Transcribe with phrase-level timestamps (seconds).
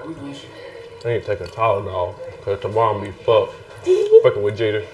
[0.00, 0.44] Alright, we miss.
[1.04, 3.54] I ain't taking Tylenol because tomorrow I'm be fucked.
[4.22, 4.84] Fucking with Jeter.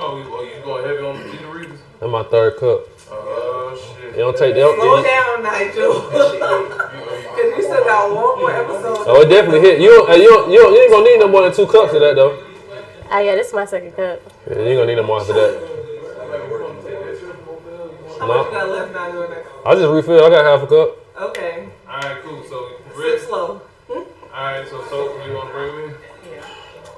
[0.00, 1.80] Oh, you, oh, you going heavy on the Gina Reeves?
[2.00, 2.80] That's my third cup.
[3.10, 4.12] Oh, shit.
[4.12, 6.00] They don't take they don't, Slow they- down, Nigel.
[6.08, 9.04] Because you oh, still got one more episode.
[9.06, 9.80] Oh, it definitely hit.
[9.80, 11.92] You don't, you don't, you don't, you ain't gonna need no more than two cups
[11.94, 12.44] of that though.
[13.10, 14.20] Oh yeah, this is my second cup.
[14.48, 15.74] Yeah, you ain't gonna need no more after that.
[18.18, 18.34] How No.
[18.38, 19.44] much you got left, Nigel?
[19.66, 20.22] I just refilled.
[20.22, 21.20] I got half a cup.
[21.30, 21.68] Okay.
[21.88, 22.42] Alright, cool.
[22.48, 23.20] So, Sip Rick.
[23.22, 23.62] slow.
[24.34, 25.94] Alright, so, so, you want to bring me?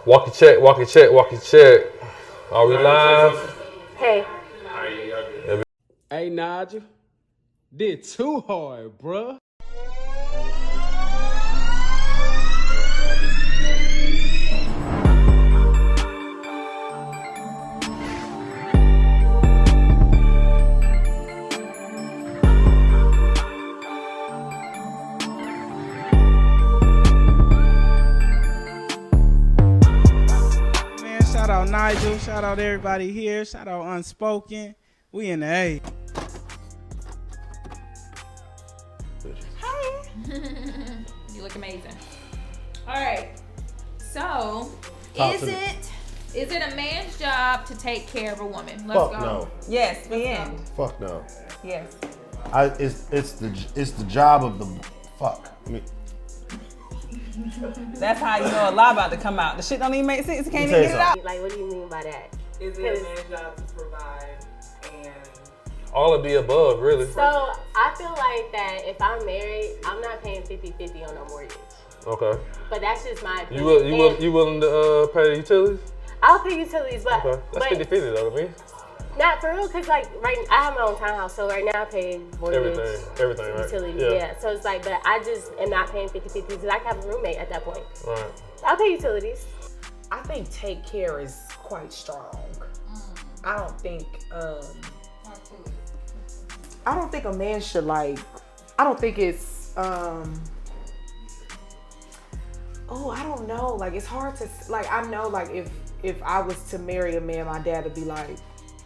[0.07, 1.87] Walk your check, walk your check, walk your check.
[2.51, 3.57] Are we live?
[3.97, 4.25] Hey,
[4.67, 5.65] Alright, yeah, y'all good.
[6.11, 6.83] Hey, Nigel.
[7.75, 9.40] Did too hard, bruh.
[31.71, 32.19] Nigel.
[32.19, 33.45] Shout out everybody here.
[33.45, 34.75] Shout out Unspoken.
[35.13, 35.81] We in the A.
[39.61, 40.09] Hi.
[41.33, 41.95] you look amazing.
[42.89, 43.41] All right.
[43.99, 44.71] So,
[45.15, 45.53] Talk is to me.
[45.53, 45.91] it
[46.35, 48.87] is it a man's job to take care of a woman?
[48.89, 49.19] Let's Fuck go.
[49.21, 49.51] no.
[49.69, 50.69] Yes, the end.
[50.77, 51.25] Fuck no.
[51.63, 51.97] Yes.
[52.53, 54.67] I it's it's the it's the job of the
[55.19, 55.57] fuck.
[55.67, 55.83] I mean,
[57.95, 59.57] That's how you know a lie about to come out.
[59.57, 60.47] The shit don't even make sense.
[60.47, 61.25] You can't even get you it out.
[61.25, 62.37] like what do you mean by that?
[62.61, 64.45] Is it a man's job to provide
[64.93, 65.15] and
[65.95, 67.11] All of the above, really.
[67.13, 67.21] So
[67.75, 71.57] I feel like that if I'm married, I'm not paying 50-50 on no mortgage.
[72.07, 72.39] Okay.
[72.69, 73.65] But that's just my opinion.
[73.65, 75.81] You will, you will, you willing to uh, pay the utilities?
[76.23, 77.41] I'll pay utilities, but, Okay.
[77.53, 78.51] That's but 50 50 though to me.
[79.19, 81.85] Not for real, cause like right, I have my own townhouse, so right now I
[81.87, 83.65] pay mortgage, Everything, everything, right?
[83.65, 84.11] utilities, Yeah.
[84.13, 84.39] yeah.
[84.39, 87.09] So it's like, but I just am not paying 50-50 because I can have a
[87.09, 87.85] roommate at that point.
[88.07, 88.25] Right.
[88.65, 89.47] I'll pay utilities.
[90.13, 92.37] I think take care is quite strong.
[93.45, 94.61] I don't think um
[96.87, 98.19] I don't think a man should like
[98.79, 100.41] I don't think it's um
[102.89, 103.77] Oh, I don't know.
[103.77, 105.71] Like it's hard to like I know like if
[106.03, 108.37] if I was to marry a man, my dad would be like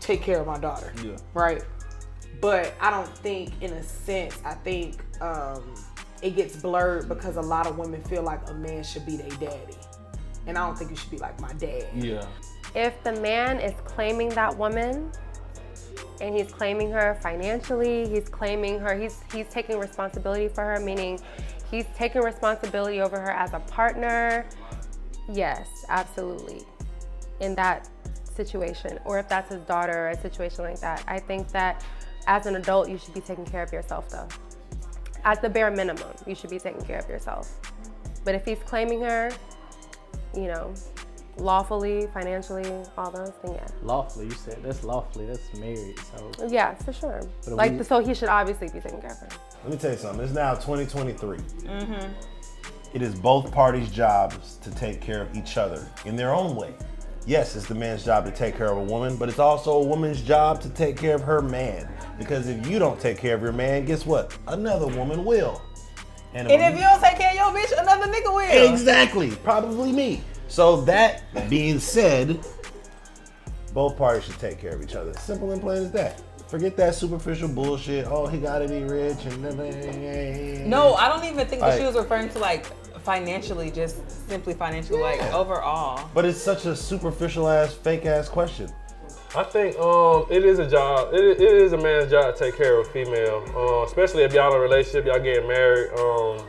[0.05, 0.93] take care of my daughter.
[1.03, 1.17] Yeah.
[1.33, 1.63] Right?
[2.41, 5.75] But I don't think in a sense, I think um
[6.23, 9.29] it gets blurred because a lot of women feel like a man should be their
[9.31, 9.77] daddy.
[10.47, 11.87] And I don't think you should be like my dad.
[11.95, 12.27] Yeah.
[12.75, 15.11] If the man is claiming that woman
[16.21, 21.21] and he's claiming her financially, he's claiming her, he's he's taking responsibility for her, meaning
[21.71, 24.47] he's taking responsibility over her as a partner.
[25.31, 26.63] Yes, absolutely.
[27.41, 27.89] In that
[28.35, 31.85] situation, or if that's his daughter or a situation like that, I think that
[32.27, 34.29] as an adult, you should be taking care of yourself though.
[35.25, 37.51] At the bare minimum, you should be taking care of yourself.
[38.25, 39.31] But if he's claiming her,
[40.35, 40.75] you know,
[41.37, 42.65] lawfully, financially,
[42.97, 43.67] all those things, yeah.
[43.83, 45.27] Lawfully, you said that's lawfully.
[45.27, 45.99] That's married.
[45.99, 47.21] So Yeah, for sure.
[47.45, 49.29] But Like, we- so he should obviously be taking care of her.
[49.65, 50.25] let me tell you something.
[50.25, 51.39] It's now 2023.
[51.39, 52.13] Mm-hmm.
[52.95, 56.75] It is both parties' jobs to take care of each other in their own way.
[57.27, 59.85] Yes, it's the man's job to take care of a woman, but it's also a
[59.85, 61.89] woman's job to take care of her man.
[62.19, 64.37] Because if you don't take care of your man, guess what?
[64.47, 65.63] Another woman will.
[66.35, 68.73] And if you don't take care of your bitch, another nigga will.
[68.73, 69.31] Exactly.
[69.37, 70.23] Probably me.
[70.49, 72.45] So that being said,
[73.73, 75.15] both parties should take care of each other.
[75.15, 76.23] Simple and plain as that.
[76.49, 78.07] Forget that superficial bullshit.
[78.07, 82.29] Oh, he gotta be rich and No, I don't even think that she was referring
[82.31, 82.67] to like
[83.05, 86.09] financially, just simply financially, like overall.
[86.15, 88.73] But it's such a superficial ass, fake ass question.
[89.37, 91.13] I think um it is a job.
[91.13, 94.23] It, is- it is a man's job to take care of a female, uh, especially
[94.23, 95.91] if y'all in a relationship, y'all getting married.
[95.99, 96.47] Um,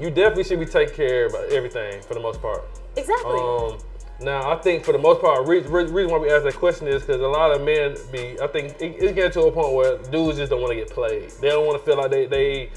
[0.00, 2.62] you definitely should be taking care of everything for the most part.
[2.96, 3.30] Exactly.
[3.38, 3.78] Um,
[4.20, 6.88] now I think for the most part, re- re- reason why we ask that question
[6.88, 8.36] is because a lot of men be.
[8.42, 10.90] I think it, it's getting to a point where dudes just don't want to get
[10.90, 11.30] played.
[11.40, 12.70] They don't want to feel like they they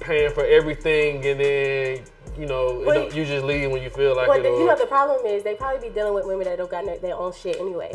[0.00, 2.00] paying for everything, and then
[2.38, 4.42] you know it Well, don't- you just leave when you feel like Well, it.
[4.42, 6.84] the, you know, the problem is they probably be dealing with women that don't got
[6.84, 7.94] no, their own shit anyway.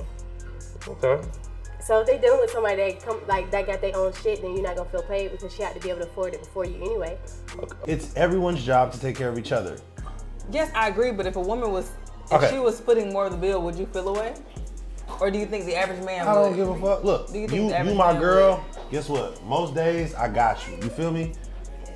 [0.87, 1.21] okay.
[1.81, 4.53] So if they dealing with somebody that come like that got their own shit, then
[4.53, 6.65] you're not gonna feel paid because she had to be able to afford it before
[6.65, 7.17] you anyway.
[7.87, 9.77] It's everyone's job to take care of each other.
[10.51, 11.11] Yes, I agree.
[11.11, 11.89] But if a woman was,
[12.25, 12.49] if Okay.
[12.51, 14.33] she was footing more of the bill, would you feel away?
[15.19, 16.39] Or do you think the average man I would?
[16.49, 17.03] don't give a fuck.
[17.03, 18.63] Look, Do you you think you, the average my man girl.
[18.91, 19.43] Guess what?
[19.43, 20.75] Most days I got you.
[20.83, 21.33] You feel me?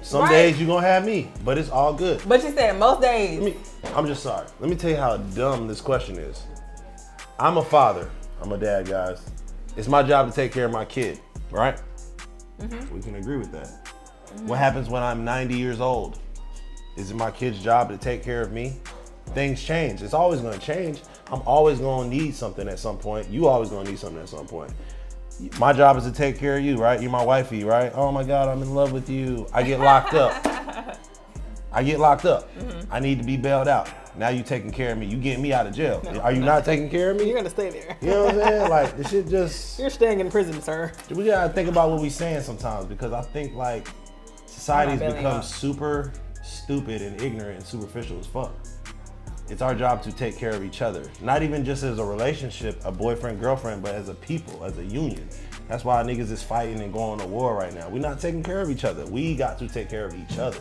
[0.04, 0.30] Some Right.
[0.32, 2.22] days you're gonna have me, but it's all good.
[2.28, 3.40] But you said most days.
[3.42, 3.60] Let me,
[3.96, 4.46] I'm just sorry.
[4.60, 6.44] Let me tell you how dumb this question is.
[7.40, 8.10] I'm a father.
[8.42, 9.22] I'm a dad, guys.
[9.78, 11.20] It's my job to take care of my kid,
[11.52, 11.80] right?
[12.60, 12.94] Mm-hmm.
[12.94, 13.70] We can agree with that.
[14.46, 16.20] What happens when I'm 90 years old?
[16.98, 18.76] Is it my kid's job to take care of me?
[19.28, 20.02] Things change.
[20.02, 21.02] It's always gonna change.
[21.32, 23.30] I'm always gonna need something at some point.
[23.30, 24.72] You always gonna need something at some point.
[25.60, 27.02] My job is to take care of you, right?
[27.02, 27.92] You're my wifey, right?
[27.96, 29.48] Oh my God, I'm in love with you.
[29.54, 30.34] I get locked up.
[31.72, 32.54] I get locked up.
[32.56, 32.94] Mm-hmm.
[32.94, 33.90] I need to be bailed out.
[34.16, 35.08] Now you taking care of me.
[35.08, 36.04] You getting me out of jail.
[36.22, 37.26] Are you not taking care of me?
[37.26, 37.98] You're gonna stay there.
[38.02, 38.70] You know what I'm saying?
[38.70, 40.92] Like the shit just You're staying in prison, sir.
[41.10, 43.88] we gotta think about what we saying sometimes because I think like
[44.46, 46.12] society's become super
[46.44, 48.54] stupid and ignorant and superficial as fuck.
[49.50, 51.04] It's our job to take care of each other.
[51.22, 54.86] Not even just as a relationship, a boyfriend, girlfriend, but as a people, as a
[54.86, 55.28] union.
[55.68, 57.90] That's why niggas is fighting and going to war right now.
[57.90, 59.06] We're not taking care of each other.
[59.06, 60.60] We got to take care of each other.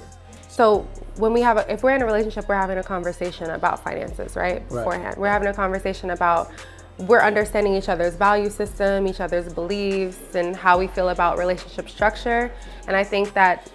[0.49, 0.81] So
[1.17, 4.37] when we have, a, if we're in a relationship, we're having a conversation about finances,
[4.37, 4.69] right?
[4.69, 6.51] Beforehand, we're having a conversation about
[6.99, 11.89] we're understanding each other's value system, each other's beliefs, and how we feel about relationship
[11.89, 12.53] structure.
[12.87, 13.71] And I think that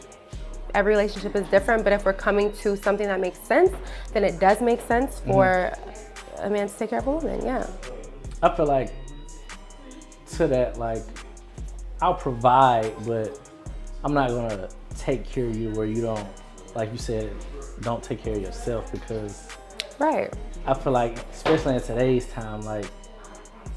[0.73, 3.71] every relationship is different, but if we're coming to something that makes sense,
[4.13, 5.71] then it does make sense for
[6.39, 7.43] a man to take care of a woman.
[7.43, 7.67] Yeah.
[8.41, 8.93] I feel like
[10.33, 11.03] to that, like,
[12.01, 13.39] I'll provide, but
[14.03, 16.27] I'm not gonna take care of you where you don't,
[16.75, 17.33] like you said,
[17.81, 19.47] don't take care of yourself because
[19.99, 20.31] Right.
[20.65, 22.85] I feel like, especially in today's time, like,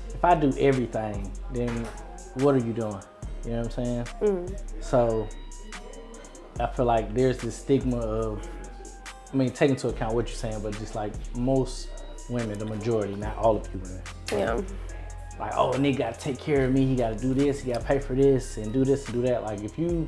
[0.08, 1.86] if I do everything, then
[2.34, 3.00] what are you doing?
[3.44, 4.04] You know what I'm saying?
[4.20, 4.60] Mm.
[4.82, 5.28] So
[6.60, 8.48] I feel like there's this stigma of,
[9.32, 11.88] I mean, take into account what you're saying, but just like most
[12.28, 14.02] women, the majority, not all of you women.
[14.32, 14.60] Yeah.
[15.38, 17.84] Like, oh, a nigga gotta take care of me, he gotta do this, he gotta
[17.84, 19.42] pay for this, and do this and do that.
[19.42, 20.06] Like, if you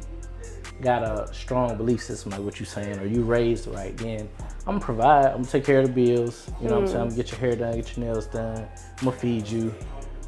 [0.82, 4.28] got a strong belief system, like what you're saying, or you raised right, then
[4.66, 6.86] I'm gonna provide, I'm gonna take care of the bills, you know what I'm mm-hmm.
[6.86, 7.02] saying?
[7.02, 8.68] I'm gonna get your hair done, get your nails done,
[8.98, 9.74] I'm gonna feed you,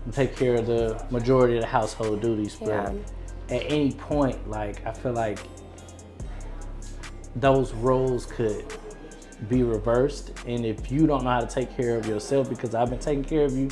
[0.05, 2.57] I'm gonna take care of the majority of the household duties.
[2.57, 2.93] But Yeah.
[3.51, 5.39] at any point, like, I feel like
[7.37, 8.65] those roles could
[9.49, 10.33] be reversed.
[10.47, 13.25] And if you don't know how to take care of yourself because I've been taking
[13.25, 13.71] care of you,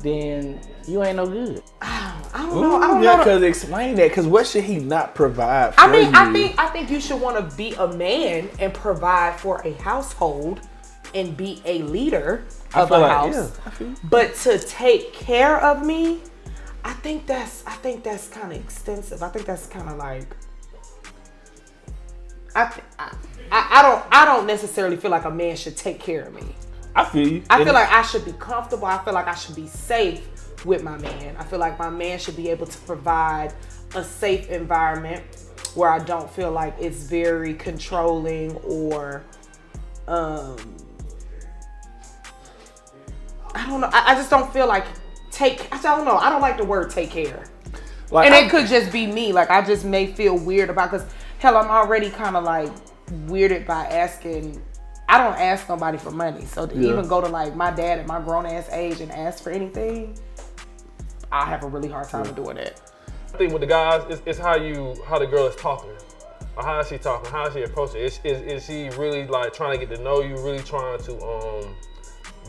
[0.00, 1.62] then you ain't no good.
[1.82, 2.76] I don't know.
[2.76, 3.18] I don't yeah, know.
[3.18, 4.08] because explain that.
[4.08, 6.12] Because what should he not provide for I mean, you?
[6.14, 9.72] I think I think you should want to be a man and provide for a
[9.74, 10.60] household
[11.14, 12.44] and be a leader
[12.74, 13.34] of feel a like- house.
[13.34, 13.96] yeah, I feel you.
[14.04, 16.20] But to take care of me,
[16.84, 19.22] I think that's I think that's kind of extensive.
[19.22, 20.34] I think that's kind of like
[22.54, 23.12] I, I
[23.50, 26.54] I don't I don't necessarily feel like a man should take care of me.
[26.94, 27.42] I feel you.
[27.50, 28.86] I And- feel like I should be comfortable.
[28.86, 30.26] I feel like I should be safe
[30.64, 31.36] with my man.
[31.38, 33.52] I feel like my man should be able to provide
[33.94, 35.22] a safe environment
[35.74, 39.22] where I don't feel like it's very controlling or
[40.08, 40.56] um
[43.54, 43.90] I don't know.
[43.92, 44.84] I, I just don't feel like
[45.30, 46.16] take I don't know.
[46.16, 47.44] I don't like the word take care.
[48.10, 49.32] like, and I- it could just be me.
[49.32, 51.06] Like I just may feel weird about because
[51.42, 52.70] hell, I'm already kind of like
[53.26, 54.62] weirded by asking.
[55.08, 56.92] I don't ask nobody for money, so to Yeah.
[56.92, 60.16] even go to like my dad at my grown ass age and ask for anything,
[61.30, 62.80] I have a really hard time doing that.
[63.34, 65.90] I think with the guys, it's, it's how you how the girl is talking.
[66.56, 67.30] Or how is she talking?
[67.30, 68.02] How is she approaching?
[68.02, 70.36] Is, is, is she really like trying to get to know you?
[70.36, 71.74] Really trying to um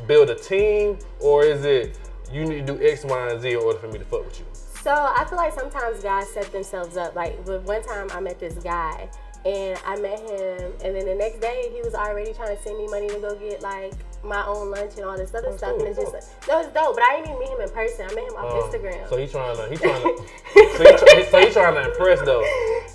[0.08, 1.98] build a team, or is it
[2.32, 4.40] you need to do X, Y, and Z in order for me to fuck with
[4.40, 4.46] you?
[4.84, 7.16] So I feel like sometimes guys set themselves up.
[7.16, 9.10] Like with one time I met this guy
[9.46, 12.78] and I met him and then the next day he was already trying to send
[12.78, 13.94] me money to go get like
[14.24, 15.74] my own lunch and all this other stuff.
[15.78, 16.96] And it's just like, no, it's dope.
[16.96, 18.06] But I didn't even meet him in person.
[18.10, 19.10] I met him off Um, Instagram.
[19.10, 20.18] So he trying to he trying to
[20.54, 22.42] so, he try, so he trying to impress though.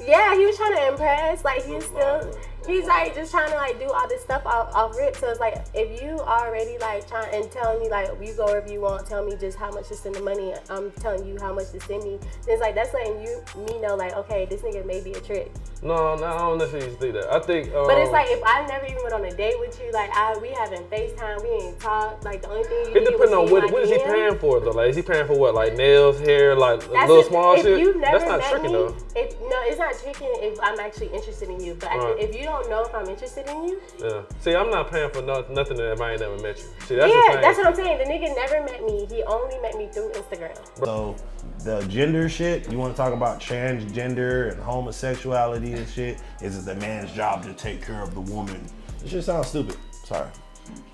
[0.06, 1.44] yeah, he was trying to impress.
[1.44, 2.34] Like he's still,
[2.66, 5.16] he's like just trying to like do all this stuff off, off rip.
[5.16, 8.70] So it's like if you already like trying and telling me like you go wherever
[8.72, 10.54] you want, tell me just how much to send the money.
[10.70, 12.16] I'm telling you how much to send me.
[12.46, 15.20] Then it's like that's letting you me know like okay, this nigga may be a
[15.20, 15.52] trick.
[15.82, 17.32] No, no, I don't necessarily think that.
[17.32, 17.72] I think.
[17.74, 20.10] Um, But it's like if I never even went on a date with you, like
[20.16, 22.24] I we haven't FaceTime, we ain't talked.
[22.24, 24.60] Like the only thing you It depends on what my what is he paying for
[24.60, 24.70] though.
[24.70, 25.54] Like is he paying for what?
[25.54, 27.80] Like nails, hair, like That's little if, small if shit.
[27.80, 28.96] you've never That's not met tricking me, though.
[29.16, 31.74] If, no, it's not tricking if I'm actually interested in you.
[31.74, 32.16] But Right.
[32.18, 34.22] if you don't know if I'm interested in you, Yeah.
[34.40, 36.64] See, I'm not paying for no, nothing if I ain't never met you.
[36.86, 37.40] See, that's yeah, thing.
[37.40, 37.98] that's what I'm saying.
[37.98, 39.06] The nigga never met me.
[39.06, 40.56] He only met me through Instagram.
[40.76, 41.16] So
[41.64, 46.20] the gender shit, you want to talk about transgender and homosexuality and shit?
[46.40, 48.64] Is it the man's job to take care of the woman?
[49.04, 49.76] It just sounds stupid.
[50.04, 50.28] Sorry,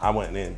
[0.00, 0.57] I went in.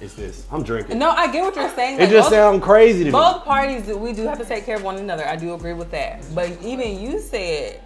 [0.00, 0.46] It's this.
[0.50, 0.98] I'm drinking.
[0.98, 1.96] No, I get what you're saying.
[1.96, 3.10] It like, just both- sounds crazy to me.
[3.12, 5.26] Both parties, we do have to take care of one another.
[5.26, 6.22] I do agree with that.
[6.34, 7.80] But even you said,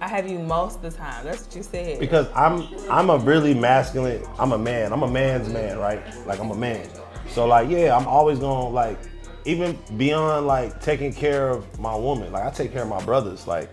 [0.00, 1.24] I have you most of the time.
[1.24, 1.98] That's what you said.
[1.98, 4.24] because I'm I'm a really masculine.
[4.38, 4.92] I'm a man.
[4.92, 6.00] I'm a man's man, right?
[6.26, 6.88] Like I'm a man.
[7.28, 8.98] So like yeah, I'm always gonna like
[9.44, 12.32] even beyond like taking care of my woman.
[12.32, 13.46] Like I take care of my brothers.
[13.46, 13.68] Like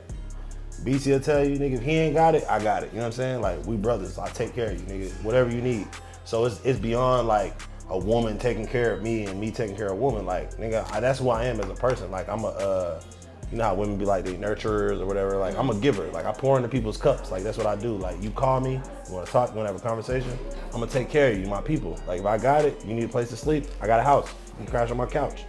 [0.84, 2.90] BC will tell you, nigga, if he ain't got it, I got it.
[2.92, 3.42] You know what I'm saying?
[3.42, 5.24] Like we brothers, I take care of you, nigga.
[5.24, 5.88] Whatever you need.
[6.28, 7.54] So it's it's beyond like
[7.90, 10.26] a woman taking care of me and me taking care of a woman.
[10.26, 12.12] Like nigga, I, that's who I am as a person.
[12.12, 13.02] Like I'm a, uh,
[13.50, 15.38] you know how women be like they nurturers or whatever.
[15.38, 16.06] Like I'm a giver.
[16.08, 17.32] Like I pour into people's cups.
[17.32, 17.96] Like that's what I do.
[17.96, 20.38] Like you call me, you want to talk, you want to have a conversation.
[20.74, 21.98] I'm gonna take care of you, my people.
[22.06, 23.64] Like if I got it, you need a place to sleep.
[23.80, 24.30] I got a house.
[24.50, 25.46] You can crash on my couch.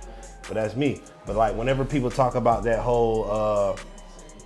[0.47, 1.01] But that's me.
[1.27, 3.77] But like whenever people talk about that whole, uh,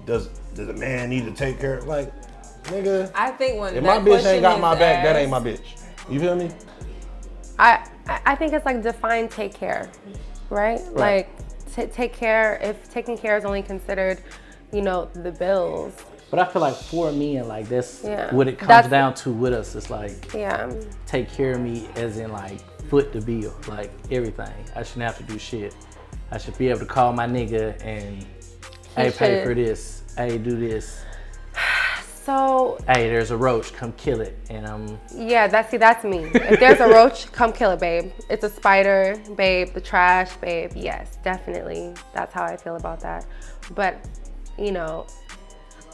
[0.06, 1.76] does does a man need to take care?
[1.76, 2.10] of Like,
[2.64, 5.38] nigga, I think when if that my bitch ain't got my back, that ain't my
[5.38, 5.81] bitch.
[6.08, 6.50] You feel me?
[7.58, 9.90] I I I think it's like define take care,
[10.50, 10.80] right?
[10.92, 11.28] Like
[11.74, 12.58] t- take care.
[12.62, 14.22] If taking care is only considered,
[14.72, 15.94] you know, the bills.
[16.30, 18.34] But I feel like for me and like that's Yeah.
[18.34, 19.74] what it comes That's- down to with us.
[19.74, 20.72] It's like Yeah.
[21.06, 24.52] take care of me as in like foot the bill, like everything.
[24.74, 25.74] I shouldn't have to do shit.
[26.30, 28.24] I should be able to call my nigga and
[28.96, 30.02] hey pay for this.
[30.16, 31.02] Hey do this.
[32.24, 34.36] So Hey, there's a roach, come kill it.
[34.48, 36.18] And um yeah, that's see, that's me.
[36.34, 38.12] If there's a roach, come kill it, babe.
[38.30, 39.72] It's a spider, babe.
[39.74, 40.72] The trash, babe.
[40.76, 41.94] Yes, definitely.
[42.14, 43.26] That's how I feel about that.
[43.74, 44.04] But
[44.58, 45.06] you know,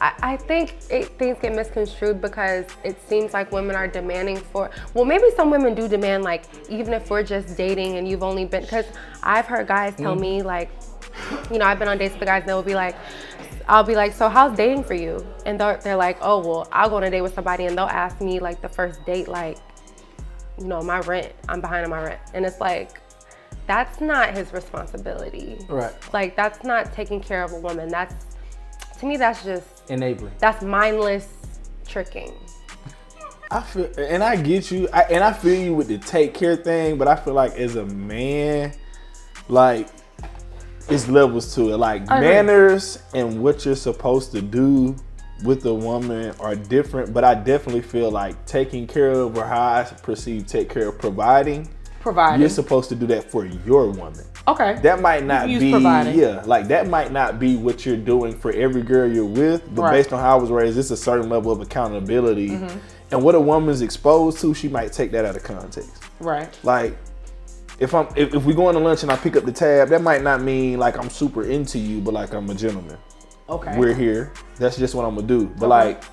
[0.00, 4.70] I, I think it, things get misconstrued because it seems like women are demanding for.
[4.94, 8.44] Well, maybe some women do demand like even if we're just dating and you've only
[8.44, 8.86] been because
[9.22, 10.20] I've heard guys tell Mm.
[10.20, 10.70] me like,
[11.50, 12.96] you know, I've been on dates with the guys and they'll be like.
[13.68, 15.24] I'll be like, so how's dating for you?
[15.44, 17.84] And they're, they're like, oh, well, I'll go on a date with somebody and they'll
[17.84, 19.58] ask me like the first date, like,
[20.58, 22.20] you know, my rent, I'm behind on my rent.
[22.32, 23.00] And it's like,
[23.66, 25.58] that's not his responsibility.
[25.68, 25.92] Right.
[26.14, 27.90] Like, that's not taking care of a woman.
[27.90, 28.14] That's,
[29.00, 30.32] to me, that's just, enabling.
[30.38, 31.28] that's mindless
[31.86, 32.32] tricking.
[33.50, 36.56] I feel, and I get you, I, and I feel you with the take care
[36.56, 38.72] thing, but I feel like as a man,
[39.48, 39.88] like
[40.90, 41.76] it's levels to it.
[41.76, 44.96] Like manners and what you're supposed to do
[45.44, 49.60] with a woman are different, but I definitely feel like taking care of or how
[49.60, 51.68] I perceive take care of providing.
[52.00, 52.40] Providing.
[52.40, 54.24] You're supposed to do that for your woman.
[54.46, 54.78] Okay.
[54.82, 56.18] That might not be providing.
[56.18, 59.82] yeah, like that might not be what you're doing for every girl you're with, but
[59.82, 59.92] Right.
[59.92, 62.50] based on how I was raised, it's a certain level of accountability.
[62.50, 62.70] Mhm.
[63.10, 65.90] And what a woman's exposed to, she might take that out of context.
[66.20, 66.48] Right.
[66.62, 66.96] Like
[67.78, 69.88] if I'm if, if we go on to lunch and I pick up the tab,
[69.88, 72.96] that might not mean like I'm super into you, but like I'm a gentleman.
[73.48, 73.78] Okay.
[73.78, 74.32] We're here.
[74.56, 75.46] That's just what I'm gonna do.
[75.46, 75.88] But Okay.
[75.90, 76.04] like,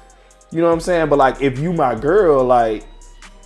[0.51, 1.10] you know what I'm saying?
[1.10, 2.86] But like if you my girl, like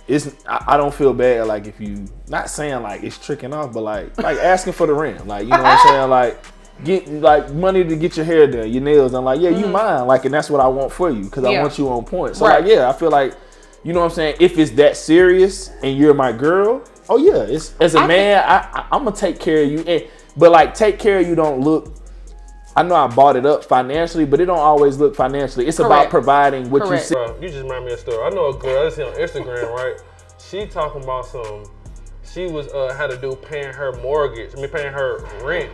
[0.06, 3.72] it's I, I don't feel bad like if you not saying like it's tricking off,
[3.72, 5.26] but like like asking for the rent.
[5.26, 6.10] Like, you know what I'm saying?
[6.10, 6.44] Like
[6.84, 9.24] get like money to get your hair done, your nails done.
[9.24, 9.72] Like, yeah, you Mhm.
[9.72, 10.06] mine.
[10.06, 12.36] Like, and that's what I want for you because I want you on point.
[12.36, 12.62] So Right.
[12.62, 13.34] like, yeah, I feel like,
[13.82, 14.36] you know what I'm saying?
[14.40, 18.44] If it's that serious and you're my girl, oh yeah, it's as a I man,
[18.46, 19.80] I, I I'm gonna take care of you.
[19.80, 21.96] And but like take care of you don't look.
[22.76, 25.66] I know I bought it up financially, but it don't always look financially.
[25.66, 27.14] It's about providing what you see.
[27.14, 28.24] Bro, you just remind me of a story.
[28.24, 30.00] I know a girl I see on Instagram, right?
[30.38, 31.64] She talking about some.
[32.22, 34.52] She was uh had to do paying her mortgage.
[34.56, 35.72] I mean, paying her rent,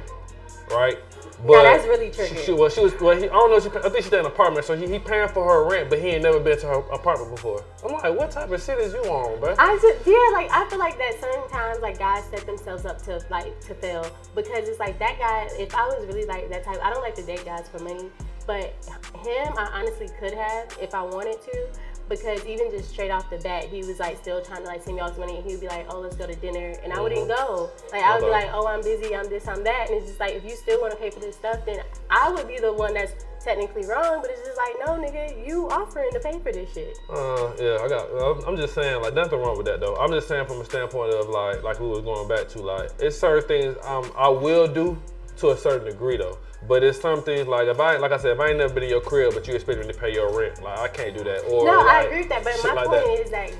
[0.71, 0.99] right?
[1.45, 2.37] Now that's really tricky.
[2.37, 2.95] She, she, well, she was.
[3.01, 3.61] Well, he, I don't know.
[3.61, 5.91] She, I think she stayed in an apartment, so he, he paying for her rent,
[5.91, 7.63] but he ain't never been to her apartment before.
[7.85, 9.55] I'm like, what type of shit is you on, bro?
[9.59, 13.23] I just yeah, like I feel like that sometimes like guys set themselves up to
[13.31, 15.49] like to fail because it's like that guy.
[15.59, 18.09] If I was really like that type, I don't like to date guys for money,
[18.47, 18.75] but
[19.23, 21.69] him I honestly could have if I wanted to.
[22.09, 24.97] Because even just straight off the bat, he was like still trying to like send
[24.97, 25.37] me all his money.
[25.37, 27.71] And he'd be like, "Oh, let's go to dinner," and I wouldn't go.
[27.93, 29.15] Like I would be like, "Oh, I'm busy.
[29.15, 29.49] I'm this.
[29.49, 31.65] I'm that." And it's just like, if you still want to pay for this stuff,
[31.67, 34.21] then I would be the one that's technically wrong.
[34.23, 36.97] But it's just like, no, nigga, you offering to pay for this shit.
[37.09, 38.11] Uh, yeah, I got.
[38.11, 39.97] I'm- I'm just saying, like, nothing wrong with that though.
[39.97, 42.91] I'm just saying from a standpoint of like, like we was going back to, like,
[43.01, 44.97] it's certain things um I will do
[45.39, 46.39] to a certain degree though.
[46.67, 48.83] But it's some things like if I, like I said, if I ain't never been
[48.85, 51.23] in your crib, but you expect me to pay your rent, like I can't do
[51.25, 51.45] that.
[51.45, 52.45] Or no, I agree with that.
[52.45, 53.25] But my like point that.
[53.25, 53.53] is that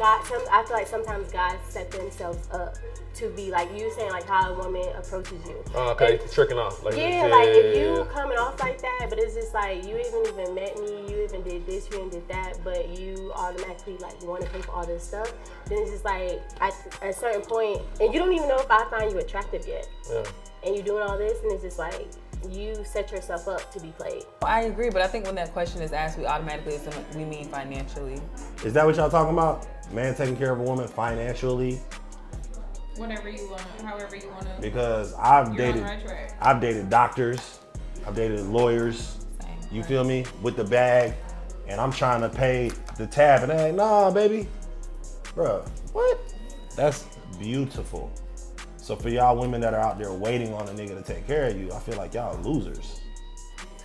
[0.00, 2.74] God, some, I feel like sometimes guys set themselves up
[3.16, 5.62] to be like you saying, like how a woman approaches you.
[5.74, 6.82] Oh, okay, And- tricking off.
[6.82, 10.24] Like, yeah, like if you coming off like that, but it's just like you even
[10.26, 14.20] even met me, you even did this, you even did that, but you automatically like
[14.22, 15.32] want to pay for all this stuff.
[15.66, 16.72] Then it's just like at
[17.02, 20.24] a certain point, and you don't even know if I find you attractive yet, Yeah.
[20.64, 22.08] And you're doing all this, and it's just like
[22.48, 24.24] you set yourself up to be played.
[24.42, 27.48] I agree, but I think when that question is asked, we automatically assume we mean
[27.48, 28.20] financially.
[28.64, 29.66] Is that what y'all talking about?
[29.92, 31.80] Man taking care of a woman financially?
[32.96, 34.60] Whatever you want, however you want to.
[34.60, 36.36] Because I've You're on dated, the right track.
[36.40, 37.60] I've dated doctors,
[38.06, 39.16] I've dated lawyers.
[39.70, 40.24] You feel me?
[40.42, 41.14] With the bag,
[41.68, 44.48] and I'm trying to pay the tab, and they like, nah, baby,
[45.34, 46.18] Bruh, what?
[46.74, 47.06] That's
[47.38, 48.12] beautiful.
[48.90, 51.46] So for y'all women that are out there waiting on a nigga to take care
[51.46, 53.00] of you, I feel like y'all losers.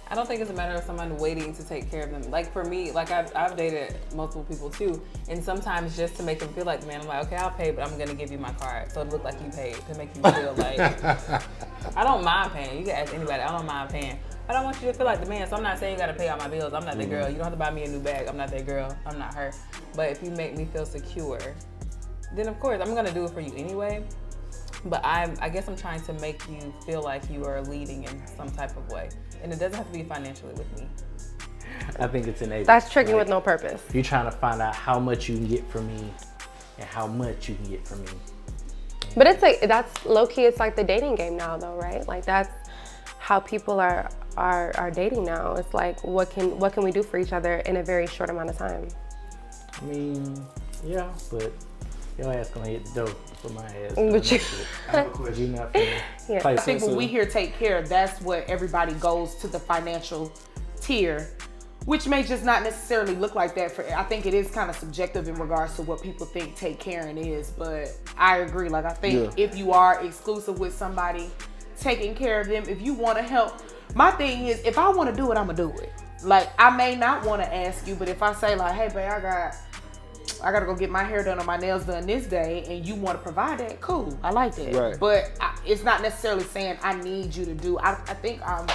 [0.09, 2.31] I don't think it's a matter of someone waiting to take care of them.
[2.31, 6.39] Like for me, like I've, I've dated multiple people too, and sometimes just to make
[6.39, 8.39] them feel like the man, I'm like, okay, I'll pay, but I'm gonna give you
[8.39, 10.79] my card, so it look like you paid to make you feel like.
[11.95, 12.79] I don't mind paying.
[12.79, 13.43] You can ask anybody.
[13.43, 14.17] I don't mind paying.
[14.49, 15.47] I don't want you to feel like the man.
[15.47, 16.73] So I'm not saying you gotta pay all my bills.
[16.73, 17.11] I'm not that Mhm.
[17.11, 17.29] girl.
[17.29, 18.27] You don't have to buy me a new bag.
[18.27, 18.97] I'm not that girl.
[19.05, 19.53] I'm not her.
[19.95, 21.53] But if you make me feel secure,
[22.35, 24.03] then of course I'm gonna do it for you anyway.
[24.85, 28.27] But I'm, I guess I'm trying to make you feel like you are leading in
[28.37, 29.09] some type of way,
[29.41, 30.87] and it doesn't have to be financially with me.
[31.99, 32.67] I think it's innate.
[32.67, 33.81] That's tricking with no purpose.
[33.93, 36.13] You're trying to find out how much you can get from me
[36.77, 38.11] and how much you can get from me.
[39.15, 40.43] But it's like that's low key.
[40.43, 42.07] It's like the dating game now, though, right?
[42.07, 42.49] Like that's
[43.17, 45.53] how people are are are dating now.
[45.55, 48.29] It's like what can what can we do for each other in a very short
[48.29, 48.87] amount of time?
[49.81, 50.45] I mean,
[50.85, 51.51] yeah, but
[52.17, 53.07] your ass gonna hit the door
[53.41, 53.93] for my ass.
[53.95, 54.39] But you-
[54.87, 55.39] I have a.
[55.39, 56.41] You not Yeah.
[56.45, 60.31] I think when we hear take care, that's what everybody goes to the financial
[60.79, 61.29] tier,
[61.85, 64.75] which may just not necessarily look like that for I think it is kind of
[64.75, 68.69] subjective in regards to what people think take caring is, but I agree.
[68.69, 69.43] Like I think Yeah.
[69.45, 71.29] if you are exclusive with somebody,
[71.79, 73.53] taking care of them, if you want to help,
[73.93, 75.91] my thing is if I want to do it, I'm gonna do it.
[76.23, 79.11] Like I may not want to ask you, but if I say like, hey babe,
[79.11, 79.55] I got
[80.43, 82.95] I gotta go get my hair done or my nails done this day, and you
[82.95, 84.17] want to provide that, cool.
[84.23, 84.73] I like that.
[84.73, 84.99] Right.
[84.99, 87.77] But I, it's not necessarily saying I need you to do.
[87.79, 88.67] I, I think um,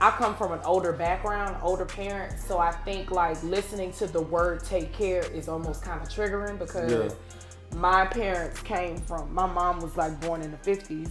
[0.00, 4.20] I come from an older background, older parent, so I think like listening to the
[4.20, 7.78] word "take care" is almost kind of triggering because Yeah.
[7.78, 9.32] my parents came from.
[9.32, 11.10] My mom was like born in the fifties,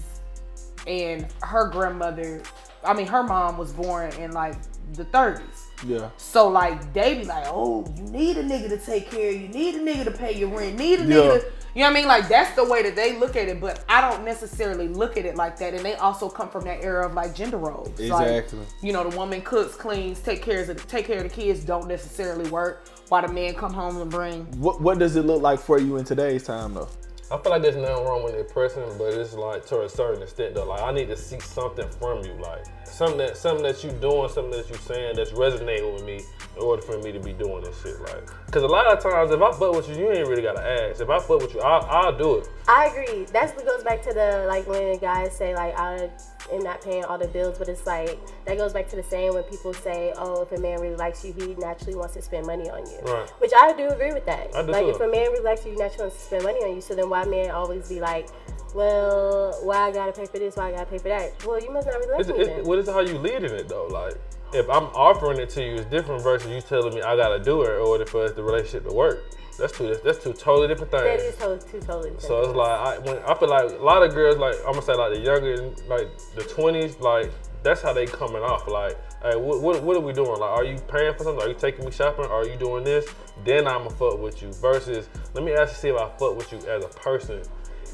[0.86, 2.42] and her grandmother,
[2.84, 4.56] I mean, her mom was born in like
[4.94, 5.63] the thirties.
[5.86, 6.10] Yeah.
[6.18, 9.48] So like they be like, oh, you need a nigga to take care of you,
[9.50, 11.16] need a nigga to pay your rent, need a Yeah.
[11.16, 12.08] nigga to you know what I mean?
[12.08, 15.26] Like that's the way that they look at it, but I don't necessarily look at
[15.26, 15.74] it like that.
[15.74, 17.88] And they also come from that era of like gender roles.
[18.00, 18.60] Like, Exactly.
[18.84, 21.64] you know, the woman cooks, cleans, take care of the take care of the kids
[21.64, 25.42] don't necessarily work while the man come home and bring What What does it look
[25.42, 26.90] like for you in today's time though?
[27.34, 30.54] I feel like there's nothing wrong with person, but it's like to a certain extent
[30.54, 30.66] though.
[30.66, 34.30] Like I need to see something from you, like something that something that you doing,
[34.30, 36.22] something that you're saying that's resonating with me
[36.56, 38.00] in order for me to be doing this shit.
[38.02, 40.64] Like, cause a lot of times if I fuck with you, you ain't really gotta
[40.64, 41.02] ask.
[41.02, 42.48] If I fuck with you, I'll, I'll do it.
[42.68, 43.26] I agree.
[43.26, 46.12] That's what goes back to the like when guys say like I
[46.52, 49.34] am not paying all the bills, but it's like that goes back to the saying
[49.34, 52.46] when people say, "Oh, if a man really likes you, he naturally wants to spend
[52.46, 53.30] money on you." Right.
[53.40, 54.56] Which I do agree with that.
[54.56, 56.60] I do like if a man really likes you, he naturally wants to spend money
[56.60, 56.82] on you.
[56.82, 58.28] So then why men always be like,
[58.74, 60.56] "Well, why I gotta pay for this?
[60.56, 62.64] Why I gotta pay for that?" Well, you must not really like me it's, then.
[62.66, 63.88] what is how you leading it though?
[63.88, 64.16] Like,
[64.54, 67.64] if I'm offering it to you, it's different versus you telling me I gotta do
[67.64, 69.24] it in order for the relationship to work.
[69.58, 69.96] That's two.
[70.04, 71.04] That's two totally different things.
[71.04, 72.22] That is to- two totally different.
[72.22, 74.82] So it's like I, when, I feel like a lot of girls, like I'm gonna
[74.82, 77.32] say, like the younger, like the twenties, like
[77.64, 78.68] that's how they coming off.
[78.68, 80.40] Like, hey, what, what, what are we doing?
[80.40, 81.44] Like, are you paying for something?
[81.44, 82.26] Are you taking me shopping?
[82.26, 83.06] Are you doing this?
[83.46, 84.52] Then I'ma fuck with you.
[84.54, 87.42] Versus, let me actually see if I fuck with you as a person.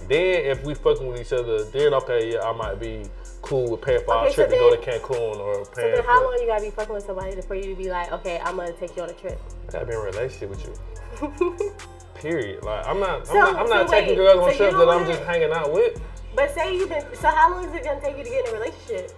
[0.08, 3.04] Then if we fucking with each other, then okay, yeah, I might be
[3.41, 6.24] cool with paying for our so trip to go to Cancun or So then, how
[6.24, 8.72] long you gotta be fucking with somebody for you to be like, "Okay, I'm gonna
[8.74, 9.39] take you on a trip"?
[9.67, 10.74] I gotta be in a relationship with you.
[12.15, 12.63] Period.
[12.63, 13.27] Like I'm not.
[13.27, 15.21] So- I'm not, I'm so not taking wait, girls on so trips that I'm just
[15.23, 16.01] hanging out with.
[16.36, 17.03] But say you've been.
[17.15, 19.12] So how long is it gonna take you to get in a relationship?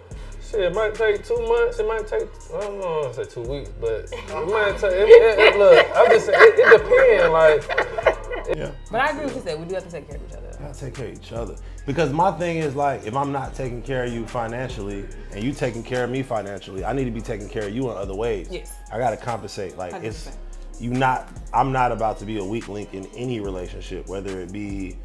[0.50, 1.80] Shit, it might take two months.
[1.80, 3.10] It might take I don't know.
[3.10, 4.12] I say two weeks, but it
[4.50, 4.92] might take.
[4.92, 6.38] It, it, it- look, I'm just saying.
[6.42, 7.32] It, it depends.
[7.32, 8.72] Like, Yeah.
[8.92, 10.58] But I agree with you said we do have to take care of each other.
[10.60, 11.56] gotta take care of each other.
[11.86, 15.54] Because my thing is like, if I'm not taking care of you financially and you
[15.54, 18.16] taking care of me financially, I need to be taking care of you in other
[18.16, 18.48] ways.
[18.52, 18.74] Yes.
[18.92, 19.78] I gotta compensate.
[19.78, 20.36] Like it's 100%.
[20.82, 21.30] You not.
[21.54, 24.98] I'm not about to be a weak link in any relationship, whether it be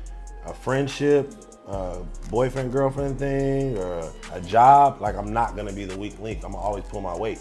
[0.47, 1.33] a friendship,
[1.67, 5.01] a boyfriend girlfriend thing, or a, job.
[5.01, 6.39] Like I'm not gonna be the weak link.
[6.45, 7.41] I'm gonna always pull my weight.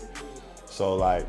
[0.66, 1.26] So like,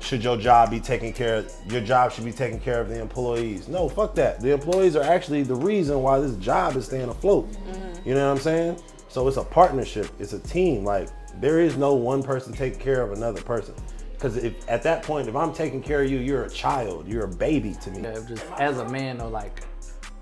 [0.00, 3.00] should your job be taking care of your job should be taking care of the
[3.00, 3.68] employees?
[3.68, 4.40] No, fuck that.
[4.40, 7.50] The employees are actually the reason why this job is staying afloat.
[7.50, 8.08] Mm-hmm.
[8.08, 8.80] You know what I'm saying?
[9.08, 10.08] So it's a partnership.
[10.18, 10.84] It's a team.
[10.84, 11.08] Like
[11.40, 13.74] there is no one person taking care of another person.
[14.16, 17.06] Because if at that point, if I'm taking care of you, you're a child.
[17.06, 18.00] You're a baby to me.
[18.00, 19.62] Yeah, just as a man though, like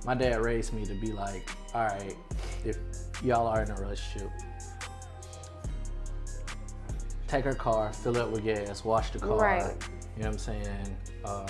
[0.05, 2.17] my dad raised me to be like, all right,
[2.65, 2.77] if
[3.23, 4.31] y'all are in a relationship,
[7.29, 9.39] take her car, fill it up with gas, wash the car.
[9.39, 9.73] Right.
[10.17, 10.97] You know what I'm saying?
[11.25, 11.47] Um,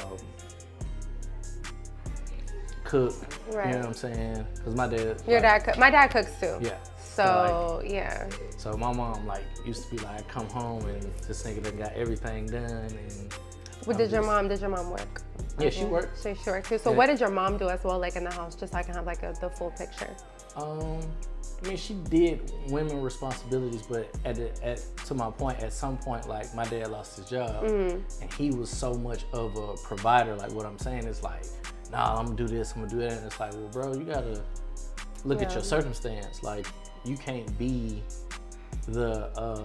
[2.85, 3.15] cook.
[3.53, 3.69] Right.
[3.69, 4.47] You know what I'm saying?
[4.55, 5.23] Because my dad.
[5.27, 5.79] Your like- dad, cook.
[5.79, 6.59] my dad cooks too.
[6.61, 6.77] Yeah.
[7.14, 8.29] So yeah.
[8.57, 11.92] So my mom like used to be like, come home and this nigga done got
[11.92, 13.33] everything done and.
[13.85, 14.48] What did your mom?
[14.48, 15.20] Did your mom work?
[15.59, 16.18] Yeah, she worked.
[16.18, 16.79] So she worked too.
[16.79, 16.96] So Yeah.
[16.96, 18.94] what did your mom do as well, like in the house, just so I can
[18.94, 20.11] have like a, the full picture?
[20.57, 21.00] Um,
[21.62, 25.98] I mean, she did women responsibilities, but at, the, at to my point, at some
[25.98, 28.00] point, like my dad lost his job, Mhm.
[28.22, 30.35] and he was so much of a provider.
[30.35, 31.44] Like what I'm saying is like,
[31.92, 34.05] nah, I'm gonna do this, I'm gonna do that, and it's like, well, bro, you
[34.05, 34.42] gotta
[35.24, 36.42] look at your circumstance.
[36.42, 36.66] Like
[37.05, 38.03] you can't be
[38.88, 39.62] the uh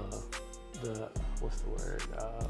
[0.81, 2.47] the what's the word uh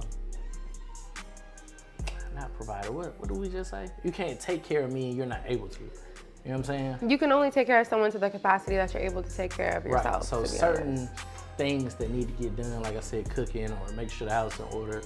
[2.36, 2.92] not provider.
[2.92, 3.90] What what do we just say?
[4.04, 5.82] You can't take care of me and you're not able to.
[5.82, 7.10] You know what I'm saying?
[7.10, 9.56] You can only take care of someone to the capacity that you're able to take
[9.56, 10.16] care of yourself.
[10.16, 10.24] Right.
[10.24, 11.26] So certain honest.
[11.58, 14.58] things that need to get done, like I said, cooking or make sure the house
[14.60, 15.02] in order.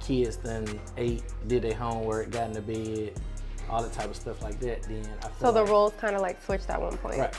[0.00, 3.20] Kids then ate, did their homework, got in the bed,
[3.68, 4.84] all that type of stuff like that.
[4.84, 7.18] Then I feel So the like, roles kind of like switched at one point.
[7.18, 7.34] Right.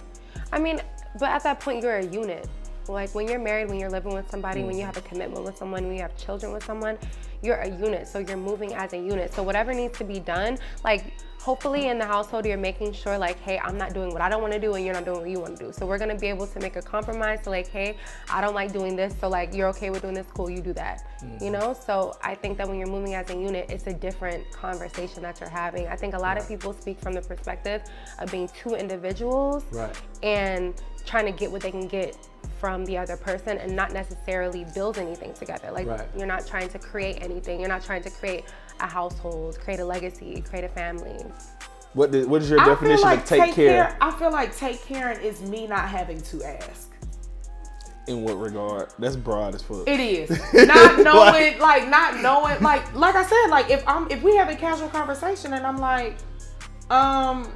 [0.51, 0.81] I mean,
[1.19, 2.47] but at that point, you're a unit.
[2.87, 5.55] Like when you're married, when you're living with somebody, when you have a commitment with
[5.57, 6.97] someone, when you have children with someone,
[7.43, 8.07] you're a unit.
[8.07, 9.31] So you're moving as a unit.
[9.31, 13.39] So whatever needs to be done, like hopefully in the household, you're making sure like,
[13.41, 15.29] hey, I'm not doing what I don't want to do, and you're not doing what
[15.29, 15.71] you want to do.
[15.71, 17.41] So we're gonna be able to make a compromise.
[17.43, 17.95] So like, hey,
[18.29, 20.73] I don't like doing this, so like you're okay with doing this, cool, you do
[20.73, 21.03] that.
[21.21, 21.51] You Mhm.
[21.51, 21.73] know.
[21.73, 25.39] So I think that when you're moving as a unit, it's a different conversation that
[25.39, 25.87] you're having.
[25.87, 27.83] I think a lot of people speak from the perspective
[28.17, 29.95] of being two individuals Right.
[30.23, 30.73] and
[31.05, 32.17] trying to get what they can get
[32.59, 35.71] from the other person and not necessarily build anything together.
[35.71, 36.07] Like Right.
[36.15, 37.59] you're not trying to create anything.
[37.59, 38.45] You're not trying to create
[38.79, 41.23] a household, create a legacy, create a family.
[41.93, 43.97] What the, what is your I definition like of take, care?
[43.99, 46.91] I feel like take caring is me not having to ask.
[48.07, 48.89] In what regard?
[48.99, 49.87] That's broad as fuck.
[49.87, 54.21] It is not knowing, like not knowing, like like I said, like if I'm if
[54.23, 56.17] we have a casual conversation and I'm like,
[56.89, 57.51] um,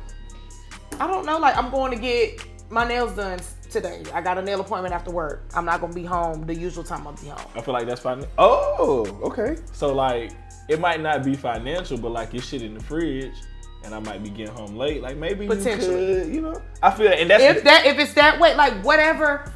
[1.00, 4.04] I don't know, like I'm going to get my nails done today.
[4.14, 5.44] I got a nail appointment after work.
[5.54, 7.52] I'm not gonna be home the usual time I'll be home.
[7.56, 8.26] I feel like that's fine.
[8.38, 9.58] Oh, okay.
[9.72, 10.32] So like,
[10.68, 13.36] it might not be financial, but like your shit in the fridge,
[13.86, 15.02] and I might be getting home late.
[15.02, 16.16] Like maybe Potentially.
[16.16, 16.62] you could, you know.
[16.82, 19.52] I feel, and that's if that if it's that way, like whatever.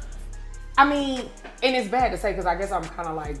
[0.76, 1.28] I mean,
[1.62, 3.38] and it's bad to say because I guess I'm kind of like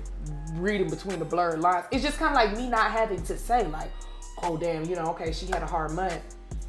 [0.54, 1.86] reading between the blurred lines.
[1.92, 3.92] It's just kind of like me not having to say like,
[4.42, 6.20] oh damn, you know, okay, she had a hard month.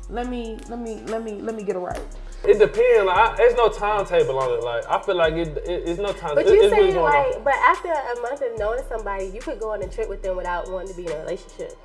[0.10, 2.02] Let me, let me, let me, let me get it right.
[2.46, 3.06] It depends.
[3.06, 4.64] Like, I, there's no timetable on it.
[4.64, 6.36] Like, I feel like it, it it's no time.
[6.36, 7.32] But it- you saying going on.
[7.32, 10.22] like, but after a month of knowing somebody, you could go on a trip with
[10.22, 11.78] them without wanting to be in a relationship.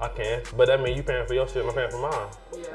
[0.00, 1.64] I can, but that means you paying for your shit.
[1.64, 2.28] I'm paying for mine.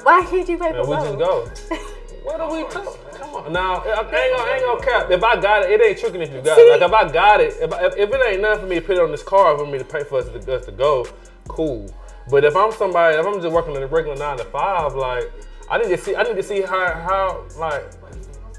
[0.04, 1.50] Why can't you pay for And we just go.
[2.22, 3.00] what are we talking?
[3.14, 3.52] Come on.
[3.52, 5.10] Now, I ain't gonna, I ain't gonna cap.
[5.10, 6.70] If I got it, it ain't tricking if you got it.
[6.70, 8.80] Like if I got it, if, I, if, if it ain't nothing for me to
[8.80, 11.04] put it on this car for me to pay for us to, us to go,
[11.48, 11.92] cool.
[12.30, 15.32] But if I'm somebody, if I'm just working in a regular nine to five, like
[15.68, 17.92] I need to see, I need to see how, how, like,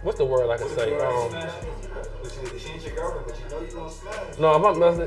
[0.03, 0.93] what's the word I can say?
[0.99, 1.31] Um,
[4.39, 4.63] no, I'm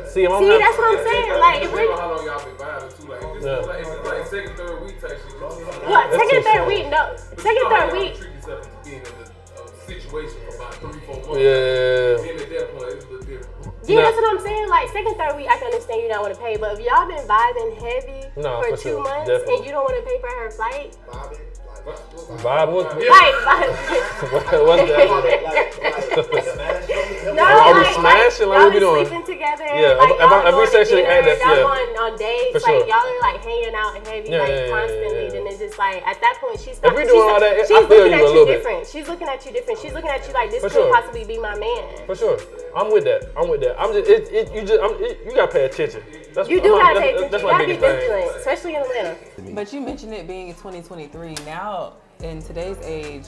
[0.08, 1.40] see, if I'm See, having- that's what I'm saying.
[1.40, 3.06] Like, if we, How long y'all been vibing too?
[3.08, 3.56] Like, if it's, Yeah.
[3.58, 5.40] like, if like second, third week type shit.
[5.40, 5.50] look,
[5.86, 8.14] That's second, third week, no, second, you know third y'all week.
[8.16, 11.38] treat yourself as being in a, a situation for about three, four months.
[11.38, 12.16] Yeah.
[12.24, 13.88] Being at that point, it's a little different.
[13.88, 14.68] Yeah, that's what I'm saying.
[14.68, 17.06] Like second, third week, I can understand you don't want to pay, but if y'all
[17.08, 19.02] been vibing heavy No, for, for two sure.
[19.02, 19.54] months Definitely.
[19.56, 20.96] and you don't want to pay for her flight,
[21.84, 23.00] Vibe was like,
[24.30, 24.50] What's
[26.54, 26.86] that?
[27.34, 28.48] no, Are we like, smashing?
[28.48, 29.06] Like, y'all what we be doing?
[29.06, 29.64] sleeping together.
[29.64, 31.62] Yeah, like, if- if I- y'all if we going to sexually dinner, active, y'all yeah.
[31.62, 32.88] going on dates, For like sure.
[32.88, 35.24] y'all are like hanging out and heavy, Yeah, like yeah, yeah, constantly.
[35.24, 35.30] yeah.
[35.30, 36.94] Then it's just like at that point she's If not.
[36.96, 38.52] we she's, doing all that, I she's feel looking you at a you little bit.
[38.60, 38.86] different.
[38.86, 39.78] She's looking at you different.
[39.80, 40.92] She's looking at you like this For could sure.
[40.94, 41.84] possibly be my man.
[42.06, 42.38] For sure,
[42.76, 43.30] I'm with that.
[43.36, 43.76] I'm with that.
[43.80, 46.02] I'm just, it, it, you just, I'm, it, you gotta pay attention.
[46.34, 47.30] That's You I'm do not- gotta that's, pay attention.
[47.32, 47.96] That's You my gotta be biggest thing.
[48.10, 49.16] vigilant, especially in Atlanta.
[49.54, 51.34] But you mentioned it being in 2023.
[51.46, 51.69] Now,
[52.22, 53.26] in today's age,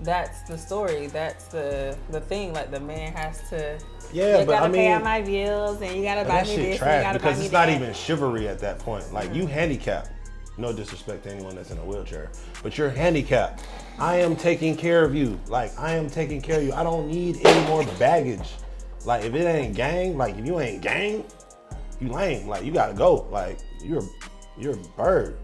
[0.00, 1.08] that's the story.
[1.08, 2.52] That's the the thing.
[2.52, 3.78] Like the man has to.
[4.12, 6.56] Yeah, you but I gotta pay mean- out my bills, and you gotta buy me
[6.56, 7.76] this, and you gotta buy because me it's not that.
[7.80, 9.12] even chivalry at that point.
[9.12, 9.52] Like you mm-hmm.
[9.52, 10.10] handicapped.
[10.56, 12.32] No disrespect to anyone that's in a wheelchair,
[12.64, 13.64] but you're handicapped.
[13.98, 15.38] I am taking care of you.
[15.46, 16.72] Like I am taking care of you.
[16.72, 18.54] I don't need any more baggage.
[19.04, 21.24] Like if it ain't gang, like if you ain't gang,
[22.00, 22.48] you lame.
[22.48, 23.28] Like you gotta go.
[23.30, 24.02] Like you're
[24.56, 25.38] you're a bird.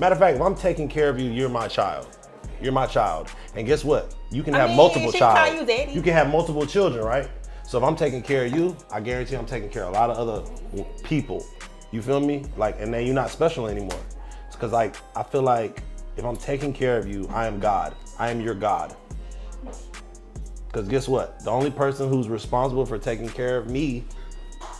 [0.00, 2.08] Matter of fact, if I'm taking care of you, you're my child.
[2.60, 3.30] You're my child.
[3.54, 4.14] And guess what?
[4.30, 5.60] You can I have mean, multiple she call child.
[5.60, 5.92] you daddy.
[5.92, 7.28] You can have multiple children, right?
[7.64, 10.10] So if I'm taking care of you, I guarantee I'm taking care of a lot
[10.10, 11.46] of other people.
[11.92, 12.44] You feel me?
[12.56, 14.00] Like, and then you're not special anymore.
[14.46, 15.82] It's because like I feel like
[16.16, 17.94] if I'm taking care of you, I am God.
[18.18, 18.96] I am your God.
[20.66, 21.38] Because guess what?
[21.44, 24.04] The only person who's responsible for taking care of me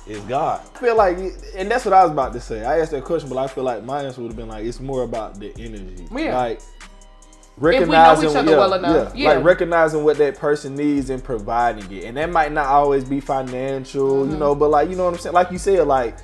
[0.06, 0.60] is God.
[0.74, 1.18] I feel like,
[1.56, 2.64] and that's what I was about to say.
[2.64, 4.80] I asked that question, but I feel like my answer would have been like, it's
[4.80, 6.06] more about the energy.
[6.14, 6.36] Yeah.
[6.36, 6.60] Like
[7.56, 9.32] we know recognizing, each other yeah, well enough, yeah.
[9.34, 13.20] like recognizing what that person needs and providing it, and that might not always be
[13.20, 14.32] financial, Mm-hmm.
[14.32, 15.34] you know, but like you know what I'm saying.
[15.34, 16.16] Like you said, like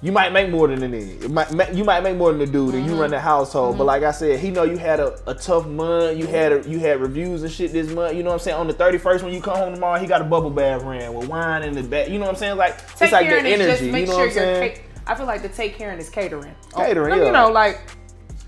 [0.00, 1.28] you might make more than the nigga.
[1.52, 3.00] Might, you might make more than the dude, and you Mm-hmm.
[3.00, 3.78] run the household.
[3.78, 6.16] But like I said, he know you had a, a tough month.
[6.18, 8.14] You had a, you had reviews and shit this month.
[8.16, 8.56] You know what I'm saying?
[8.58, 11.28] On the 31st, when you come home tomorrow, he got a bubble bath ran with
[11.28, 12.08] wine in the back.
[12.10, 12.56] You know what I'm saying?
[12.56, 13.70] Like Take it's like care the energy.
[13.70, 14.54] just make you know sure what I'm you're.
[14.54, 14.76] saying?
[14.76, 14.82] ca-
[15.12, 16.54] I feel like the take care and is catering.
[16.76, 17.30] Catering, You yeah.
[17.32, 17.80] know, like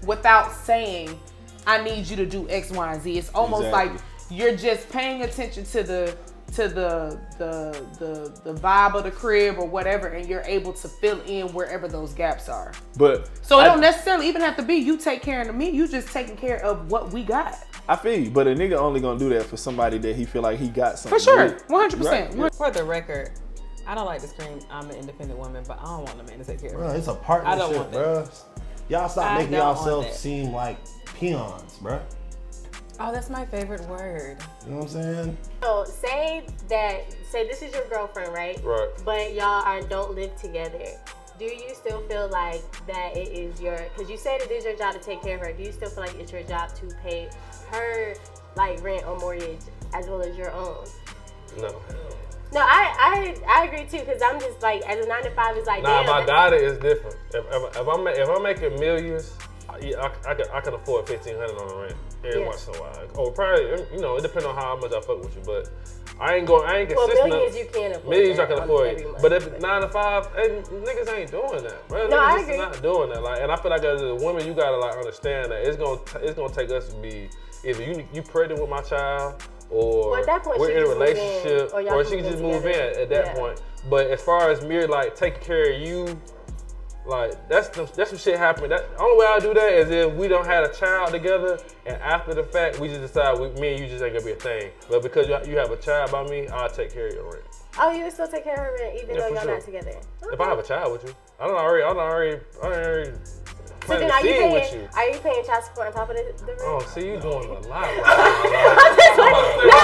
[0.07, 1.19] without saying,
[1.67, 3.19] I need you to do X, Y, and Z.
[3.19, 3.93] It's almost Exactly.
[3.97, 6.17] like you're just paying attention to the
[6.55, 10.89] to the the the the vibe of the crib or whatever, and you're able to
[10.89, 12.73] fill in wherever those gaps are.
[12.97, 15.71] But So it I, don't necessarily even have to be you take care of me.
[15.71, 17.57] You just taking care of what we got.
[17.89, 20.43] I feel you, but a nigga only gonna do that for somebody that he feel
[20.43, 21.19] like he got something.
[21.19, 22.55] For sure, 100%.
[22.55, 23.31] For the record,
[23.87, 24.61] I don't like to scream.
[24.71, 26.87] I'm an independent woman, but I don't want the man to take care of me.
[26.87, 27.99] Bro, it's a I don't partnership, want that.
[27.99, 28.29] bro.
[28.89, 30.79] Y'all stop I making don't yourselves seem like
[31.19, 32.01] peons, bro.
[33.03, 34.37] Oh, that's my favorite word.
[34.67, 35.39] You know what I'm saying?
[35.63, 38.61] So say that say this is your girlfriend, right?
[38.63, 38.89] Right.
[39.05, 40.85] But y'all are don't live together.
[41.39, 44.77] Do you still feel like that it is your because you said it is your
[44.77, 45.53] job to take care of her?
[45.55, 47.31] Do you still feel like it's your job to pay
[47.71, 48.15] her
[48.57, 49.61] like rent or mortgage
[49.95, 50.85] as well as your own?
[51.59, 51.81] No.
[52.53, 55.57] No, I I, I agree too because I'm just like as a nine to five
[55.57, 56.07] is like Nah, damn.
[56.07, 57.17] my that- daughter is different.
[57.33, 59.50] If, if, if I'm if I'm making millions, I,
[59.83, 62.47] yeah, I, I can I can afford fifteen hundred on the rent every Yeah.
[62.47, 63.07] once in a while.
[63.17, 63.65] Or probably
[63.95, 65.69] you know it depends on how much I fuck with you, but
[66.21, 66.69] I ain't going.
[66.69, 67.33] I ain't Well, consistent.
[67.33, 69.03] millions you can afford Millions I can afford.
[69.03, 72.09] month, But if nine to five, hey, niggas ain't doing that, bro.
[72.09, 72.57] No, niggas I agree.
[72.59, 73.23] not doing that.
[73.23, 75.99] Like, and I feel like as a woman, you gotta like understand that it's gonna
[76.05, 77.31] t- it's gonna take us to be
[77.65, 79.43] either you you pregnant with my child.
[79.71, 82.25] Or Well, at that point, we're in a move in, relationship, or or she can
[82.25, 83.35] just move in at that Yeah.
[83.35, 83.63] point.
[83.89, 86.21] But as far as me like taking care of you,
[87.07, 88.71] like that's the, that's some shit happening.
[88.71, 91.59] That the only way I do that is if we don't had a child together,
[91.87, 94.33] and after the fact we just decide we, me and you just ain't gonna be
[94.33, 94.71] a thing.
[94.89, 97.45] But because you, you have a child by me, I'll take care of your rent.
[97.79, 99.55] Oh, you would still take care of her rent even Yeah, though y'all sure.
[99.55, 99.95] not together.
[100.33, 102.73] If I have a child with you, I don't already, I don't already, I don't
[102.85, 103.13] already
[103.87, 104.75] So then are you paying?
[104.83, 104.89] you.
[104.95, 106.61] Are you paying child support on top of the, the rent?
[106.67, 107.89] Oh, see, you doing a lot.
[107.89, 109.35] I'm just like,
[109.65, 109.83] no,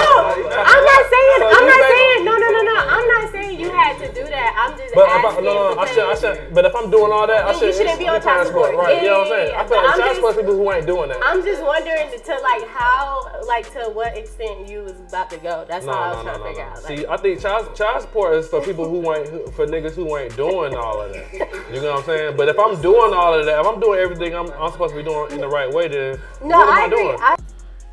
[0.53, 2.75] I'm not saying, I'm not saying, no, no, no, no.
[2.77, 4.53] I'm not saying you had to do that.
[4.57, 5.45] I'm just But asking.
[5.45, 6.53] no, no, I should, I should.
[6.53, 7.67] But if I'm doing all that, I should.
[7.67, 8.75] you shouldn't be on child support.
[8.75, 9.01] right?
[9.01, 9.55] you know what I'm saying?
[9.55, 11.19] I feel like But I'm child support people who ain't doing that.
[11.23, 15.65] I'm just wondering to like how, like to what extent you was about to go.
[15.67, 16.77] That's No, how I was no, trying no, to figure out.
[16.83, 20.35] See, I think child child support is for people who ain't for niggas who ain't
[20.35, 21.33] doing all of that.
[21.73, 22.37] You know what I'm saying?
[22.37, 24.97] But if I'm doing all of that, if I'm doing everything I'm, I'm supposed to
[24.97, 26.97] be doing in the right way, then no, what am I, I agree.
[27.03, 27.17] doing?
[27.21, 27.35] I,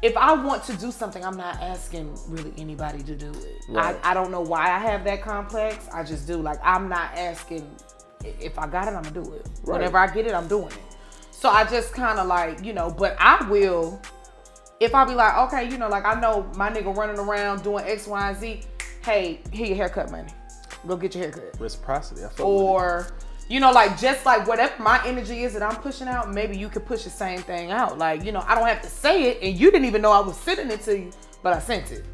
[0.04, 3.64] if I want to do something, I'm not asking really anybody to do it.
[3.70, 3.96] Right.
[4.04, 5.88] I, I don't know why I have that complex.
[5.94, 6.36] I just do.
[6.36, 7.66] Like I'm not asking
[8.22, 9.48] if I got it, I'm gonna do it.
[9.62, 9.78] Right.
[9.78, 10.96] Whenever I get it, I'm doing it.
[11.30, 14.00] So I just kind of like you know, but I will.
[14.78, 17.84] If I be like, okay, you know, like I know my nigga running around doing
[17.86, 18.60] X, Y, and Z.
[19.02, 20.28] Hey, here your haircut money.
[20.86, 21.58] Go get your haircut.
[21.58, 22.24] Reciprocity.
[22.24, 23.12] I fuck with it.
[23.48, 26.56] Or you know, like just like whatever my energy is that I'm pushing out, maybe
[26.56, 27.98] you could push the same thing out.
[27.98, 30.20] Like, you know, I don't have to say it, and you didn't even know I
[30.20, 32.04] was sending it to you, but I sent it.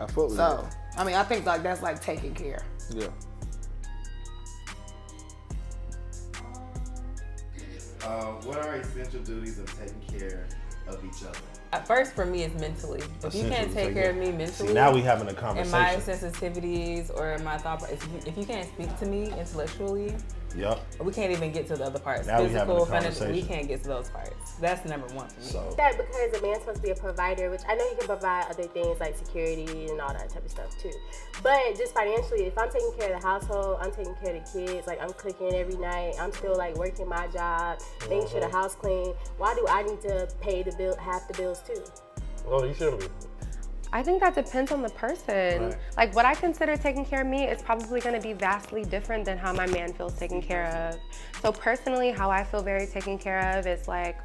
[0.00, 2.62] I fuck with So, I mean, I think like that's like taking care.
[2.90, 3.06] Yeah.
[8.02, 10.46] Uh, what are essential duties of taking care
[10.88, 11.38] of each other?
[11.72, 13.00] At first, for me, it's mentally.
[13.24, 15.26] If you can't Essentially take take care care- of me mentally, See, now we having
[15.26, 15.72] a and conversation.
[15.72, 20.14] my sensitivities or my thought, pro- if you, if you can't speak to me intellectually,
[20.56, 20.80] Yep.
[21.02, 22.26] we can't even get to the other parts.
[22.28, 24.52] Now we Physical, financial, we can't get to those parts.
[24.60, 25.46] That's number one for me.
[25.46, 28.06] So that because a man's supposed to be a provider, which I know he can
[28.06, 30.92] provide other things like security and all that type of stuff too.
[31.42, 34.64] But just financially, if I'm taking care of the household, I'm taking care of the
[34.66, 38.46] kids, like I'm cooking every night, I'm still like working my job, making sure the
[38.46, 38.62] Uh-huh.
[38.62, 39.14] house clean.
[39.38, 41.82] Why do I need to pay the bill half the bills too?
[42.46, 43.06] Oh, you shouldn't be.
[43.94, 45.62] I think that depends on the person.
[45.62, 45.76] Right.
[45.96, 49.24] Like what I consider taking care of me is probably going to be vastly different
[49.24, 50.98] than how my man feels taken care of.
[51.40, 54.18] So personally, how I feel very taken care of is like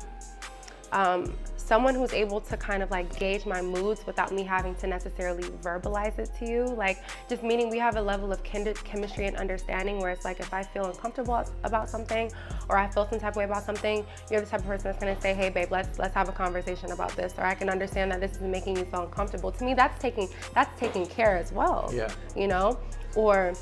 [0.91, 1.38] um,
[1.69, 5.43] someone who's able to kind of like gauge my moods without me having to necessarily
[5.62, 6.65] verbalize it to you.
[6.65, 6.97] Like
[7.29, 10.51] just meaning we have a level of kindred chemistry and understanding where it's like if
[10.51, 12.32] I feel uncomfortable about something
[12.69, 14.99] or I feel some type of way about something, you're the type of person that's
[14.99, 17.36] gonna say, hey babe, let's let's have a conversation about this.
[17.38, 19.51] Or I can understand that this is making you feel uncomfortable.
[19.51, 21.91] To me, that's taking that's taking care as well.
[21.93, 22.12] Yeah.
[22.36, 22.79] You know?
[23.15, 23.53] Or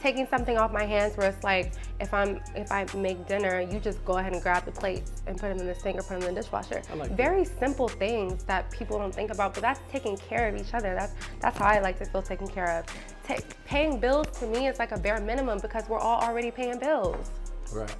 [0.00, 3.80] taking something off my hands where it's like if I'm if I make dinner, you
[3.80, 6.20] just go ahead and grab the plates and put them in the sink or put
[6.20, 6.82] them in the dishwasher.
[6.90, 7.16] I like that.
[7.16, 10.94] Very simple things that people don't think about, but that's taking care of each other.
[10.94, 12.86] That's that's how I like to feel taken care of.
[13.26, 16.78] Ta- paying bills to me is like a bare minimum because we're all already paying
[16.78, 17.30] bills.
[17.72, 17.94] Right.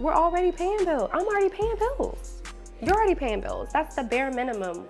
[0.00, 1.10] We're already paying bills.
[1.12, 2.42] I'm already paying bills.
[2.80, 3.70] You're already paying bills.
[3.72, 4.88] That's the bare minimum.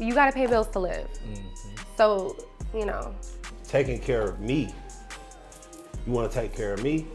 [0.00, 1.08] You got to pay bills to live.
[1.28, 1.74] Mm-hmm.
[1.96, 2.36] So,
[2.74, 3.14] you know,
[3.68, 4.74] taking care of me.
[6.06, 7.06] You want to take care of me.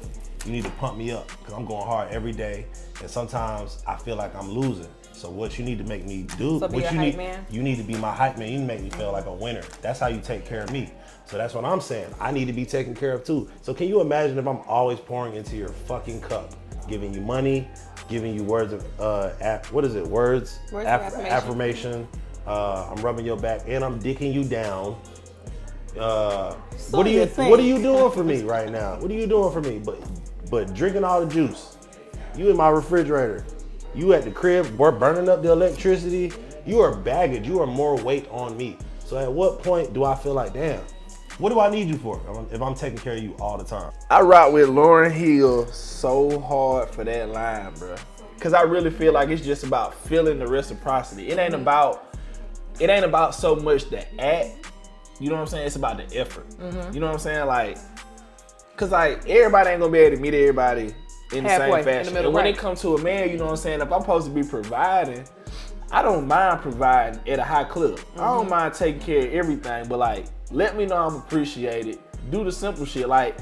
[0.45, 2.65] You need to pump me up because I'm going hard every day,
[3.01, 4.87] and sometimes I feel like I'm losing.
[5.11, 7.45] So what you need to make me do, So what you hype need, man?
[7.51, 8.47] you need to be my hype man.
[8.49, 9.63] You need to make me feel like a winner.
[9.81, 10.91] That's how you take care of me.
[11.25, 12.07] So that's what I'm saying.
[12.21, 13.49] I need to be taken care of too.
[13.61, 16.53] So can you imagine if I'm always pouring into your fucking cup,
[16.87, 17.67] giving you money,
[18.07, 20.07] giving you words of uh, aff- what is it?
[20.07, 21.33] Words, Words of Aff- affirmation.
[21.33, 22.07] affirmation.
[22.47, 24.95] Uh, I'm rubbing your back and I'm dicking you down.
[25.97, 27.49] Uh, So what are you you think.
[27.49, 28.97] What are you doing for me right now?
[28.99, 29.79] What are you doing for me?
[29.79, 29.99] But
[30.49, 31.77] but drinking all the juice.
[32.35, 33.45] You in my refrigerator.
[33.95, 36.31] You at the crib, we're burning up the electricity.
[36.65, 37.47] You are baggage.
[37.47, 38.77] You are more weight on me.
[39.03, 40.81] So at what point do I feel like, damn,
[41.39, 43.57] what do I need you for if I'm- if I'm taking care of you all
[43.57, 43.91] the time?
[44.11, 47.95] I rock with Lauryn Hill so hard for that line, bro.
[48.39, 51.29] Cause I really feel like it's just about feeling the reciprocity.
[51.29, 52.05] It ain't about
[52.79, 54.68] it ain't about so much the act.
[55.19, 55.67] You know what I'm saying?
[55.67, 56.47] It's about the effort.
[56.59, 56.93] Mhm.
[56.93, 57.45] You know what I'm saying?
[57.45, 57.77] Like,
[58.77, 60.93] cause like everybody ain't gonna be able to meet everybody
[61.33, 62.13] in the Halfway, same fashion.
[62.13, 62.55] middle, and when right.
[62.55, 63.81] it comes to a man, you know what I'm saying?
[63.81, 65.25] If I'm supposed to be providing,
[65.91, 67.99] I don't mind providing at a high clip.
[68.17, 68.49] I don't Mhm.
[68.49, 71.99] mind taking care of everything, but like, let me know I'm appreciated.
[72.31, 73.07] Do the simple shit.
[73.07, 73.35] Like,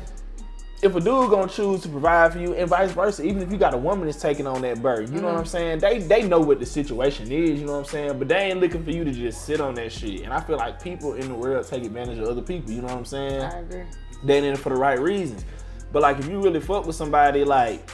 [0.84, 3.58] if a dude gonna choose to provide for you, and vice versa, even if you
[3.58, 5.48] got a woman that's taking on that burden, you know what I'm Mhm.
[5.48, 5.80] saying?
[5.80, 8.20] They they know what the situation is, you know what I'm saying?
[8.20, 10.22] But they ain't looking for you to just sit on that shit.
[10.22, 12.88] And I feel like people in the world take advantage of other people, you know
[12.88, 13.42] what I'm saying?
[13.42, 13.84] I agree.
[14.24, 15.46] they in it for the right reasons.
[15.94, 17.88] But like if you really fuck with somebody, like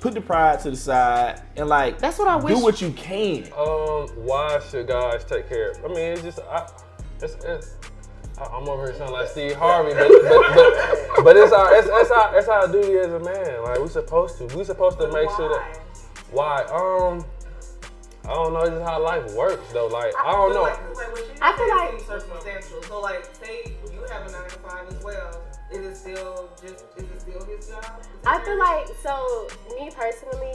[0.00, 3.44] put the pride to the side and like that's what I do what you can.
[3.56, 5.70] Um, why should guys take care?
[5.70, 6.68] of I mean, it's just I,
[7.22, 7.97] it's, it's I-
[8.40, 12.10] I'm over here sounding like Steve Harvey, but but, but, but it's our it's, it's
[12.10, 13.62] our it's our duty as a man.
[13.64, 15.80] Like we supposed to we supposed to make sure that
[16.30, 17.24] why um
[18.28, 18.60] I don't know.
[18.60, 19.86] It's just how life works though.
[19.86, 20.64] Like I don't know.
[21.40, 22.82] I feel like circumstantial.
[22.82, 25.42] So like, say you have a nine to five as well.
[25.72, 26.84] Is it still just?
[26.96, 27.86] Is it still his job?
[28.26, 30.52] I feel like so me personally,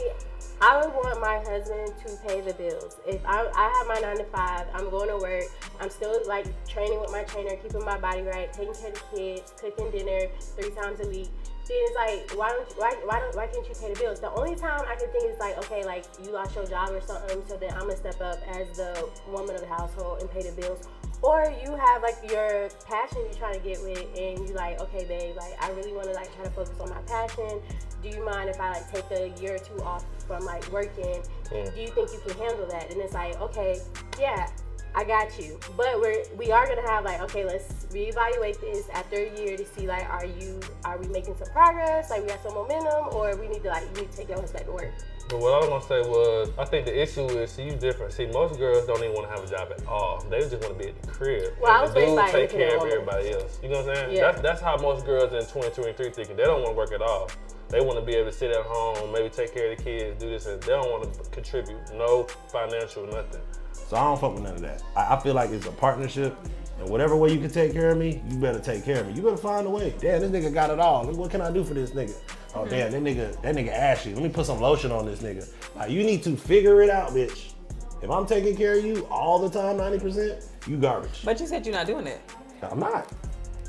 [0.60, 2.96] I would want my husband to pay the bills.
[3.06, 5.44] If I, I have my nine to five, I'm going to work.
[5.80, 9.16] I'm still like training with my trainer, keeping my body right, taking care of the
[9.16, 11.28] kids, cooking dinner three times a week.
[11.66, 14.20] Then it's like, why don't why why don't why can't you pay the bills?
[14.20, 17.00] The only time I can think is like, okay, like you lost your job or
[17.00, 20.42] something, so then I'm gonna step up as the woman of the household and pay
[20.42, 20.86] the bills.
[21.22, 25.06] Or you have like your passion you're trying to get with, and you like, okay,
[25.06, 27.62] babe, like I really want to like try to focus on my passion.
[28.04, 31.22] Do you mind if I like take a year or two off from like working?
[31.50, 31.74] Mm.
[31.74, 32.92] Do you think you can handle that?
[32.92, 33.80] And it's like, okay,
[34.20, 34.50] yeah,
[34.94, 35.58] I got you.
[35.74, 39.64] But we're we are gonna have like, okay, let's reevaluate this after a year to
[39.64, 42.10] see like, are you are we making some progress?
[42.10, 44.42] Like we got some momentum, or we need to like you need to take your
[44.42, 44.92] ass back to work.
[45.30, 48.12] But what I was gonna say was, I think the issue is, see, you different.
[48.12, 50.22] See, most girls don't even want to have a job at all.
[50.28, 51.54] They just want to be at the crib.
[51.58, 53.58] Well, I was the raised dude by an take care of everybody else.
[53.62, 54.16] You know what I'm saying?
[54.16, 54.30] Yeah.
[54.30, 56.36] That's that's how most girls in 2023 thinking.
[56.36, 57.30] They don't want to work at all.
[57.74, 60.22] They want to be able to sit at home, maybe take care of the kids,
[60.22, 61.76] do this, and they don't want to contribute.
[61.96, 63.40] No financial, nothing.
[63.72, 64.80] So I don't fuck with none of that.
[64.94, 66.38] I, I feel like it's a partnership,
[66.78, 69.14] and whatever way you can take care of me, you better take care of me.
[69.14, 69.92] You better find a way.
[69.98, 71.04] Damn, this nigga got it all.
[71.04, 72.14] What can I do for this nigga?
[72.54, 72.70] Oh Mm-hmm.
[72.70, 74.14] damn, that nigga, that nigga ashy.
[74.14, 75.48] Let me put some lotion on this nigga.
[75.74, 77.54] Like you need to figure it out, bitch.
[78.02, 81.24] If I'm taking care of you all the time, 90%, you garbage.
[81.24, 82.20] But you said you're not doing it.
[82.62, 83.10] I'm not.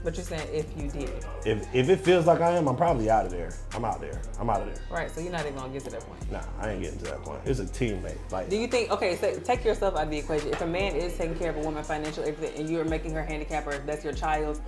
[0.05, 1.25] But you're saying if you did.
[1.45, 3.51] If if it feels like I am, I'm probably out of there.
[3.73, 4.21] I'm out there.
[4.39, 4.83] I'm out of there.
[4.91, 6.31] Right, so you're not even gonna get to that point.
[6.31, 7.41] Nah, I ain't getting to that point.
[7.43, 8.19] It's a teammate.
[8.31, 10.49] Like Do you think okay, so take yourself out of the equation.
[10.49, 13.23] If a man is taking care of a woman financially everything and you're making her
[13.23, 14.61] handicap or if that's your child,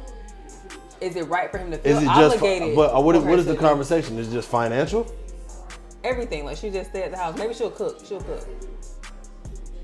[1.02, 2.38] is it right for him to feel is it just?
[2.38, 2.76] obligated?
[2.76, 4.18] But uh, what, for is- her what is the conversation?
[4.18, 5.06] Is it just financial?
[6.04, 6.46] Everything.
[6.46, 7.38] Like she just stay at the house.
[7.38, 8.04] Maybe she'll cook.
[8.04, 8.44] She'll cook.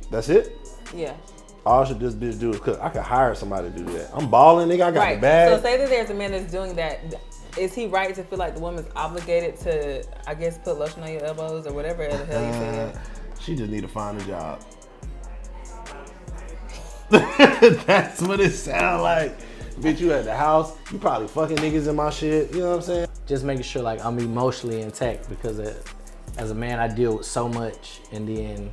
[0.09, 0.57] That's it.
[0.95, 1.13] Yeah.
[1.65, 2.79] All should this bitch do is cook.
[2.81, 4.09] I could hire somebody to do that.
[4.13, 4.83] I'm balling, nigga.
[4.85, 5.15] I got right.
[5.15, 5.49] the bag.
[5.49, 6.99] So say that there's a man that's doing that.
[7.57, 11.11] Is he right to feel like the woman's obligated to, I guess, put lotion on
[11.11, 12.99] your elbows or whatever the hell you said?
[13.39, 14.63] she just need to find a job.
[17.09, 19.37] That's what it sound like.
[19.75, 20.75] Bitch, you at the house.
[20.91, 22.51] You probably fucking niggas in my shit.
[22.53, 23.07] You know what I'm saying?
[23.25, 25.75] Just making sure like I'm emotionally intact because uh,
[26.37, 28.71] as a man I deal with so much and then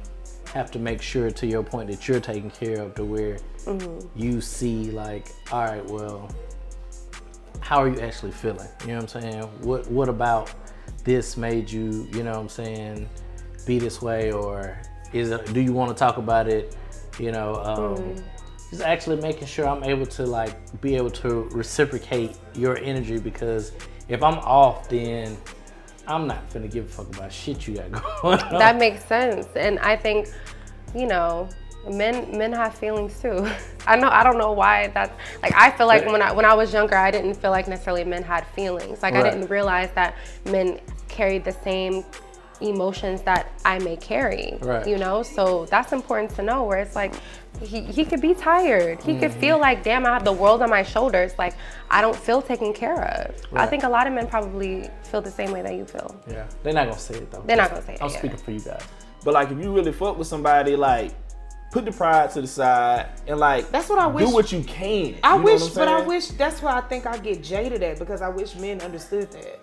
[0.52, 4.06] have to make sure to your point that you're taken care of to where Mhm.
[4.16, 6.28] you see like, all right, well,
[7.61, 8.68] how are you actually feeling?
[8.82, 9.42] You know what I'm saying?
[9.62, 10.51] What what about
[11.05, 13.09] this made you, you know what I'm saying,
[13.66, 14.76] be this way or
[15.12, 16.76] is it do you want to talk about it?
[17.18, 18.22] You know, um, Mhm.
[18.70, 23.72] just actually making sure I'm able to like be able to reciprocate your energy because
[24.09, 25.36] if I'm off then
[26.11, 27.90] I'm not gonna give a fuck about shit you got
[28.22, 28.58] going on.
[28.58, 30.28] that makes sense and i think
[30.94, 31.48] you know
[31.88, 33.48] men men have feelings too
[33.86, 36.52] i know i don't know why that's like i feel like when i when i
[36.52, 40.16] was younger i didn't feel like necessarily men had feelings like i didn't realize that
[40.44, 42.04] men carried the same
[42.61, 44.58] emotions that I may carry.
[44.61, 44.86] Right.
[44.86, 46.64] You know, so that's important to know.
[46.64, 47.14] Where it's like
[47.62, 49.02] he, he could be tired.
[49.02, 49.40] He could Mhm.
[49.40, 51.32] feel like, damn, I have the world on my shoulders.
[51.38, 51.54] Like
[51.90, 53.34] I don't feel taken care of.
[53.52, 56.14] I think a lot of men probably feel the same way that you feel.
[56.28, 57.42] Yeah, they're not gonna say it though.
[57.46, 58.18] They're not gonna say it, I'm yeah.
[58.18, 58.82] speaking for you guys.
[59.24, 61.12] But like, if you really fuck with somebody, like,
[61.72, 64.62] put the pride to the side and like, That's what I wish- Do what you
[64.64, 65.16] can.
[65.22, 68.22] I You wish, but I wish that's why I think I get jaded at because
[68.22, 69.58] I wish men understood that.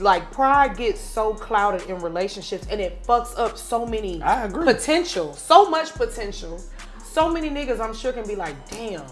[0.00, 4.64] Like pride gets so clouded in relationships and it fucks up so many I agree.
[4.66, 6.60] potential, so much potential.
[7.16, 9.06] So many niggas I'm sure can be like, damn.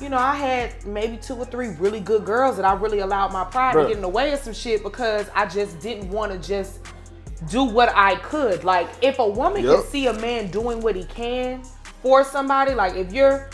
[0.00, 3.32] You know, I had maybe two or three really good girls that I really allowed
[3.32, 3.82] my pride Bruh.
[3.82, 6.80] to get in the way of some shit because I just didn't want to just
[7.48, 8.64] do what I could.
[8.64, 9.72] Like if a woman Yep.
[9.72, 11.62] can see a man doing what he can
[12.02, 13.48] for somebody, like if you're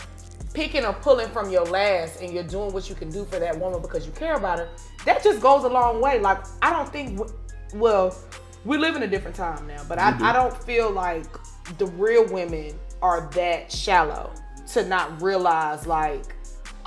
[0.55, 3.59] picking or pulling from your last and you're doing what you can do for that
[3.59, 4.69] woman because you care about her,
[5.05, 6.19] that just goes a long way.
[6.19, 7.21] Like I don't think,
[7.75, 8.17] well,
[8.65, 10.23] we live in a different time now, but I, do.
[10.23, 11.27] I don't feel like
[11.77, 14.31] the real women are that shallow
[14.73, 16.35] to not realize like,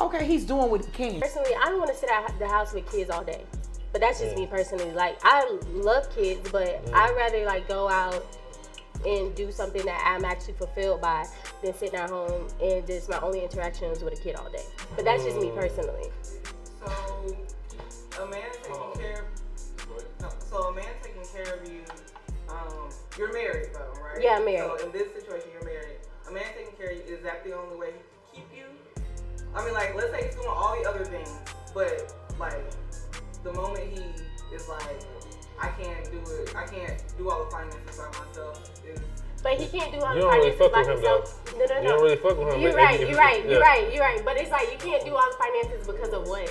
[0.00, 1.20] okay, he's doing what he can.
[1.20, 3.44] Personally, I don't want to sit at the house with kids all day.
[3.92, 4.90] But that's just me personally.
[4.92, 8.24] Like I love kids, but I'd rather like go out
[9.06, 11.26] and do something that I'm actually fulfilled by
[11.62, 14.64] than sitting at home and just my only interactions with a kid all day.
[14.96, 16.08] But that's just me personally.
[16.80, 17.36] So,
[18.22, 19.24] a man taking care.
[20.20, 21.82] no, So a man taking care of you.
[22.48, 24.22] Um, you're married though, right?
[24.22, 24.70] Yeah, I'm married.
[24.78, 25.91] So in this situation, you're married.
[26.28, 27.92] A man taking care of you is that the only way
[28.32, 29.04] he can keep you?
[29.54, 31.30] I mean, like, let's say he's doing all the other things,
[31.74, 32.64] but like,
[33.44, 34.02] the moment he
[34.54, 35.02] is like,
[35.60, 36.54] I can't do it.
[36.56, 38.70] I can't do all the finances by myself.
[38.86, 39.00] Is
[39.42, 41.52] But he can't do all You the don't really finances fuck by with him, himself.
[41.52, 41.80] No, no, no.
[41.82, 43.00] You don't really fuck with him, You're right.
[43.00, 43.48] You're right.
[43.48, 43.94] You're right.
[43.94, 44.24] You're right.
[44.24, 46.48] But it's like you can't do all the finances because of what?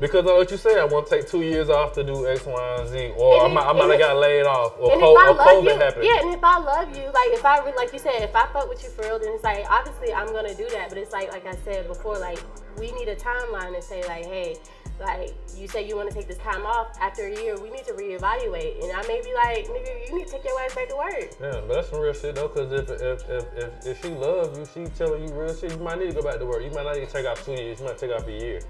[0.00, 2.44] Because of what you said, I want to take two years off to do X,
[2.46, 5.00] Y, and Z, or I And might, I might have got laid off, or, and
[5.00, 6.04] co- if I or love COVID you, happened.
[6.04, 8.68] yeah, and if I love you, like if I like you said, if I fuck
[8.68, 10.88] with you for real, then it's like obviously I'm gonna do that.
[10.88, 12.38] But it's like, like I said before, like
[12.78, 14.56] we need a timeline to say like, hey,
[15.00, 16.88] like you say you want to take this time off.
[17.00, 18.82] After a year, we need to reevaluate.
[18.82, 21.30] And I may be like, nigga, you need to take your ass back to work.
[21.40, 22.48] Yeah, but that's some real shit though.
[22.48, 25.72] Cause if if if if, if she loves you, she telling you real shit.
[25.72, 26.62] You might need to go back to work.
[26.62, 27.78] You might not need to take off two years.
[27.80, 28.60] You might take off a year.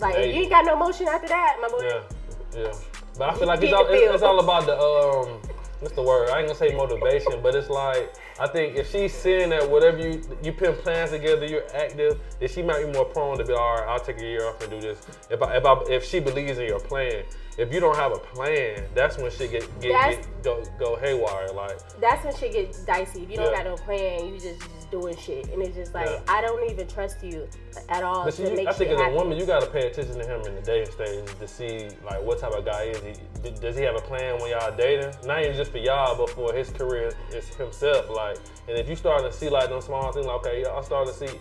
[0.00, 1.82] Like if you ain't got no motion after that, my boy.
[1.82, 2.72] Yeah, yeah.
[3.18, 5.40] But I feel like it's all, it's, it's all about the um.
[5.80, 6.30] What's the word?
[6.30, 9.98] I ain't gonna say motivation, but it's like I think if she's seeing that whatever
[9.98, 13.52] you you put plans together, you're active, then she might be more prone to be
[13.54, 13.88] all right.
[13.88, 14.98] I'll take a year off and do this.
[15.30, 17.24] If I, if I, if she believes in your plan,
[17.56, 21.48] if you don't have a plan, that's when shit get get, get go go haywire.
[21.54, 23.22] Like That's when shit get dicey.
[23.22, 23.64] If you don't Yeah.
[23.64, 26.20] got no plan, you just just doing shit, and it's just like Yeah.
[26.28, 27.48] I don't even trust you
[27.88, 29.14] at all But to you- make I think as a happen.
[29.16, 32.38] woman, you gotta pay attention to him in the dating stage to see like what
[32.38, 33.50] type of guy is he.
[33.52, 35.14] Does he have a plan when y'all dating?
[35.24, 38.10] Not even just for y'all, but for his career, it's himself.
[38.10, 38.25] Like,
[38.68, 41.18] and if you starting to see like those small things, like okay, I starting to
[41.18, 41.38] see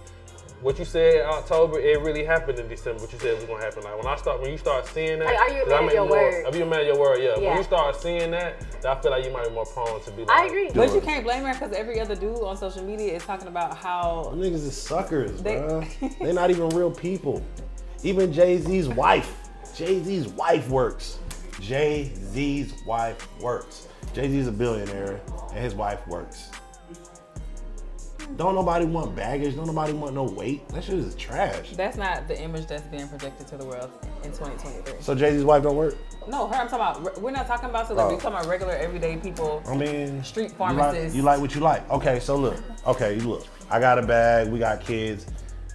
[0.61, 3.01] what you said in October, it really happened in December.
[3.01, 3.83] What you said was gonna happen.
[3.83, 5.79] Like when I start, when you start seeing that, Like, are you a 'cause I
[5.81, 6.45] man of your more- word?
[6.45, 7.19] Are you a man of your word?
[7.21, 7.37] Yeah.
[7.37, 7.49] Yeah.
[7.49, 8.55] When you start seeing that,
[8.87, 10.31] I feel like you might be more prone to be like.
[10.31, 10.71] I agree.
[10.73, 13.77] But you can't blame her because every other dude on social media is talking about
[13.77, 16.17] how Them niggas is suckers, They- bruh.
[16.19, 17.43] They're not even real people.
[18.03, 19.35] Even Jay Z's wife.
[19.75, 21.19] Jay Z's wife works.
[21.59, 23.87] Jay Z's wife works.
[24.13, 25.19] Jay Z's a billionaire
[25.53, 26.49] and his wife works.
[28.37, 29.55] Don't nobody want baggage.
[29.55, 30.67] Don't nobody want no weight.
[30.69, 31.71] That shit is trash.
[31.71, 33.91] that's not the image that's being projected to the world
[34.23, 34.95] in 2023.
[34.99, 35.97] So Jay Z's wife don't work.
[36.27, 36.55] No, her.
[36.55, 37.21] I'm talking about.
[37.21, 38.23] We're not talking about celebrities.
[38.23, 38.29] Oh.
[38.29, 39.63] We're talking about regular, everyday people.
[39.67, 41.89] I mean, street You like, you like what you like.
[41.89, 42.57] Okay, so look.
[42.87, 43.47] Okay, you look.
[43.69, 44.49] I got a bag.
[44.49, 45.27] We got kids.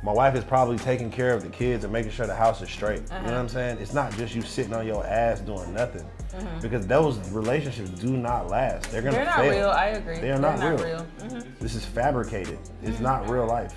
[0.03, 2.71] My wife is probably taking care of the kids and making sure the house is
[2.71, 3.03] straight.
[3.03, 3.25] You know uh-huh.
[3.25, 3.79] what I'm saying?
[3.79, 6.07] It's not just you sitting on your ass doing nothing.
[6.35, 6.63] Mhm.
[6.63, 8.91] Because those relationships do not last.
[8.91, 9.25] They're gonna fail.
[9.25, 9.51] They're not fail.
[9.51, 9.71] real.
[9.71, 10.19] I agree.
[10.21, 10.85] They are They're not, not real.
[10.87, 11.07] real.
[11.31, 11.45] Mhm.
[11.61, 12.59] This is fabricated.
[12.83, 13.03] It's Mhm.
[13.03, 13.75] not real life.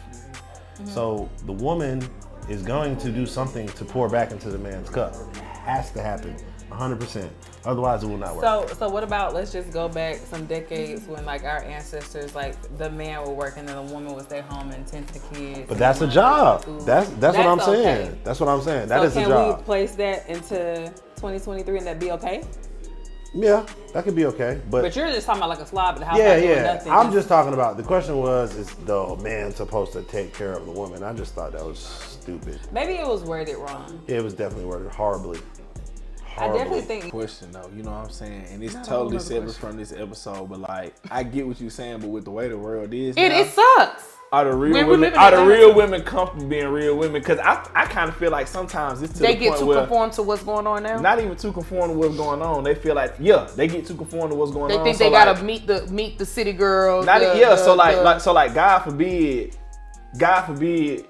[0.79, 0.87] Mhm.
[0.87, 2.07] So the woman
[2.49, 5.13] is going to do something to pour back into the man's cup.
[5.35, 6.35] It has to happen,
[6.69, 7.31] 100%.
[7.65, 8.43] Otherwise, it will not work.
[8.43, 12.55] So, so what about let's just go back some decades when like our ancestors, like
[12.77, 15.19] the man would work and then the woman would stay home and tend to the
[15.33, 15.61] kids.
[15.69, 16.65] but that's a job.
[16.65, 16.81] food.
[16.85, 17.83] That's that's, what I'm okay.
[17.83, 18.19] saying.
[18.25, 18.89] That's what I'm saying.
[18.89, 19.57] That so is can a job.
[19.59, 20.91] we place that into
[21.23, 22.43] 2023 and that be okay?
[23.33, 24.59] Yeah, that could be okay.
[24.69, 26.17] But, But, you're just talking about like a slob at the house.
[26.19, 26.73] yeah, yeah.
[26.73, 30.51] nothing, I'm just talking about the question was is the man supposed to take care
[30.51, 31.01] of the woman?
[31.01, 32.59] I just thought that was stupid.
[32.73, 34.01] Maybe it was worded wrong.
[34.07, 35.39] Yeah, it was definitely worded horribly.
[36.35, 37.69] I definitely horrible think- question though.
[37.75, 38.45] You know what I'm saying?
[38.51, 39.67] And it's Not a totally separate question.
[39.69, 42.57] from this episode, but like I get what you're saying, but with the way the
[42.57, 44.03] world is, It, now, it sucks.
[44.33, 45.13] Are the real women?
[45.13, 47.21] Are the real women comfortable being real women?
[47.21, 50.09] Because I, I kind of feel like sometimes it's to They the get too conform
[50.09, 50.99] to what's going on now.
[50.99, 52.63] not even too conform to what's going on.
[52.63, 54.83] They feel like yeah, they get too conform to what's going they on.
[54.85, 57.03] They think so they like, gotta meet the meet the city girl.
[57.03, 59.55] Not the- yeah, the- so like, like so like God forbid,
[60.17, 61.05] God forbid,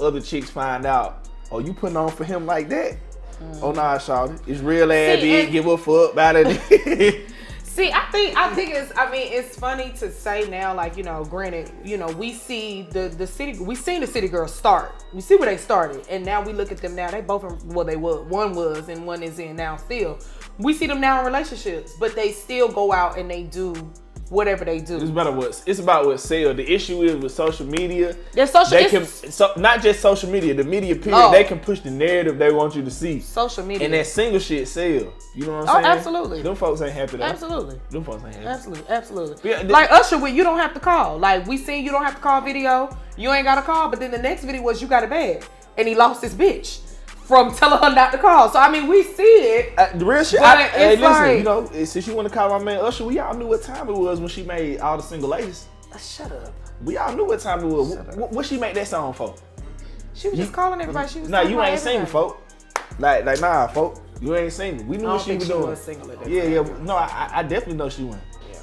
[0.00, 1.28] other chicks find out.
[1.50, 2.92] Oh, you putting on for him like that?
[3.38, 3.58] Mm.
[3.60, 5.20] Oh nah, Shawty, it's real ass.
[5.20, 7.28] Give a fuck about it.
[7.74, 11.02] See, I think I think it's I mean it's funny to say now, like, you
[11.02, 15.02] know, granted, you know, we see the the city we seen the city girls start.
[15.14, 16.06] We see where they started.
[16.10, 17.10] And now we look at them now.
[17.10, 20.18] They both are well they were one was and one is in now still.
[20.58, 23.72] We see them now in relationships, but they still go out and they do
[24.32, 24.96] whatever they do.
[24.96, 26.54] It's about what it's about what sell.
[26.54, 28.16] The issue is with social media.
[28.34, 30.54] Yeah, social- They can so, not just social media.
[30.54, 31.18] The media period.
[31.18, 31.30] Oh.
[31.30, 33.20] They can push the narrative they want you to see.
[33.20, 33.84] Social media.
[33.84, 34.84] And that single shit sell.
[34.84, 35.84] You know what I'm Oh, saying?
[35.86, 36.42] absolutely.
[36.42, 37.24] Them folks ain't happy though.
[37.24, 37.80] Absolutely.
[37.90, 38.46] Them folks ain't happy.
[38.46, 39.50] Absolutely, absolutely.
[39.50, 41.18] Yeah, like Usher, with you don't have to call.
[41.18, 42.96] Like we seen you don't have to call video.
[43.16, 43.88] You ain't got a call.
[43.88, 45.44] But then the next video was you got a bag.
[45.78, 46.80] and he lost his bitch
[47.32, 48.50] from telling her not to call.
[48.50, 49.78] So I mean, we see it.
[49.78, 50.40] Uh, the real shit.
[50.40, 52.62] But I, it's hey, listen, like- you know, eh, since you want to call my
[52.62, 55.30] man Usher, we all knew what time it was when she made all the single
[55.30, 55.66] ladies.
[55.92, 56.52] Uh, Shut up.
[56.84, 57.96] We all knew what time it was.
[57.96, 59.34] What, what, what she make that song for?
[60.14, 61.08] She was just calling everybody.
[61.08, 62.10] She was Nah, you ain't single, everybody.
[62.10, 62.42] folk.
[62.98, 63.98] Like, like, nah, folk.
[64.20, 64.84] You ain't single.
[64.84, 65.66] We knew what she think was she doing.
[65.68, 66.78] was single yeah, yeah.
[66.82, 68.20] No, I, I definitely know she went.
[68.52, 68.58] Yeah.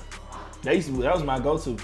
[0.63, 1.75] That used to, that was my go-to.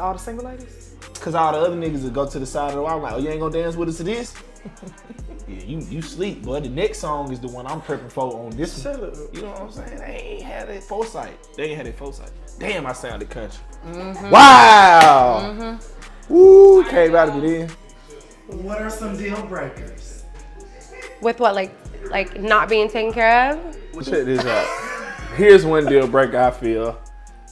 [0.00, 0.94] All the single ladies.
[1.20, 2.96] Cause all the other niggas would go to the side of the wall.
[2.96, 4.34] I'm like, oh, you ain't gonna dance with us to this?
[5.48, 8.50] yeah, you you sleep, but the next song is the one I'm prepping for on
[8.50, 9.12] this one.
[9.32, 9.98] You know what I'm saying?
[9.98, 11.38] They ain't had that foresight.
[11.56, 12.30] They ain't had that foresight.
[12.58, 13.60] Damn, I sounded country.
[13.86, 14.30] Mhm.
[14.30, 15.54] Wow.
[15.56, 15.82] Mhm.
[16.28, 17.70] Woo, came out of it in.
[18.64, 20.24] What are some deal breakers?
[21.20, 21.74] With what, like,
[22.10, 23.76] like not being taken care of?
[24.04, 24.66] Check this out.
[25.36, 26.98] Here's one deal breaker I feel.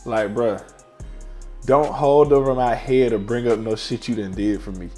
[0.04, 0.62] Like, bruh,
[1.64, 4.90] don't hold over my head or bring up no shit you done did for me.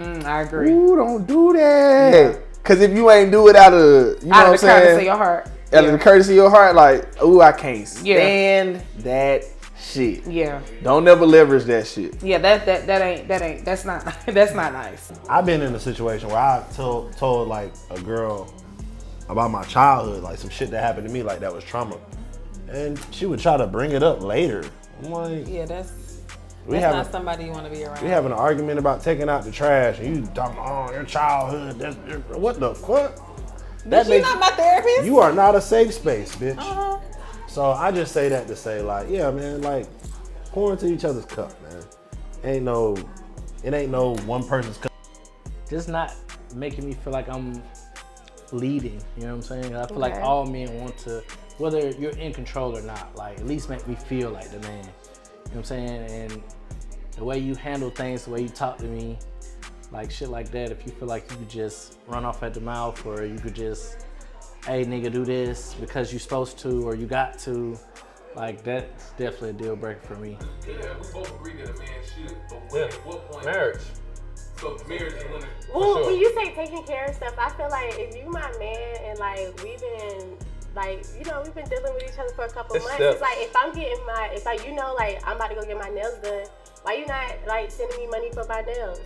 [0.00, 0.70] Mm, I agree.
[0.72, 2.40] Ooh, don't do that.
[2.62, 4.82] Cause if you ain't do it out of, you know Out what of the I'm
[4.82, 4.82] saying?
[4.82, 5.46] courtesy of your heart.
[5.72, 8.16] Out of the courtesy of your heart, like, ooh, I can't Yeah.
[8.16, 9.44] stand that
[9.78, 10.26] shit.
[10.26, 10.60] Yeah.
[10.82, 12.22] Don't ever leverage that shit.
[12.22, 15.12] Yeah, that that that ain't that ain't that's not that's not nice.
[15.28, 18.52] I've been in a situation where I told told like a girl
[19.28, 21.96] about my childhood, like some shit that happened to me, like that was trauma,
[22.68, 24.64] and she would try to bring it up later.
[25.02, 25.92] I'm like, Yeah, that's
[26.66, 28.02] We that's haven't- somebody you want to be around.
[28.02, 31.78] we having an argument about taking out the trash, and you talking, oh, your childhood.
[31.78, 31.96] That's,
[32.36, 33.16] what the fuck?
[33.86, 35.04] Bitch, you not my therapist.
[35.04, 36.58] You are not a safe space, bitch.
[36.58, 36.98] Uh-huh.
[37.48, 39.86] So I just say that to say, like, yeah, man, like,
[40.52, 41.82] pour into each other's cup, man.
[42.44, 42.96] Ain't no,
[43.64, 44.92] it ain't no one person's cup.
[45.68, 46.14] just not
[46.54, 47.62] making me feel like I'm
[48.52, 49.00] leading.
[49.16, 49.76] You know what I'm saying?
[49.76, 51.22] I feel like all men want to,
[51.58, 54.84] whether you're in control or not, like at least make me feel like the man.
[55.50, 56.32] You know what I'm saying?
[56.32, 56.42] And
[57.16, 59.18] the way you handle things, the way you talk to me,
[59.90, 60.70] like shit like that.
[60.70, 63.56] If you feel like you could just run off at the mouth, or you could
[63.56, 64.06] just,
[64.64, 67.76] hey nigga, do this because you're supposed to, or you got to.
[68.36, 70.38] Like that's definitely a deal breaker for me.
[70.64, 73.44] Yeah, we both agree that a man should, but when, at what point?
[73.44, 73.80] Marriage.
[74.56, 75.42] So marriage is when.
[75.74, 78.96] Well, when you say taking care of stuff, I feel like if you my man
[79.02, 80.36] and like we've been
[80.74, 82.96] like you know we've been dealing with each other for a couple It's months.
[82.96, 83.14] steps.
[83.14, 85.62] It's like if I'm getting my if like you know like I'm about to go
[85.62, 86.46] get my nails done,
[86.82, 89.00] why you not like sending me money for my nails?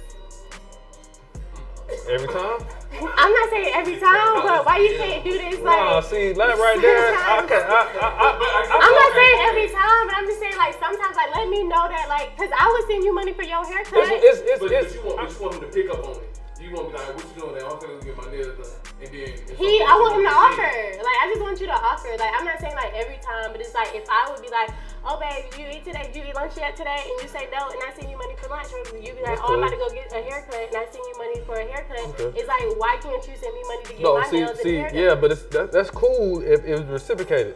[2.09, 2.65] Every time?
[2.97, 5.77] I'm not saying every time, but why you can't do this like?
[5.77, 9.69] Nah, see, that right there, I can, I, I, I, I, I'm not saying every
[9.69, 12.73] time, but I'm just saying like sometimes like let me know that like cause I
[12.73, 14.01] would send you money for your haircut.
[14.01, 16.17] It's, it's, but, it's, but you want, but you want him to pick up on
[16.25, 16.34] it.
[16.75, 17.71] You want to be like, what you doing now?
[17.71, 19.31] I'm gonna get my nails done, and then.
[19.55, 20.75] He, I'm want him to supposed offer.
[21.07, 22.11] Like, I just want you to offer.
[22.19, 24.75] Like, I'm not saying like every time, but it's like if I would be like,
[25.07, 26.11] oh babe, you eat today?
[26.11, 26.99] Did you eat lunch yet today?
[26.99, 29.39] And you say no, and I send you money for lunch, or you be like,
[29.39, 31.55] That's oh, I'm about to go get a haircut, and I send you money for
[31.55, 32.11] a haircut.
[32.19, 32.43] Okay.
[32.43, 34.67] It's like, why can't you send me money to get No, my see, nails and
[34.67, 34.99] see, haircut?
[34.99, 37.55] yeah, but it's that, that's cool if it was reciprocated.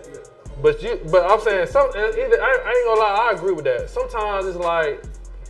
[0.63, 1.91] But you, but I'm saying some.
[1.91, 3.91] Either I, I ain't gonna lie, I agree with that.
[3.91, 5.03] Sometimes it's like,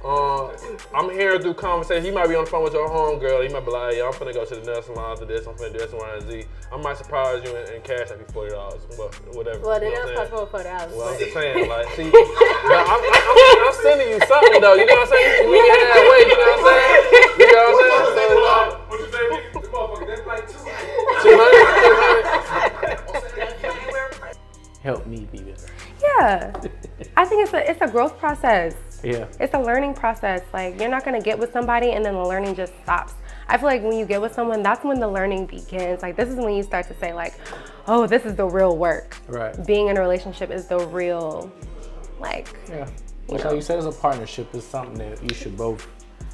[0.05, 0.47] uh,
[0.95, 2.05] I'm hearing through conversation.
[2.05, 3.43] He might be on the phone with your homegirl.
[3.47, 5.47] He might be like, yeah, I'm finna go to the nail salon to this.
[5.47, 6.45] I'm finna do this, Y, and Z.
[6.71, 9.59] I might surprise you and, and cash out you forty dollars, Well whatever.
[9.59, 10.39] Well, the you know nails cost saying?
[10.39, 10.93] more for the house.
[10.95, 14.75] Well, I'm just saying, like, see, but I'm, I'm, I'm, I'm sending you something though.
[14.79, 15.43] You know what I'm saying?
[15.43, 16.21] You meet me halfway.
[16.31, 17.03] You know what I'm saying?
[17.39, 18.31] You know what I'm saying?
[18.31, 19.27] So, like, What you say?
[19.51, 20.63] The motherfucker, that's like two
[21.27, 22.39] two hundred, two hundred.
[24.83, 25.67] Help me be better.
[26.01, 26.53] Yeah.
[27.17, 28.75] I think it's a it's a growth process.
[29.03, 29.27] Yeah.
[29.41, 30.43] It's a learning process.
[30.53, 33.15] Like you're not gonna get with somebody and then the learning just stops.
[33.49, 36.03] I feel like when you get with someone, that's when the learning begins.
[36.03, 37.35] Like this is when you start to say like,
[37.87, 39.17] oh, this is the real work.
[39.27, 39.67] Right.
[39.67, 41.51] Being in a relationship is the real,
[42.21, 42.89] like, Yeah.
[43.27, 43.53] Which, know.
[43.53, 44.55] you said, is a partnership.
[44.55, 45.87] Is something that you should both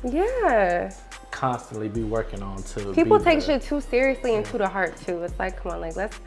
[0.05, 0.93] yeah.
[1.31, 2.93] constantly be working on to.
[2.93, 5.23] People take shit too seriously and too to heart too.
[5.23, 6.21] It's like, come on, like let's,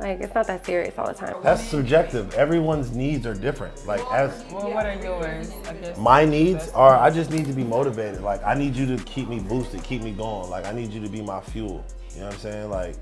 [0.00, 1.34] like it's not that serious all the time.
[1.42, 2.32] That's subjective.
[2.34, 3.86] Everyone's needs are different.
[3.86, 5.52] Like as Well, what are yours?
[5.68, 5.98] I guess.
[5.98, 8.22] my needs are, I just need to be motivated.
[8.22, 10.48] Like I need you to keep me boosted, keep me going.
[10.48, 11.84] Like I need you to be my fuel.
[12.14, 12.70] You know what I'm saying?
[12.70, 12.96] Like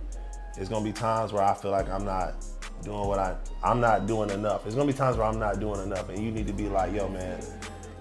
[0.57, 2.35] it's gonna be times where I feel like I'm not
[2.83, 4.65] doing what I, I'm not doing enough.
[4.65, 6.93] There's gonna be times where I'm not doing enough, and you need to be like,
[6.93, 7.41] yo, man,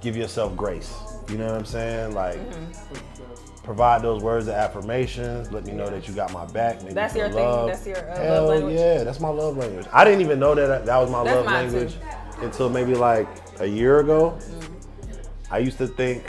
[0.01, 0.95] give yourself grace.
[1.29, 2.13] You know what I'm saying?
[2.15, 2.37] Like.
[2.37, 3.56] Mm-hmm.
[3.67, 5.51] Provide those words of affirmations.
[5.51, 6.81] Let me know that you got my back.
[6.83, 7.35] Make That's your thing?
[7.43, 7.73] loved.
[7.73, 8.75] That's your, uh, love Hell language?
[8.75, 9.85] yeah, that's my love language.
[9.91, 11.75] I didn't even know that that was my That's love mine, too.
[11.79, 11.95] language
[12.41, 13.27] until maybe like
[13.59, 14.39] a year ago.
[15.51, 16.23] I used to think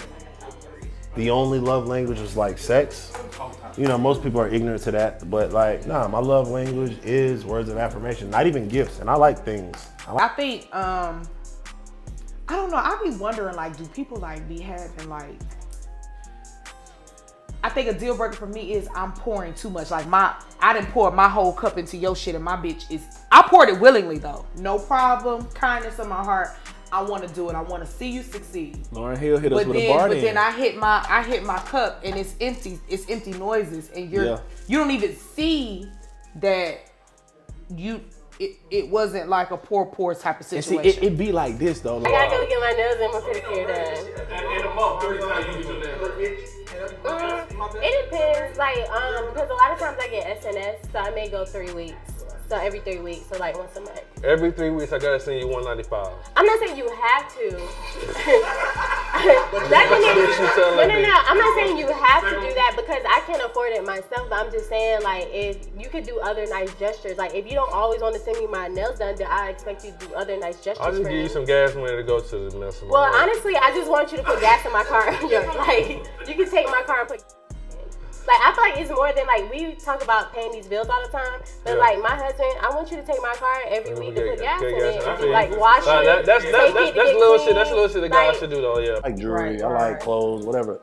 [1.14, 3.12] the only love language was like sex.
[3.76, 7.44] You know, most people are ignorant to that, but like, nah, my love language is
[7.44, 8.98] words of affirmation, not even gifts.
[8.98, 9.86] And I like things.
[10.08, 11.22] I like I think um
[12.48, 12.78] I don't know.
[12.78, 15.38] I be wondering like, do people like be having like
[17.64, 19.90] I think a deal breaker for me is I'm pouring too much.
[19.90, 23.02] Like my I didn't pour my whole cup into your shit and my bitch is
[23.32, 24.46] I poured it willingly though.
[24.58, 25.44] No problem.
[25.54, 26.50] Kindness in my heart.
[26.90, 27.54] I want to do it.
[27.54, 28.78] I want to see you succeed.
[28.92, 30.24] Lauryn Hill hit us But with then, a bar but then.
[30.24, 32.78] then I hit my I hit my cup and it's empty.
[32.88, 34.40] It's empty noises, and you're Yeah.
[34.68, 35.90] you don't even see
[36.36, 36.78] that
[37.74, 38.00] you
[38.38, 41.02] it, it wasn't like a poor poor type of and see, situation.
[41.02, 41.98] it, it be like this though.
[41.98, 44.56] I gotta go get my nails and my pedicure done.
[44.56, 46.57] In a month, how many times you do that?
[46.80, 51.28] It depends, like, um, because a lot of times I get SNS, so I may
[51.28, 52.17] go three weeks.
[52.48, 54.00] So every three weeks, so like once a month.
[54.24, 56.08] Every three weeks, I gotta send you 195.
[56.34, 57.50] I'm not saying you have to.
[59.20, 61.14] that That's thing what is, you telling no, no, no.
[61.28, 64.30] I'm not saying you have to do that because I can't afford it myself.
[64.30, 67.52] But I'm just saying, like, if you could do other nice gestures, like if you
[67.52, 70.14] don't always want to send me my nails done, then I expect you to do
[70.14, 71.22] other nice gestures I'll just give me.
[71.22, 72.92] you some gas money to go to the nail salon.
[72.92, 75.12] Well, honestly, I just want you to put gas in my car.
[75.58, 77.22] Like, you can take my car and put.
[78.28, 81.00] Like, I feel like it's more than like we talk about paying these bills all
[81.02, 81.78] the time, but Yeah.
[81.80, 84.60] like my husband, I want you to take my car every week and put gas
[84.60, 85.58] in it, guys, I and feel like you.
[85.58, 86.04] wash Nah, it.
[86.04, 87.42] that- That's that's it that's, that's get little shit.
[87.44, 87.54] clean.
[87.56, 88.78] That's little shit the guy Like, should do though.
[88.80, 88.90] Yeah.
[89.02, 89.50] I like jewelry.
[89.52, 89.90] Right, I right.
[89.92, 90.78] like clothes, whatever.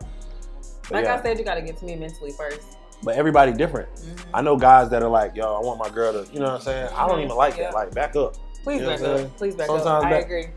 [0.83, 1.15] But Like yeah.
[1.15, 2.77] I said, you gotta get to me mentally first.
[3.03, 3.93] But everybody different.
[3.95, 4.35] Mm-hmm.
[4.35, 6.55] I know guys that are like, yo, I want my girl to, you know what
[6.55, 6.89] I'm saying?
[6.95, 7.25] I don't Mhm.
[7.25, 7.65] even like Yeah.
[7.65, 7.73] that.
[7.75, 8.35] Like, back up.
[8.63, 9.17] Please You know back up.
[9.17, 9.31] saying?
[9.37, 10.03] Please back Sometimes up.
[10.05, 10.47] I back- agree.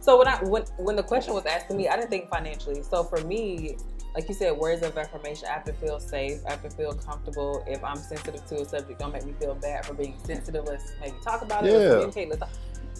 [0.00, 2.82] So when I when when the question was asked to me, I didn't think financially.
[2.82, 3.78] So for me,
[4.14, 5.48] like you said, words of affirmation.
[5.48, 6.40] I have to feel safe.
[6.46, 7.64] I have to feel comfortable.
[7.66, 10.64] If I'm sensitive to a subject, don't make me feel bad for being sensitive.
[10.64, 11.72] Let's maybe talk about it.
[11.72, 11.90] Let's Yeah.
[11.90, 12.28] communicate.
[12.28, 12.50] Let's talk.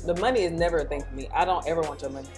[0.04, 1.28] The money is never a thing for me.
[1.32, 2.28] I don't ever want your money.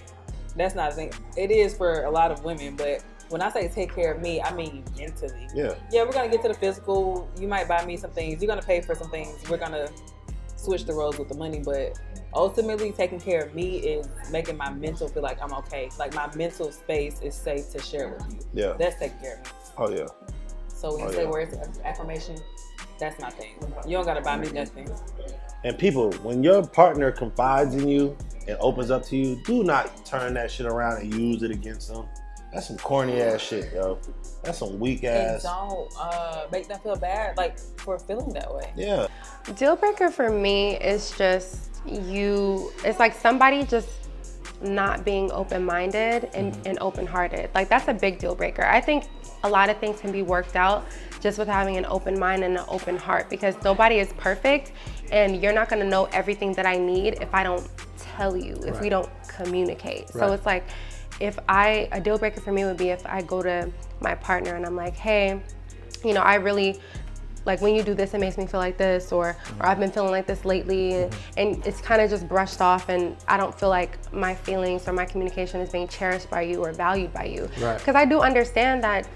[0.56, 1.12] That's not a thing.
[1.36, 4.40] It is for a lot of women, but when I say take care of me,
[4.40, 5.48] I mean mentally.
[5.54, 5.74] Yeah.
[5.90, 7.28] Yeah, we're gonna get to the physical.
[7.38, 8.42] You might buy me some things.
[8.42, 9.36] You're gonna pay for some things.
[9.50, 9.88] We're gonna
[10.56, 11.98] switch the roles with the money, but
[12.34, 15.88] ultimately taking care of me is making my mental feel like I'm okay.
[15.98, 18.38] Like my mental space is safe to share with you.
[18.54, 18.74] Yeah.
[18.78, 19.50] That's taking care of me.
[19.78, 20.06] Oh, yeah.
[20.68, 21.30] So when you Oh, say yeah.
[21.30, 22.36] words of affirmation,
[22.98, 23.54] that's my thing.
[23.86, 24.88] You don't gotta buy me nothing.
[25.64, 30.04] And people, when your partner confides in you and opens up to you, do not
[30.06, 32.06] turn that shit around and use it against them.
[32.56, 33.98] That's some corny ass shit, yo.
[34.42, 35.42] That's some weak And ass.
[35.42, 38.72] don't uh, make them feel bad like for feeling that way.
[38.74, 39.08] Yeah.
[39.56, 43.90] Deal breaker for me is just you, it's like somebody just
[44.62, 47.50] not being open minded and, and open hearted.
[47.54, 48.64] Like, that's a big deal breaker.
[48.64, 49.04] I think
[49.44, 50.86] a lot of things can be worked out
[51.20, 54.72] just with having an open mind and an open heart because nobody is perfect
[55.12, 58.80] and you're not gonna know everything that I need if I don't tell you, if
[58.80, 60.08] we don't communicate.
[60.08, 60.64] So it's like,
[61.20, 64.54] if I, a deal breaker for me would be if I go to my partner
[64.54, 65.40] and I'm like, hey,
[66.04, 66.80] you know, I really
[67.44, 69.92] like when you do this, it makes me feel like this, or or I've been
[69.92, 73.56] feeling like this lately, and, and it's kind of just brushed off, and I don't
[73.56, 77.24] feel like my feelings or my communication is being cherished by you or valued by
[77.26, 77.48] you.
[77.60, 77.78] Right.
[77.78, 79.08] Because I do understand that,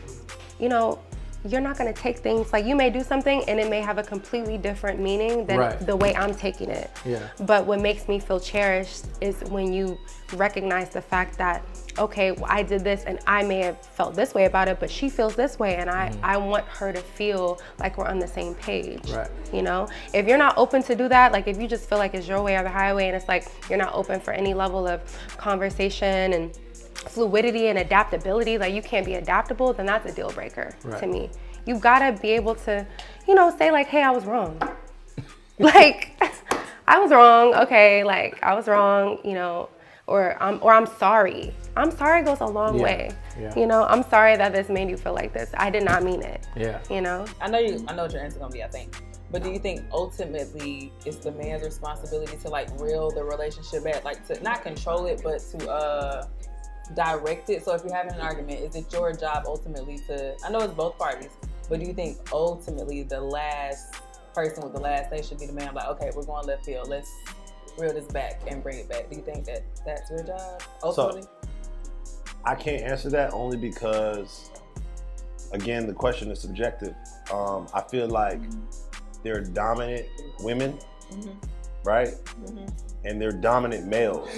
[0.60, 1.00] you know,
[1.44, 4.02] you're not gonna take things like you may do something and it may have a
[4.02, 5.86] completely different meaning than Right.
[5.86, 6.90] the way I'm taking it.
[7.04, 7.26] Yeah.
[7.46, 9.98] But what makes me feel cherished is when you
[10.34, 11.64] recognize the fact that,
[12.00, 14.90] okay, well, I did this and I may have felt this way about it, but
[14.90, 16.18] she feels this way, and I, Mhm.
[16.22, 19.10] I want her to feel like we're on the same page.
[19.10, 19.28] Right.
[19.52, 22.14] You know, if you're not open to do that, like if you just feel like
[22.14, 24.88] it's your way or the highway, and it's like you're not open for any level
[24.88, 25.00] of
[25.36, 26.58] conversation and
[26.94, 31.30] fluidity and adaptability, like you can't be adaptable, then that's a deal breaker to me.
[31.66, 32.86] You gotta be able to,
[33.28, 34.58] you know, say like, hey, I was wrong.
[35.58, 36.18] like,
[36.88, 37.54] I was wrong.
[37.54, 39.18] Okay, like I was wrong.
[39.24, 39.68] You know,
[40.06, 41.54] or I'm or I'm sorry.
[41.76, 43.10] I'm sorry goes a long Yeah, way.
[43.38, 43.54] yeah.
[43.56, 45.50] You know, I'm sorry that this made you feel like this.
[45.56, 46.46] I did not mean it.
[46.56, 46.80] Yeah.
[46.90, 47.24] You know.
[47.40, 47.84] I know you.
[47.88, 48.62] I know what your answer's gonna be.
[48.64, 53.22] I think, But do you think ultimately it's the man's responsibility to like reel the
[53.22, 56.26] relationship back, like to not control it, but to uh
[56.94, 57.64] direct it?
[57.64, 60.34] So if you're having an argument, is it your job ultimately to?
[60.44, 61.30] I know it's both parties,
[61.68, 63.94] but do you think ultimately the last
[64.34, 65.74] person with the last say should be the man?
[65.74, 66.88] Like, okay, we're going left field.
[66.88, 67.10] Let's
[67.78, 69.08] reel this back and bring it back.
[69.08, 71.22] Do you think that that's your job ultimately?
[72.44, 74.50] I can't answer that only because,
[75.52, 76.94] again, the question is subjective.
[77.32, 78.40] Um, I feel like
[79.22, 80.06] there are dominant
[80.40, 80.78] women,
[81.12, 81.36] Mhm.
[81.84, 82.14] right?
[82.46, 82.72] Mhm.
[83.04, 84.28] And they're dominant males.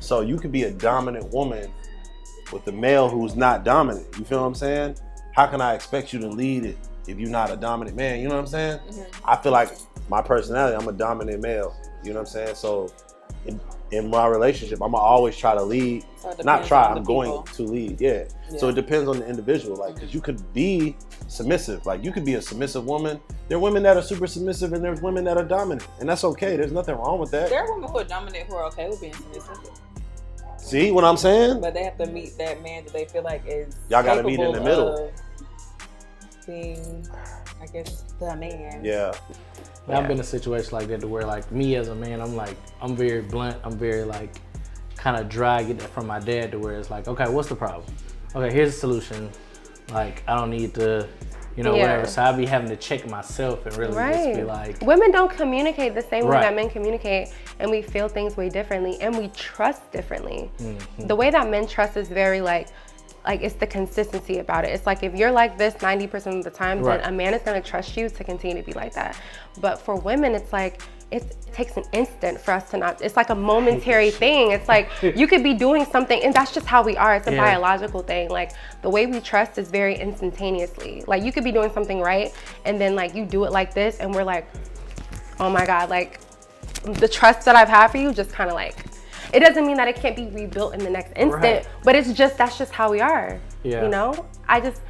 [0.00, 1.70] So you could be a dominant woman
[2.52, 4.06] with a male who's not dominant.
[4.18, 4.96] You feel what I'm saying?
[5.34, 8.20] How can I expect you to lead it if you're not a dominant man?
[8.20, 8.80] You know what I'm saying?
[9.24, 9.76] I feel like
[10.08, 11.74] my personality, I'm a dominant male.
[12.02, 12.54] You know what I'm saying?
[12.56, 12.88] So
[13.46, 13.60] in,
[13.90, 16.04] in my relationship, I'm gonna always try to lead.
[16.20, 17.42] So Not try, I'm going people.
[17.54, 18.00] to lead.
[18.00, 18.24] Yeah.
[18.58, 19.76] So it depends on the individual.
[19.76, 20.96] Like, cause you could be
[21.28, 21.86] submissive.
[21.86, 23.20] Like you could be a submissive woman.
[23.48, 25.88] There are women that are super submissive and there's women that are dominant.
[25.98, 26.56] And that's okay.
[26.56, 27.48] There's nothing wrong with that.
[27.48, 29.58] There are women who are dominant who are okay with being submissive,
[30.58, 31.60] See what I'm saying?
[31.60, 34.38] but they have to meet that man that they feel like is Y'all gotta meet
[34.38, 35.10] in the middle.
[36.46, 37.06] Being,
[37.60, 38.84] I guess, the man.
[38.84, 39.12] Yeah.
[39.90, 42.20] And I've been in a situation like that to where like me as a man,
[42.20, 43.56] I'm like I'm very blunt.
[43.64, 44.34] I'm very like
[44.96, 45.56] kind of dry.
[45.58, 47.84] I get that from my dad to where it's like, okay, what's the problem?
[48.34, 49.30] Okay, here's a solution.
[49.92, 51.08] Like I don't need to,
[51.56, 51.82] you know, Yeah.
[51.82, 52.06] whatever.
[52.06, 55.94] So I be having to check myself and really just be like, Women don't communicate
[55.94, 57.28] the same way that men communicate,
[57.58, 60.50] and we feel things way differently, and we trust differently.
[60.58, 61.08] Mhm.
[61.08, 62.68] The way that men trust is very like,
[63.24, 64.68] like it's the consistency about it.
[64.68, 67.00] It's like if you're like this 90% of the time, Right.
[67.00, 69.16] then a man is gonna trust you to continue to be like that.
[69.60, 73.02] But for women, it's like it takes an instant for us to not.
[73.02, 74.52] It's like a momentary thing.
[74.52, 77.16] It's like you could be doing something, and that's just how we are.
[77.16, 77.44] It's a Yeah.
[77.44, 78.30] biological thing.
[78.30, 78.52] Like
[78.82, 81.02] the way we trust is very instantaneously.
[81.06, 82.32] Like you could be doing something right,
[82.64, 84.46] and then like you do it like this, and we're like,
[85.40, 86.20] oh my god, like
[86.84, 88.76] the trust that I've had for you just kind of like.
[89.32, 91.68] It doesn't mean that it can't be rebuilt in the next instant, Right.
[91.84, 93.38] but it's just that's just how we are.
[93.62, 93.82] Yeah.
[93.84, 94.80] You know, I just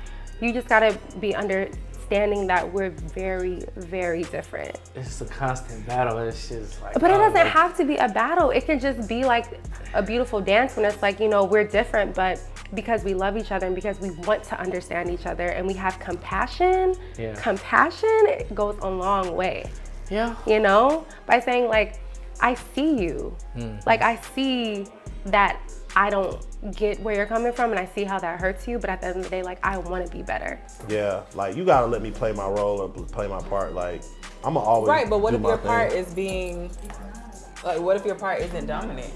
[0.41, 4.79] you just gotta be understanding that we're very, very different.
[4.95, 6.19] it's just a constant battle.
[6.19, 8.51] It's just like, But it oh, doesn't like- have to be a battle.
[8.51, 9.61] It can just be like
[9.95, 12.41] a beautiful dance when it's like, you know, we're different, but
[12.75, 15.75] because we love each other and because we want to understand each other and we
[15.75, 17.35] have compassion, Yeah.
[17.35, 19.67] compassion goes a long way.
[20.09, 20.35] Yeah.
[20.47, 22.01] You know, by saying, like,
[22.41, 23.37] I see you.
[23.57, 23.85] Mm.
[23.87, 24.87] Like, I see
[25.27, 25.61] that
[25.97, 26.45] I don't
[26.77, 29.09] get where you're coming from and I see how that hurts you, but at the
[29.09, 30.61] end of the day, like, I want to be better.
[30.89, 31.23] Yeah.
[31.35, 33.75] Like you gotta let me play my role or play my part.
[33.75, 34.03] Like
[34.45, 35.67] I'm gonna always Right, but what do if your thing.
[35.67, 36.71] part is being
[37.65, 37.81] like?
[37.81, 39.13] What if your part isn't dominant?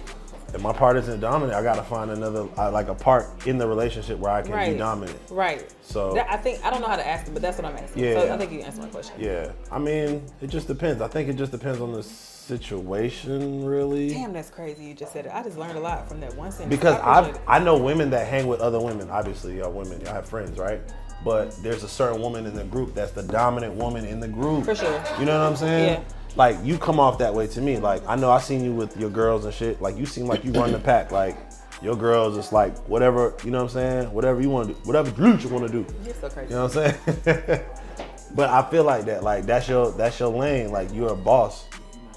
[0.55, 3.67] If my part isn't dominant, I gotta find another uh, like a part in the
[3.67, 5.19] relationship where I can be dominant.
[5.29, 5.69] Right.
[5.83, 7.77] So That- I think I don't know how to ask it, but that's what I'm
[7.77, 8.05] asking.
[8.05, 8.21] Yeah.
[8.21, 9.17] So I think you answered my question.
[9.19, 11.03] yeah, I mean, it just depends.
[11.03, 14.11] I think it just depends on the situation, really.
[14.11, 14.85] Damn, that's crazy.
[14.85, 15.33] You just said it.
[15.35, 16.71] I just learned a lot from that one sentence.
[16.71, 19.11] Because I I know women that hang with other women.
[19.11, 20.81] Obviously, y'all women, y'all have friends, right?
[21.25, 24.65] But there's a certain woman in the group that's the dominant woman in the group.
[24.67, 25.03] For sure.
[25.19, 25.95] You know what I'm saying?
[26.03, 26.05] Yeah.
[26.37, 27.79] Like you come off that way to me.
[27.79, 29.81] Like I know I seen you with your girls and shit.
[29.81, 31.13] Like you seem like you run the pack.
[31.13, 31.37] Like
[31.83, 33.35] your girls just like whatever.
[33.45, 34.13] You know what I'm saying?
[34.13, 34.81] Whatever you want to do.
[34.81, 35.87] Whatever glute you want to do.
[36.05, 36.51] You're so crazy.
[36.51, 37.65] You know what I'm saying?
[38.35, 39.23] but I feel like that.
[39.23, 40.73] Like that's your that's your lane.
[40.73, 41.67] Like you're a boss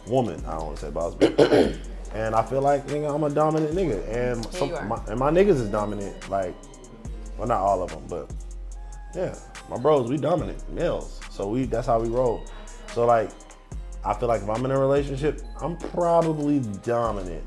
[0.07, 0.43] woman.
[0.45, 1.39] I don't want to say boss, but
[2.13, 5.29] and I feel like nigga, I'm a dominant nigga, and Yeah, some, my, and my
[5.29, 6.29] niggas is dominant.
[6.29, 6.55] Like,
[7.37, 8.31] well, not all of them, but
[9.15, 9.35] yeah,
[9.69, 11.19] my bros, we dominant males.
[11.29, 12.43] So we that's how we roll.
[12.93, 13.29] So like,
[14.07, 17.43] I feel like if I'm in a relationship, I'm probably dominant,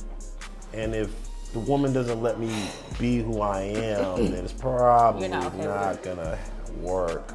[0.74, 1.11] and if
[1.54, 5.64] the woman doesn't let me be who I am, then it's probably You're not okay
[5.64, 6.38] not gonna
[6.82, 7.32] work.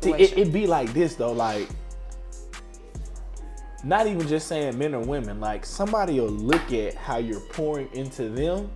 [0.00, 1.68] See, it, it be like this though, like
[3.84, 7.90] not even just saying men or women, like somebody will look at how you're pouring
[7.92, 8.70] into them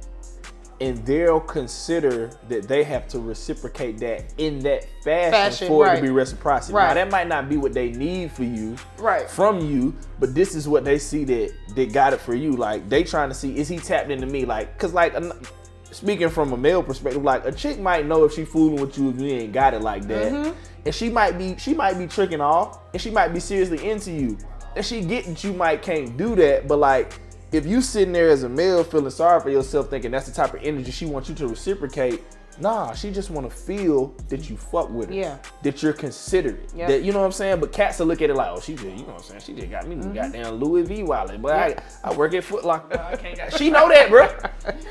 [0.80, 5.96] and they'll consider that they have to reciprocate that in that fashion, Fashion, for it
[5.96, 6.74] to be reciprocity.
[6.74, 9.28] Now that might not be what they need for you Right.
[9.28, 12.52] from you, but this is what they see that they got it for you.
[12.52, 14.44] Like they trying to see is he tapped into me?
[14.44, 15.14] Like, cause like
[15.90, 19.10] speaking from a male perspective, like a chick might know if she fooling with you
[19.10, 20.54] if you ain't got it like that, Mhm.
[20.84, 24.10] and she might be she might be tricking off, and she might be seriously into
[24.12, 24.36] you,
[24.74, 27.18] and she get that you might can't do that, but like.
[27.52, 30.54] If you sitting there as a male feeling sorry for yourself, thinking that's the type
[30.54, 32.22] of energy she wants you to reciprocate,
[32.60, 35.36] nah, she just want to feel that you fuck with her, Yeah.
[35.62, 36.88] that you're considerate, Yep.
[36.88, 37.60] that you know what I'm saying.
[37.60, 39.40] But cats will look at it like, oh, she just, you know what I'm saying,
[39.40, 40.14] she just got me Mhm.
[40.14, 41.80] goddamn Louis V wallet, but Yeah.
[42.04, 43.52] I, I work at Foot Locker, I can't got.
[43.56, 44.28] She know that, bro.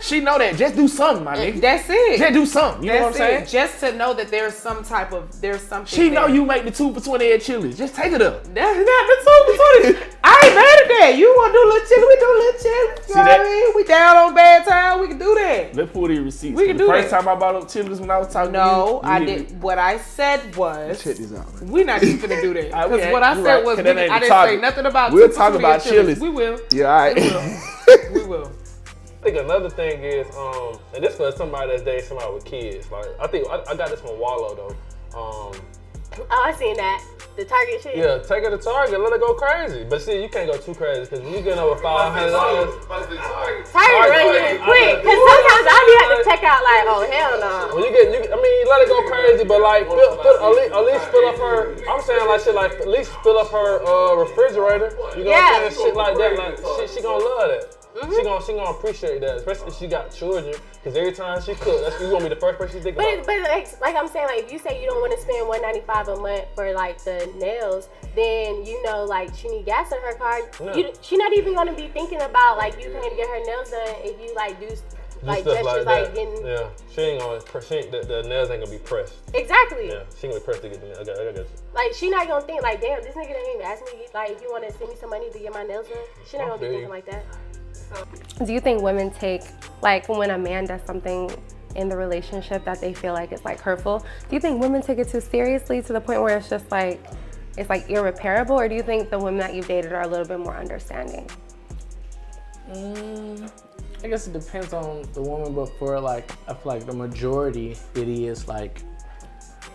[0.01, 0.55] She know that.
[0.55, 1.59] Just do something, my nigga.
[1.61, 2.17] That's it.
[2.19, 2.83] Just do something.
[2.83, 3.43] You know what I'm That's saying?
[3.43, 3.49] it.
[3.49, 5.85] Just to know that there's some type of there's something.
[5.87, 7.77] She know you make the two for twenty at Chili's.
[7.77, 8.43] Just take it up.
[8.53, 10.09] That's not the two between.
[10.23, 11.17] I ain't mad at that.
[11.17, 12.07] You want to do a little chili?
[12.07, 12.75] We do a little chili.
[12.75, 13.39] You See know what that?
[13.41, 13.75] I mean?
[13.75, 14.99] We down on bad time.
[15.01, 15.75] We can do that.
[15.75, 16.57] Let's pull these receipts.
[16.57, 17.19] We can the do first that.
[17.21, 19.13] time I bought up Chili's when I was talking No, to you.
[19.13, 19.61] I you did.
[19.61, 21.03] What I said was.
[21.03, 21.61] Check this out.
[21.61, 22.71] We not even gonna do that.
[22.73, 24.55] All right, we Because ain't- what I said right, was 'cause we, I didn't topic.
[24.55, 25.11] say nothing about.
[25.13, 26.17] We'll two talk about Chili's.
[26.17, 26.19] Chili's.
[26.19, 26.59] We will.
[26.71, 27.15] Yeah, all right.
[27.15, 28.13] We will.
[28.13, 28.51] we will.
[29.21, 32.91] I think another thing is, um, and this for somebody that's dating somebody with kids.
[32.91, 35.17] Like I think I, I got this from Wallo though.
[35.19, 35.53] Um,
[36.17, 37.03] Oh, I seen that.
[37.35, 37.97] The Target shit.
[37.99, 39.83] yeah, take her to Target, let her go crazy.
[39.83, 42.71] But see, you can't go too crazy because when you get over five hundred dollars,
[42.87, 45.03] Target run you quick.
[45.03, 47.75] Cause sometimes I be have to check out like, oh hell no.
[47.75, 50.51] When you get, you, I mean, let it go crazy, but like, fill, fill, at,
[50.55, 51.75] least, at least fill up her.
[51.91, 54.95] I'm saying like shit, like at least fill up her uh, refrigerator.
[55.19, 55.59] You know Yeah.
[55.59, 55.87] what I'm saying?
[55.91, 56.55] Shit like that, like
[56.87, 57.74] she, she gonna love that.
[57.95, 58.11] Mm-hmm.
[58.11, 60.53] She gonna she gonna appreciate that, especially if she got children.
[60.83, 63.13] Cause every time she cook, that's you gonna be the first person she think But,
[63.13, 63.25] about.
[63.25, 66.07] but like, like I'm saying, like if you say you don't want to spend 195
[66.09, 70.15] a month for like the nails, then you know like she need gas in her
[70.15, 70.41] car.
[70.59, 70.75] Yeah.
[70.75, 73.71] You, she not even gonna be thinking about like you paying to get her nails
[73.71, 74.67] done if you like do
[75.23, 77.39] like stuff gestures like like, getting yeah, she ain't gonna.
[77.61, 79.15] She ain't, the, the nails ain't gonna be pressed.
[79.33, 79.87] exactly.
[79.87, 81.07] Yeah, she gonna be pressed to get the nails.
[81.07, 81.45] Okay, I got you.
[81.73, 84.41] Like she not gonna think like, damn, this nigga didn't even ask me like if
[84.41, 86.03] you want to send me some money to get my nails done.
[86.29, 87.25] She not gonna be thinking like that.
[88.45, 89.43] Do you think women take
[89.81, 91.31] like when a man does something
[91.75, 93.99] in the relationship that they feel like it's like hurtful?
[94.29, 97.03] Do you think women take it too seriously to the point where it's just like
[97.57, 100.25] it's like irreparable, or do you think the women that you've dated are a little
[100.25, 101.29] bit more understanding?
[102.69, 103.49] Mm,
[104.03, 107.77] I guess it depends on the woman, but for like, I feel like the majority,
[107.93, 108.81] it is like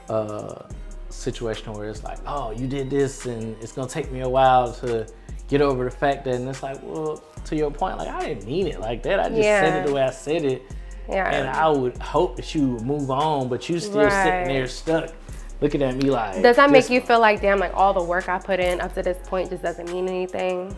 [0.09, 0.67] a
[1.09, 4.73] situation where it's like, oh, you did this, and it's gonna take me a while
[4.75, 5.07] to
[5.51, 8.47] get over the fact that, and it's like, well, to your point, like I didn't
[8.47, 9.21] mean it like that.
[9.21, 10.63] I just said it the way I said it,
[11.09, 11.29] Yeah.
[11.29, 14.13] and I would hope that you would move on, but you still Right.
[14.25, 15.11] sitting there stuck,
[15.61, 16.41] looking at me like.
[16.41, 18.95] Does that make you feel like damn, like all the work I put in up
[18.95, 20.75] to this point just doesn't mean anything?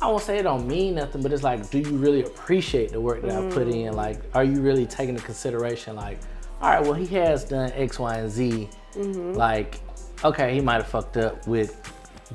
[0.00, 3.00] I won't say it don't mean nothing, but it's like, do you really appreciate the
[3.00, 3.86] work that I put Mm.
[3.88, 3.92] in?
[3.96, 6.18] Like, are you really taking into consideration, like,
[6.62, 8.68] all right, well, he has done X, Y, and Z.
[8.96, 9.36] Mhm.
[9.36, 9.80] Like,
[10.24, 11.80] okay, he might have fucked up with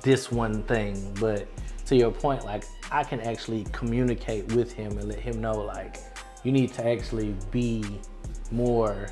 [0.03, 1.47] this one thing, but
[1.89, 5.97] to your point, like, I can actually communicate with him and let him know, like,
[6.43, 7.83] you need to actually be
[8.51, 9.09] more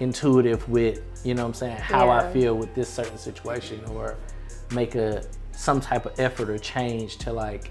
[0.00, 4.16] intuitive with, you know what I'm saying, how I feel with this certain situation or
[4.72, 7.70] make a some type of effort or change to like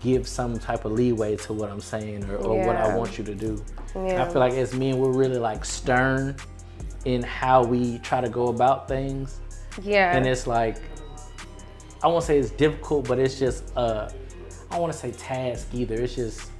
[0.00, 3.24] give some type of leeway to what I'm saying or, or what I want you
[3.24, 3.62] to do.
[3.94, 4.24] Yeah.
[4.24, 6.36] I feel like as men we're really like stern
[7.04, 9.40] in how we try to go about things.
[9.82, 10.16] Yeah.
[10.16, 10.78] And it's like
[12.02, 14.08] I won't say it's difficult, but it's just uh
[14.70, 15.94] I don't want to say task either.
[15.94, 16.50] It's just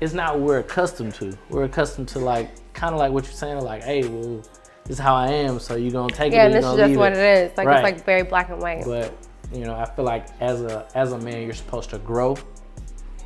[0.00, 1.36] it's not what we're accustomed to.
[1.48, 4.38] We're accustomed to like kind of like what you're saying, like, hey, well,
[4.84, 6.48] this is how I am, so you're gonna take yeah, it.
[6.48, 7.56] or this is just what it is.
[7.56, 7.76] Like Right.
[7.76, 8.84] it's like very black and white.
[8.84, 9.14] But
[9.52, 12.36] you know, I feel like as a as a man, you're supposed to grow.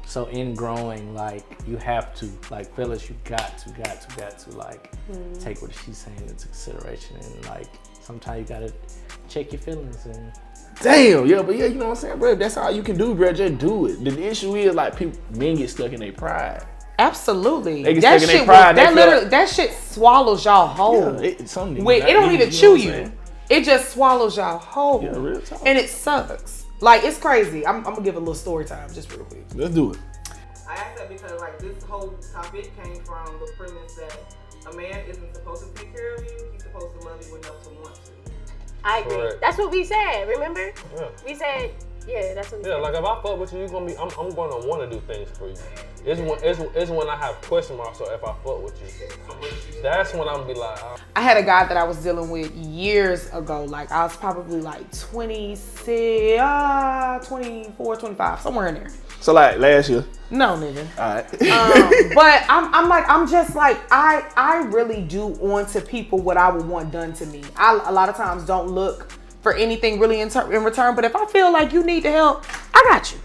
[0.07, 4.39] So in growing, like you have to, like fellas, you got to, got to, got
[4.41, 5.43] to, like Mhm.
[5.43, 7.67] take what she's saying into consideration, and like
[8.01, 8.73] sometimes you gotta
[9.29, 10.33] check your feelings and.
[10.83, 12.33] Damn, yeah, but yeah, you know what I'm saying, bro.
[12.33, 14.05] If that's all you can do, bro, just do it.
[14.05, 16.65] The issue is like people, men get stuck in their pride.
[16.99, 17.83] Absolutely.
[17.83, 20.45] They get that stuck in their pride, will- they that literally, like- that shit swallows
[20.45, 21.15] y'all whole.
[21.23, 23.13] Yeah, it- some Wait, it don't even chew you.
[23.49, 25.03] It just swallows y'all whole.
[25.03, 25.61] Yeah, real talk.
[25.65, 26.65] And it sucks.
[26.81, 27.67] Like it's crazy.
[27.67, 29.45] I'm, I'm gonna give a little story time, just real quick.
[29.55, 29.99] Let's do it.
[30.69, 34.19] I asked that because like this whole topic came from the premise that
[34.71, 37.63] a man isn't supposed to take care of you; he's supposed to love you enough
[37.63, 37.76] to want to.
[38.87, 39.33] I agree.
[39.41, 40.29] That's what we said.
[40.29, 40.73] Remember?
[40.95, 41.09] Yeah.
[41.27, 41.73] We said,
[42.07, 42.83] yeah, that's what Yeah, said.
[42.83, 43.97] like if I fuck with you, you gonna be.
[43.97, 45.57] I'm, I'm gonna want to do things for you.
[46.05, 47.99] It's when it's, it's when I have question marks.
[47.99, 51.37] So if I fuck with you, that's when I'm gonna be like, uh, I had
[51.37, 53.65] a guy that I was dealing with years ago.
[53.65, 58.91] Like I was probably like 26, uh, 24, 25, somewhere in there.
[59.21, 60.05] So like last year.
[60.31, 60.87] No, nigga.
[60.99, 61.25] All right.
[61.51, 66.37] um, but I'm, I'm like I'm just like I I really do onto people what
[66.37, 67.43] I would want done to me.
[67.57, 69.13] I a lot of times don't look
[69.47, 70.97] for anything really in, ter- in return.
[70.97, 72.45] But if I feel like you need the help,
[72.75, 73.19] I got you.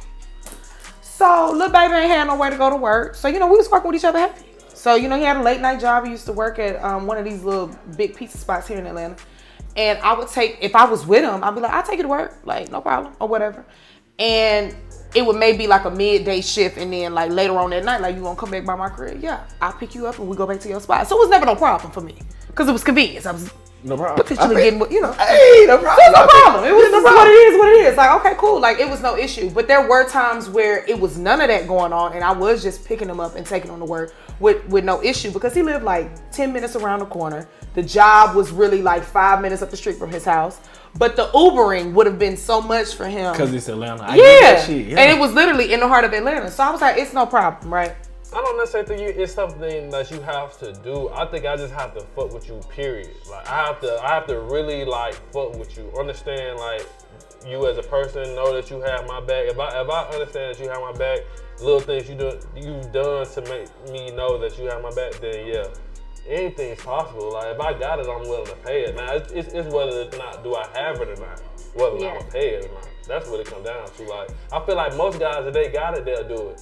[1.01, 3.15] So little baby ain't had nowhere to go to work.
[3.15, 4.45] So you know we was fucking with each other happy.
[4.71, 6.05] So you know he had a late night job.
[6.05, 8.85] He used to work at um, one of these little big pizza spots here in
[8.85, 9.15] Atlanta.
[9.75, 12.03] And I would take if I was with him, I'd be like, I take it
[12.03, 13.65] to work, like no problem or whatever.
[14.19, 14.75] And
[15.15, 18.15] it would maybe like a midday shift, and then like later on that night, like
[18.15, 19.23] you to come back by my crib?
[19.23, 21.07] Yeah, I'll pick you up and we go back to your spot.
[21.07, 22.13] So it was never no problem for me
[22.45, 23.25] because it was convenience.
[23.25, 23.51] I was
[23.83, 24.17] No problem.
[24.25, 25.11] potentially I mean- getting, what- you know.
[25.13, 25.97] Hey, no problem.
[25.97, 26.63] So it's no problem.
[26.65, 27.59] It was it's no this is what it is.
[27.59, 27.97] What it is.
[27.97, 28.59] Like okay, cool.
[28.59, 29.49] Like it was no issue.
[29.49, 32.61] But there were times where it was none of that going on, and I was
[32.61, 35.61] just picking him up and taking him to work with with no issue because he
[35.61, 37.47] lived like ten minutes around the corner.
[37.73, 40.59] The job was really like five minutes up the street from his house.
[40.97, 43.31] But the Ubering would have been so much for him.
[43.31, 44.03] Because it's Atlanta.
[44.03, 44.23] I yeah.
[44.41, 44.87] that shit.
[44.87, 44.99] Yeah.
[44.99, 46.51] and it was literally in the heart of Atlanta.
[46.51, 47.95] So I was like, it's no problem, right?
[48.33, 51.09] I don't necessarily think you, it's something that you have to do.
[51.09, 52.61] I think I just have to fuck with you.
[52.69, 53.09] Period.
[53.29, 55.91] Like I have to, I have to really like fuck with you.
[55.99, 56.87] Understand like
[57.45, 58.23] you as a person.
[58.35, 59.47] Know that you have my back.
[59.47, 61.19] If I if I understand that you have my back,
[61.59, 65.13] little things you do you've done to make me know that you have my back,
[65.19, 65.65] then yeah,
[66.25, 67.33] anything's possible.
[67.33, 68.95] Like if I got it, I'm willing to pay it.
[68.95, 71.41] Now it's, it's, it's whether or not do I have it or not.
[71.75, 72.11] Whether Yeah.
[72.11, 72.87] I'm gonna pay it or not.
[73.07, 74.03] That's what it comes down to.
[74.03, 76.61] Like I feel like most guys, if they got it, they'll do it.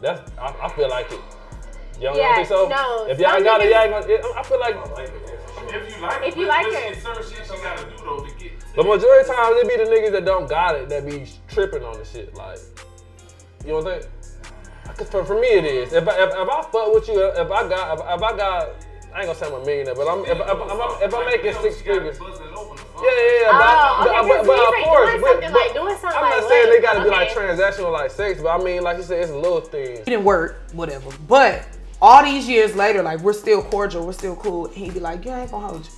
[0.00, 1.20] That's I, I feel like it.
[2.00, 2.68] Y'all Yeah, don't think so?
[2.68, 4.06] no, if y'all got it, y'all ain't gonna.
[4.06, 7.02] It, I feel like If you like it, If you like it.
[7.02, 8.52] certain shit you gotta do though to get.
[8.76, 11.82] the majority of times it be the niggas that don't got it that be tripping
[11.82, 12.34] on the shit.
[12.34, 12.58] Like,
[13.64, 14.12] you know what I'm saying?
[14.96, 15.92] Cause for, for me it is.
[15.92, 18.68] If I, if, if I fuck with you, if I got, if, if I got,
[19.16, 21.24] I ain't gonna say I'm a millionaire, but I'm if, if, if, I'm, if I'm
[21.24, 22.18] making six figures.
[22.20, 23.48] Yeah, yeah, yeah.
[23.50, 25.96] Oh, but, okay, but, but, 'cause but of course, doing but- something but like- doing
[25.96, 28.82] something I'm like not saying they gotta be like transactional like sex, but I mean,
[28.82, 30.00] like you said, it's a little things.
[30.00, 31.08] It didn't work, whatever.
[31.26, 31.66] But
[32.02, 34.68] all these years later, like we're still cordial, we're still cool.
[34.68, 35.92] He'd be like, "Yeah, I ain't gonna hold you."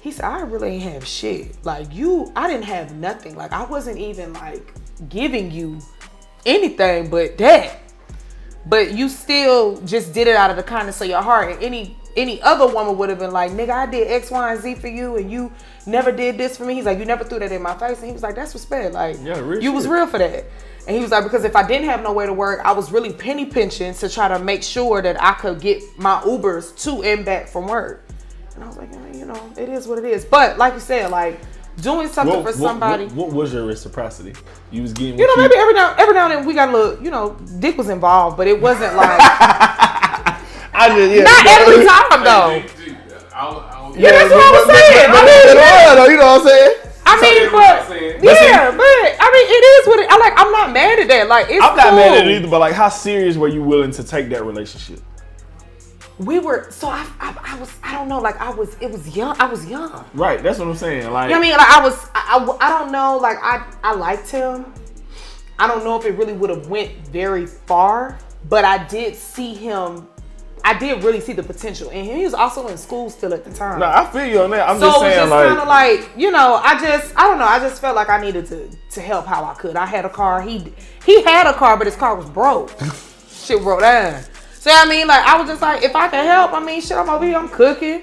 [0.00, 1.62] He said, "I really ain't have shit.
[1.62, 3.36] Like you, I didn't have nothing.
[3.36, 4.72] Like I wasn't even like
[5.10, 5.78] giving you
[6.46, 7.80] anything but that.
[8.64, 11.50] But you still just did it out of the kindness of your heart.
[11.52, 14.60] And any any other woman would have been like, nigga, I did X, Y, and
[14.62, 15.52] Z for you, and you
[15.86, 16.74] never did this for me.
[16.74, 18.94] He's like, you never threw that in my face, and he was like, that's respect.
[18.94, 20.44] Like, Yeah, you was real for that.
[20.86, 23.12] And he was like, because if I didn't have nowhere to work, I was really
[23.12, 27.24] penny pinching to try to make sure that I could get my Ubers to and
[27.24, 28.04] back from work.
[28.54, 30.24] And I was like, you know, it is what it is.
[30.24, 31.38] But like you said, like
[31.82, 33.04] doing something What- for what- somebody.
[33.06, 34.32] What, what was your reciprocity?
[34.70, 35.18] You was getting.
[35.18, 37.10] You know, what maybe every now every now and then we got a little, you
[37.10, 39.18] know, dick was involved, but it wasn't like
[40.72, 41.22] I just yeah.
[41.24, 42.50] not every time though.
[43.96, 45.10] Yeah, that's what I'm saying.
[45.10, 46.76] I mean, you know what I'm saying?
[47.06, 47.88] I mean, but
[48.22, 48.84] But see- yeah, but
[49.18, 50.10] I mean, it is what it.
[50.10, 50.32] I like.
[50.36, 51.28] I'm not mad at that.
[51.28, 51.96] Like, it's I'm not cool.
[51.96, 55.00] mad at it either, but like, how serious were you willing to take that relationship?
[56.18, 59.16] We were so I, I, I was I don't know like I was it was
[59.16, 60.04] young I was young.
[60.12, 61.10] Right, that's what I'm saying.
[61.10, 61.56] Like, You know what I mean?
[61.56, 63.16] Like I was, I, I, I don't know.
[63.16, 64.66] Like I, I liked him.
[65.58, 68.18] I don't know if it really would have went very far,
[68.50, 70.08] but I did see him.
[70.64, 72.16] I did really see the potential in him.
[72.16, 73.80] He was also in school still at the time.
[73.80, 74.68] No, I feel you on that.
[74.68, 77.16] I'm so just it was saying, just like, kind of like you know, I just
[77.16, 77.46] I don't know.
[77.46, 79.76] I just felt like I needed to to help how I could.
[79.76, 80.40] I had a car.
[80.42, 80.72] He
[81.04, 82.70] he had a car, but his car was broke.
[83.30, 84.22] shit broke down.
[84.52, 86.96] So I mean, like I was just like, if I can help, I mean, shit,
[86.96, 88.02] I'm over here, I'm cooking.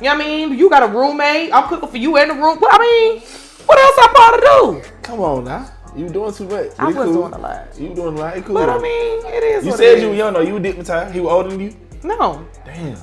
[0.00, 0.58] You know what I mean?
[0.58, 1.52] You got a roommate.
[1.52, 2.58] I'm cooking for you in the room.
[2.60, 3.20] But I mean,
[3.66, 4.92] what else I am about to do?
[5.02, 6.70] come on now, you doing too much.
[6.78, 7.12] I was cool.
[7.14, 7.78] doing a lot.
[7.78, 8.36] You doing a lot.
[8.36, 8.54] It cool.
[8.54, 9.66] But I mean, it is.
[9.66, 10.40] you said you were young though.
[10.40, 11.12] You were dignitized.
[11.12, 11.76] He was older than you.
[12.04, 12.98] No, Damn,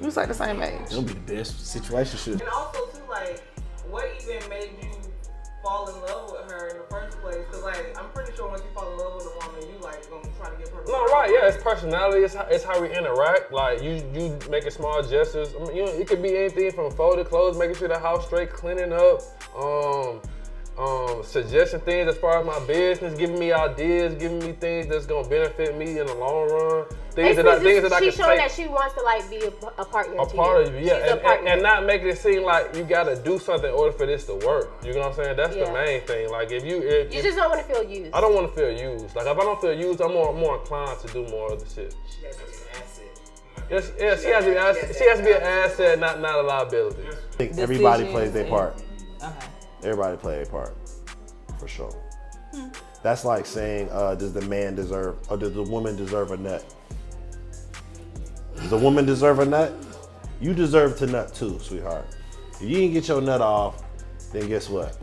[0.00, 0.80] we was like the same age.
[0.86, 2.18] it'll be the best situation.
[2.18, 2.40] Shit.
[2.40, 3.42] And also too, like,
[3.90, 4.90] what even made you
[5.62, 7.36] fall in love with her in the first place?
[7.46, 10.08] Because like, I'm pretty sure once you fall in love with a woman, you like
[10.10, 10.82] gonna try to give her.
[10.86, 12.22] No, right, yeah, it's personality.
[12.24, 13.52] It's how, it's how we interact.
[13.52, 15.54] Like you, you making small gestures.
[15.60, 18.26] I mean, you know, it could be anything from folded clothes, making sure the house
[18.26, 19.20] straight, cleaning up,
[19.56, 20.20] um,
[20.78, 25.04] um, suggesting things as far as my business, giving me ideas, giving me things that's
[25.06, 26.86] gonna benefit me in the long run.
[27.10, 29.02] Things that I, things that I can she's can showing take that she wants to
[29.02, 30.16] like be a, a partner.
[30.22, 30.74] a to part you.
[30.74, 31.48] of yeah, She's a and, and, partner.
[31.50, 34.34] and not making it seem like you gotta do something in order for this to
[34.46, 34.72] work.
[34.82, 35.36] You know what I'm saying?
[35.36, 35.66] That's Yeah.
[35.66, 36.30] the main thing.
[36.30, 38.14] Like if you, if, you if- just don't want to feel used.
[38.14, 39.14] I don't want to feel used.
[39.14, 41.94] Like if I don't feel used, I'm more more inclined to do more other shit.
[43.70, 44.96] Yes, yeah, she has to be asset.
[44.96, 47.02] She has to be an asset, not not a liability.
[47.08, 48.82] I think everybody plays their part.
[49.22, 49.46] Okay.
[49.82, 50.76] Everybody play a part,
[51.58, 51.92] for sure.
[53.02, 56.74] That's like saying, uh, does the man deserve, or does the woman deserve a nut?
[58.56, 59.72] Does the woman deserve a nut?
[60.40, 62.06] You deserve to nut too, sweetheart.
[62.54, 63.82] If you didn't get your nut off,
[64.32, 64.94] then guess what?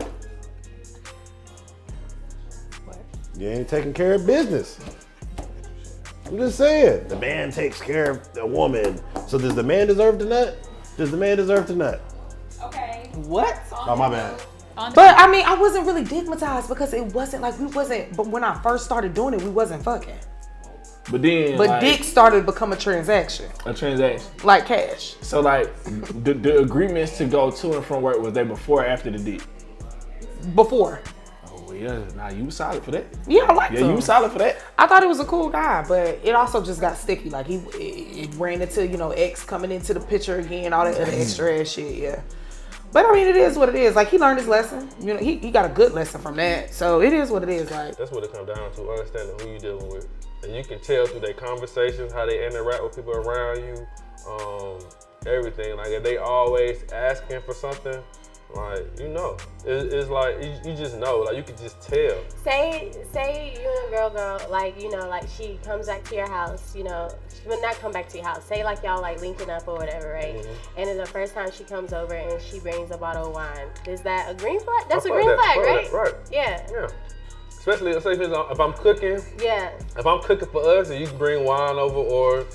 [2.84, 2.98] What?
[3.36, 4.78] You ain't taking care of business.
[6.26, 9.00] I'm just saying, the man takes care of the woman.
[9.26, 10.68] So does the man deserve to nut?
[10.96, 12.00] Does the man deserve to nut?
[12.62, 13.10] Okay.
[13.14, 13.60] What?
[13.72, 14.40] Oh my bad.
[14.94, 18.16] But I mean, I wasn't really digmatized because it wasn't like we wasn't.
[18.16, 20.18] But when I first started doing it, we wasn't fucking.
[21.10, 24.30] But then, But like, dick started to become a transaction, a transaction.
[24.44, 25.16] like cash.
[25.22, 25.72] So like,
[26.24, 29.18] the, the agreements to go to and from work was they before or after the
[29.18, 29.42] dick?
[30.54, 31.00] Before.
[31.70, 33.06] Well, yeah, nah, you was solid for that.
[33.26, 33.88] Yeah, I like Yeah, him.
[33.88, 34.62] you was solid for that.
[34.78, 37.30] I thought he was a cool guy, but it also just got sticky.
[37.30, 40.84] Like he it, it ran into you know X coming into the picture again, all
[40.84, 41.20] that other mm-hmm.
[41.22, 41.94] extra ass shit.
[41.96, 42.20] Yeah,
[42.92, 43.94] but I mean it is what it is.
[43.94, 44.88] Like he learned his lesson.
[45.00, 46.74] You know he, he got a good lesson from that.
[46.74, 47.70] So it is what it is.
[47.70, 50.08] Like That's what it comes down to, understanding who you're dealing with.
[50.42, 53.86] And you can tell through their conversations, how they interact with people around you,
[54.28, 54.78] um,
[55.26, 55.76] everything.
[55.76, 58.02] Like if they always asking for something,
[58.54, 62.16] like you know, it, it's like you, you just know, like you can just tell.
[62.42, 66.14] Say, say you and a girl, girl, like you know, like she comes back to
[66.14, 68.44] your house, you know, she would not come back to your house.
[68.44, 70.36] Say like y'all like linking up or whatever, right?
[70.36, 70.80] Mm-hmm.
[70.80, 73.68] And it's the first time she comes over and she brings a bottle of wine.
[73.86, 74.84] Is that a green flag?
[74.88, 75.90] That's I a green that, flag, right?
[75.90, 76.14] that, right.
[76.30, 76.88] Yeah, Yeah.
[77.60, 79.72] Especially say if if I'm cooking, yeah.
[79.98, 82.46] if I'm cooking for us and you bring wine over or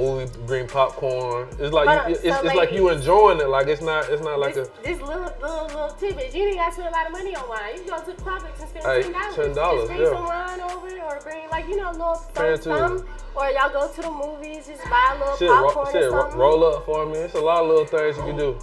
[0.00, 3.48] movie bring popcorn, it's like Hold you, it's, so it's like you enjoying it.
[3.48, 6.34] Like it's not it's not like this, a this little little little tidbit.
[6.34, 7.74] You ain't got to spend a lot of money on wine.
[7.74, 9.88] You can go to the Publix and spend Hey, ten dollars.
[9.88, 10.10] $10, Just bring yeah.
[10.10, 12.14] some wine over, or bring like you know, a little
[12.60, 16.02] some, or y'all go to the movies, just buy a little shit, ro- popcorn shit
[16.04, 16.38] or ro- something.
[16.38, 17.18] roll up for me.
[17.18, 18.58] It's a lot of little things you can do.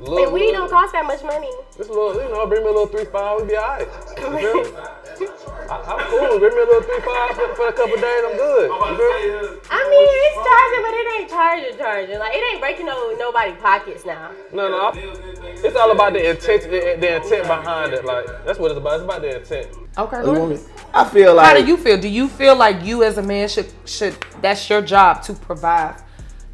[0.00, 1.50] Little, and weed don't cost that much money.
[1.76, 3.86] Just a little, you know, bring me a little three five, we be alright.
[5.22, 5.66] You feel me?
[5.70, 6.38] I, I'm cool.
[6.40, 8.22] Give me a little three five for, for a couple days.
[8.26, 8.68] I'm good.
[8.70, 9.58] You feel me?
[9.70, 12.18] I mean, it's charging, but it ain't charging, charging.
[12.18, 14.30] Like it ain't breaking no nobody pockets now.
[14.52, 14.78] No, no.
[14.90, 18.04] I- It's all about the intent, the, the intent behind it.
[18.04, 18.94] Like that's what it's about.
[18.94, 19.68] It's about the intent.
[19.96, 20.66] Okay, You go want ahead.
[20.66, 21.46] me- I feel like.
[21.46, 22.00] How do you feel?
[22.00, 25.96] Do you feel like you as a man should should that's your job to provide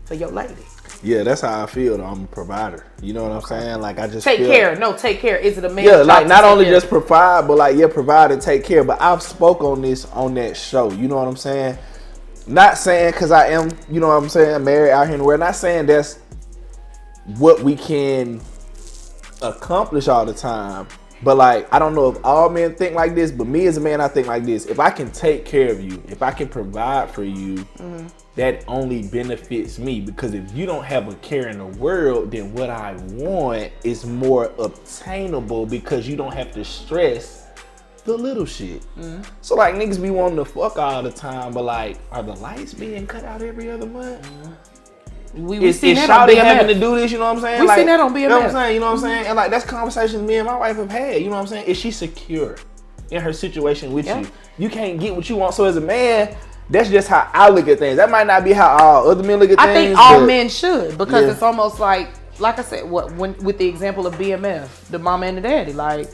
[0.05, 0.55] for your lady?
[1.03, 1.97] Yeah, that's how I feel.
[1.97, 2.05] Though.
[2.05, 2.85] I'm a provider.
[3.03, 3.81] You know what I'm saying?
[3.81, 4.77] Like I just Take feel, care.
[4.77, 5.37] No, take care.
[5.37, 5.85] Is it a man?
[5.85, 8.83] Yeah, like not only just provide, but like yeah, provide and take care.
[8.83, 10.91] But I've spoke on this on that show.
[10.91, 11.79] You know what I'm saying?
[12.47, 15.39] Not saying because I am, you know what I'm saying, married out here and where.
[15.39, 16.19] Not saying that's
[17.37, 18.41] what we can
[19.43, 20.89] accomplish all the time.
[21.23, 23.81] But like, I don't know if all men think like this, but me as a
[23.81, 24.67] man, I think like this.
[24.67, 27.67] If I can take care of you, if I can provide for you,
[28.37, 32.53] that only benefits me because if you don't have a care in the world, then
[32.55, 37.47] what I want is more obtainable because you don't have to stress
[38.05, 38.87] the little shit.
[39.41, 42.75] So like niggas be wanting to fuck all the time, but like, are the lights
[42.75, 44.25] being cut out every other month?
[45.35, 46.43] We, we Is, seen is Shawty BMF.
[46.45, 47.13] having to do this?
[47.13, 47.61] You know what I'm saying?
[47.63, 48.75] We seen that on You know what I'm saying?
[48.75, 49.27] You know what I'm saying?
[49.27, 51.17] And like that's conversations me and my wife have had.
[51.21, 51.67] You know what I'm saying?
[51.67, 52.57] Is she secure
[53.11, 54.21] in her situation with Yeah.
[54.21, 54.29] you?
[54.59, 55.55] You can't get what you want.
[55.55, 56.35] So as a man,
[56.71, 57.97] that's just how I look at things.
[57.97, 59.97] That might not be how all other men look at I things.
[59.99, 61.33] I think all men should because Yeah.
[61.33, 62.09] it's almost like,
[62.39, 65.73] like I said, what when with the example of BMF, the mama and the daddy,
[65.73, 66.09] like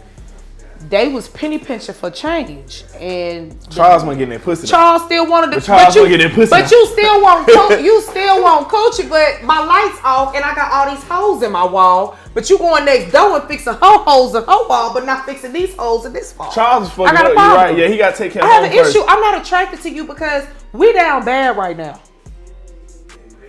[0.89, 4.67] they was penny pinching for change, and Charles wasn't getting that pussy.
[4.67, 6.51] Charles still wanted to, But Charles but you, that pussy.
[6.51, 6.77] but though.
[6.77, 10.71] you still want, co- you still want coochie, but my lights off and I got
[10.73, 12.17] all these holes in my wall.
[12.35, 15.53] But you going next door and fixing her holes in her wall, but not fixing
[15.53, 16.51] these holes in this wall.
[16.53, 17.29] Charles is fucking I got a up.
[17.29, 17.57] You're problem.
[17.65, 17.79] right.
[17.79, 18.91] Yeah, he got to take care I have an first.
[18.97, 19.05] issue.
[19.07, 22.01] I'm not attracted to you because we down bad right now.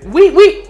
[0.05, 0.67] We we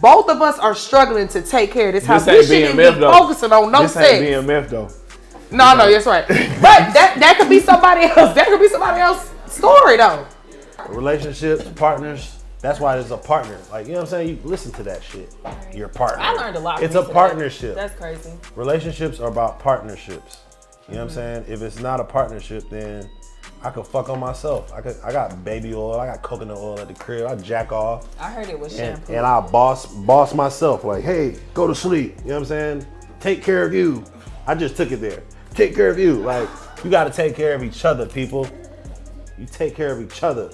[0.00, 2.24] both of us are struggling to take care of this house.
[2.24, 3.12] This We shouldn't BMF be though.
[3.12, 4.12] focusing on no this sex.
[4.12, 4.88] ain't BMF though.
[5.50, 6.26] No, no, that's right.
[6.28, 8.34] But that that could be somebody else.
[8.34, 10.26] That could be somebody else's story though.
[10.88, 12.34] Relationships, partners.
[12.60, 13.58] That's why there's a partner.
[13.70, 14.28] Like you know what I'm saying.
[14.28, 15.34] You listen to that shit.
[15.72, 16.22] You're a partner.
[16.22, 16.82] I learned a lot.
[16.82, 17.14] It's a you today.
[17.14, 17.74] partnership.
[17.74, 18.32] That's crazy.
[18.56, 20.38] Relationships are about partnerships.
[20.88, 21.44] You know what I'm saying?
[21.48, 23.08] If it's not a partnership, then
[23.62, 24.72] I could fuck on myself.
[24.72, 24.96] I could.
[25.04, 25.98] I got baby oil.
[25.98, 27.26] I got coconut oil at the crib.
[27.26, 28.08] I jack off.
[28.20, 29.14] I heard it was and, shampoo.
[29.14, 32.16] and I boss boss myself like, hey, go to sleep.
[32.18, 32.86] You know what I'm saying?
[33.20, 34.04] Take care of you.
[34.46, 35.22] I just took it there.
[35.58, 36.14] Take care of you.
[36.14, 36.48] Like
[36.84, 38.46] you got to take care of each other, people.
[39.36, 40.52] You take care of each other.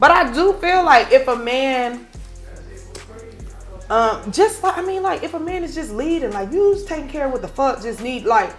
[0.00, 2.08] But I do feel like if a man,
[3.88, 6.88] um, just like I mean, like if a man is just leading, like you just
[6.88, 8.52] taking care of what the fuck just need, like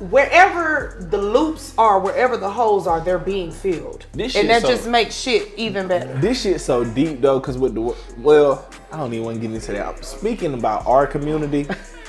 [0.00, 4.60] wherever the loops are, wherever the holes are, they're being filled, This shit and that
[4.60, 6.12] so- just makes shit even better.
[6.20, 9.54] This shit's so deep though, cause with the well, I don't even want to get
[9.54, 10.04] into that.
[10.04, 11.66] Speaking about our community,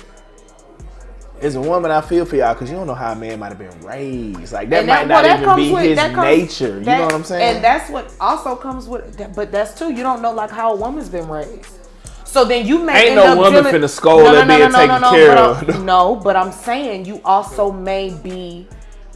[1.41, 3.49] as a woman, I feel for y'all because you don't know how a man might
[3.49, 4.53] have been raised.
[4.53, 6.77] Like that And might well, not even be with- his comes- nature.
[6.79, 7.55] You know what I'm saying?
[7.55, 9.33] And that's what also comes with.
[9.35, 9.91] But that's too.
[9.91, 11.77] You don't know like how a woman's been raised.
[12.25, 15.01] So then you may Ain't end no up woman dealing- finna scold that being taken
[15.11, 15.83] care but of.
[15.83, 18.67] No, but I'm saying you also may be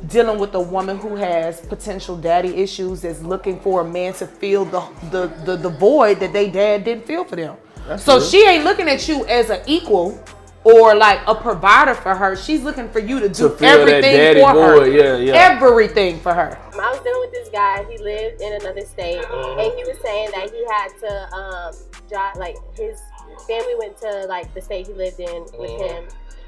[0.07, 4.27] dealing with a woman who has potential daddy issues that's looking for a man to
[4.27, 4.81] fill the
[5.11, 7.55] the the, the void that they dad didn't fill for them.
[7.87, 8.25] That's so real.
[8.25, 10.19] she ain't looking at you as an equal
[10.65, 12.35] or like a provider for her.
[12.35, 14.87] She's looking for you to do To everything daddy for her.
[14.89, 15.33] yeah, yeah.
[15.51, 16.57] Everything for her.
[16.73, 17.85] I was dealing with this guy.
[17.89, 19.61] He lived in another state, Uh-huh.
[19.61, 21.73] and he was saying that he had to um,
[22.09, 22.35] drive.
[22.37, 22.99] Like his
[23.47, 25.87] family went to like the state he lived in with Uh-huh.
[26.01, 26.03] him,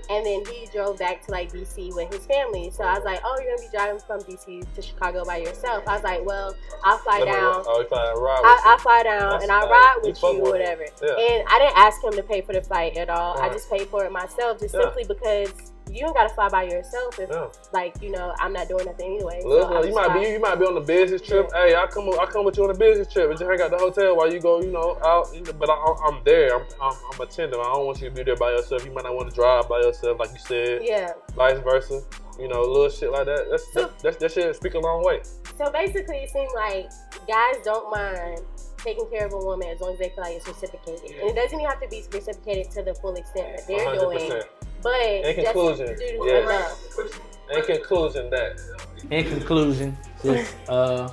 [0.09, 2.71] And then he drove back to like DC with his family.
[2.71, 5.83] So I was like, "Oh, you're gonna be driving from DC to Chicago by yourself?"
[5.87, 7.63] I was like, "Well, I'll fly Let down.
[7.67, 8.75] Oh, you fly ride with I, you.
[8.75, 9.69] I fly down That's and I tight.
[9.69, 11.09] ride with you, whatever." Yeah.
[11.19, 13.37] And I didn't ask him to pay for the flight at all.
[13.41, 14.81] I just paid for it myself, just Yeah.
[14.81, 17.47] simply because you don't gotta fly by yourself if, Yeah.
[17.73, 19.39] like, you know, I'm not doing nothing anyway.
[19.41, 20.23] So Look, I you might fly.
[20.23, 21.49] be you might be on a business trip.
[21.53, 23.29] Hey, I come I come with you on a business trip.
[23.29, 25.27] But you hang out the hotel while you go, you know, out.
[25.59, 26.55] But I, I'm there.
[26.55, 27.59] I'm, I'm I'm attending.
[27.59, 28.85] I don't want you to be there by yourself.
[28.85, 30.81] You might not want to drive by yourself, like you said.
[30.83, 31.13] Yeah.
[31.35, 32.01] Vice versa.
[32.39, 33.47] You know, little shit like that.
[33.49, 35.21] That's that, that's that shit speak a long way.
[35.57, 36.89] So basically, it seems like
[37.27, 38.41] guys don't mind
[38.77, 41.09] taking care of a woman as long as they feel like it's reciprocated.
[41.19, 44.43] And it doesn't even have to be reciprocated to the full extent that they're doing.
[44.81, 44.83] 100%.
[44.83, 46.87] But In conclusion, do yes.
[47.49, 48.59] In conclusion, that
[49.11, 51.09] In conclusion, just uh,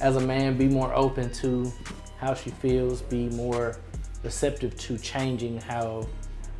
[0.00, 1.72] as a man, be more open to
[2.18, 3.02] how she feels.
[3.02, 3.76] Be more
[4.22, 6.06] receptive to changing how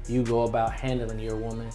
[0.09, 1.71] you go about handling your woman.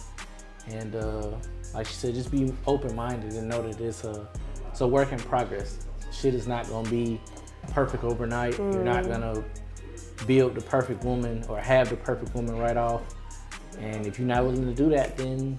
[0.68, 1.32] And uh,
[1.74, 4.28] like she said, just be open-minded and know that it's a
[4.68, 5.86] it's a work in progress.
[6.12, 7.20] Shit is not gonna be
[7.72, 8.56] perfect overnight.
[8.58, 9.08] You're not Mm.
[9.08, 9.44] gonna
[10.26, 13.02] build the perfect woman or have the perfect woman right off.
[13.80, 15.58] And if you're not willing to do that, then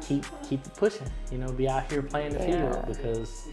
[0.00, 1.08] keep keep pushing.
[1.30, 3.48] You know, be out here playing the field because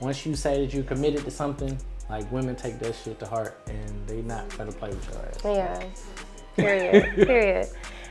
[0.00, 1.78] once you say that you're committed to something,
[2.10, 5.40] like women take that shit to heart and they not gonna play with your ass.
[5.44, 5.84] Yeah.
[6.56, 7.14] Period.
[7.26, 7.68] Period.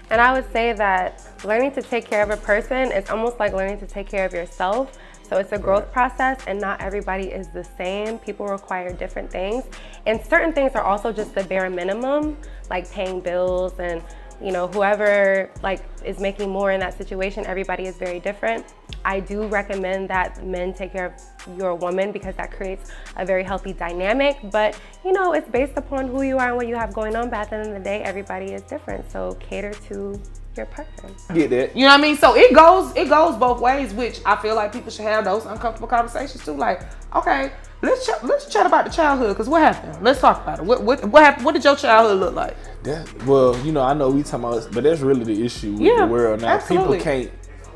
[0.09, 3.53] And I would say that learning to take care of a person is almost like
[3.53, 4.97] learning to take care of yourself.
[5.29, 8.19] So it's a growth process, and not everybody is the same.
[8.19, 9.63] People require different things,
[10.05, 12.35] and certain things are also just the bare minimum,
[12.69, 14.03] like paying bills and
[14.41, 17.45] you know whoever like is making more in that situation.
[17.45, 18.65] Everybody is very different.
[19.05, 23.43] I do recommend that men take care of your woman because that creates a very
[23.43, 24.37] healthy dynamic.
[24.51, 27.29] But you know, it's based upon who you are and what you have going on.
[27.29, 29.11] But at the end of the day, everybody is different.
[29.11, 30.19] So cater to
[30.57, 31.09] your partner.
[31.33, 31.75] Get that.
[31.75, 32.17] You know what I mean?
[32.17, 35.45] So it goes it goes both ways, which I feel like people should have those
[35.45, 36.53] uncomfortable conversations too.
[36.53, 36.81] Like,
[37.15, 37.51] okay,
[37.81, 40.03] let's ch- let's chat about the childhood because what happened?
[40.03, 40.65] Let's talk about it.
[40.65, 41.45] What what what happened?
[41.45, 42.55] What did your childhood look like?
[42.83, 45.81] That, well, you know, I know we talking about, but that's really the issue with
[45.81, 46.47] Yeah, the world now.
[46.49, 46.97] absolutely.
[46.97, 47.31] People can't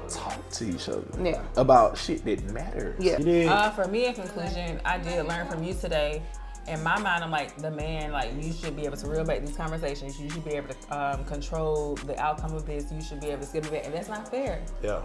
[0.10, 1.42] talk to each other Yeah.
[1.58, 3.04] about shit that matters.
[3.04, 6.22] Uh, for me, in conclusion, I did learn from you today.
[6.68, 8.12] In my mind, I'm like the man.
[8.12, 10.20] Like you should be able to reel back these conversations.
[10.20, 12.92] You should be able to um, control the outcome of this.
[12.92, 14.64] You should be able to skip it, and that's not fair.
[14.82, 15.02] Yeah.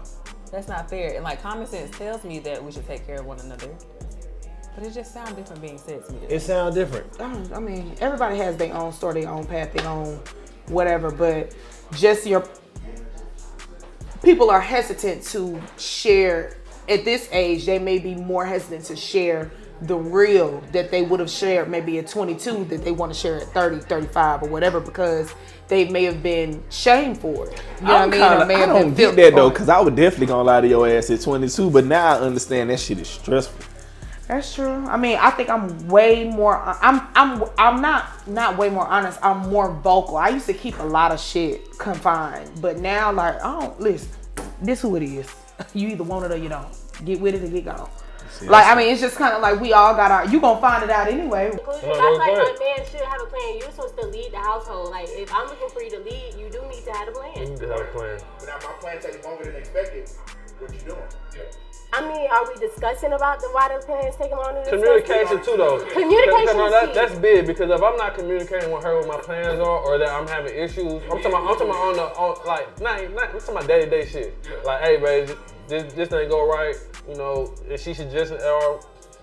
[0.51, 1.13] That's not fair.
[1.13, 3.69] And like common sense tells me that we should take care of one another.
[4.75, 6.19] But it just sounds different being said to me.
[6.29, 7.19] It sounds different.
[7.19, 10.19] I mean, everybody has their own story, their own path, their own
[10.67, 11.53] whatever, but
[11.93, 12.47] just your
[14.23, 16.57] people are hesitant to share
[16.89, 19.51] at this age, they may be more hesitant to share
[19.83, 23.37] the real that they would have shared maybe at 22 that they want to share
[23.37, 25.33] at 30, 35 or whatever because
[25.69, 27.63] they may have been shamed for it.
[27.79, 28.29] You know I'm what I mean?
[28.29, 30.61] Kinda, may I have don't been get that though, because I would definitely gonna lie
[30.61, 33.65] to your ass at 22, but now I understand that shit is stressful.
[34.31, 34.85] That's true.
[34.87, 36.55] I mean, I think I'm way more.
[36.57, 39.19] I'm I'm I'm not not way more honest.
[39.21, 40.15] I'm more vocal.
[40.15, 44.07] I used to keep a lot of shit confined, but now like I don't listen.
[44.61, 45.27] This who it is.
[45.73, 46.73] You either want it or you don't.
[47.05, 47.89] Get with it or get gone.
[48.43, 50.25] Like I mean, it's just kind of like we all got our.
[50.25, 51.51] You gonna find it out anyway.
[51.51, 53.57] Conclusion, I feel like a man should have a plan.
[53.59, 54.91] You're supposed to lead the household.
[54.91, 57.33] Like if I'm looking for you to lead, you do need to have a plan.
[57.35, 58.19] You need to have a plan.
[58.39, 60.09] But now my plan takes longer than expected.
[60.57, 61.03] What you doing?
[61.93, 65.39] I mean, are we discussing about the why the plan is taking longer than Communication
[65.39, 65.43] expected?
[65.43, 65.85] too, though.
[65.91, 66.93] Communication Cause, no, is that, key.
[66.93, 70.07] that's big because if I'm not communicating with her what my plans are, or that
[70.07, 73.35] I'm having issues, I'm talking about, I'm talking about on the on like not not
[73.35, 74.37] I'm talking about day to day shit.
[74.63, 75.37] Like, hey, babe,
[75.67, 76.75] this this ain't go right.
[77.09, 78.79] You know, and she should just or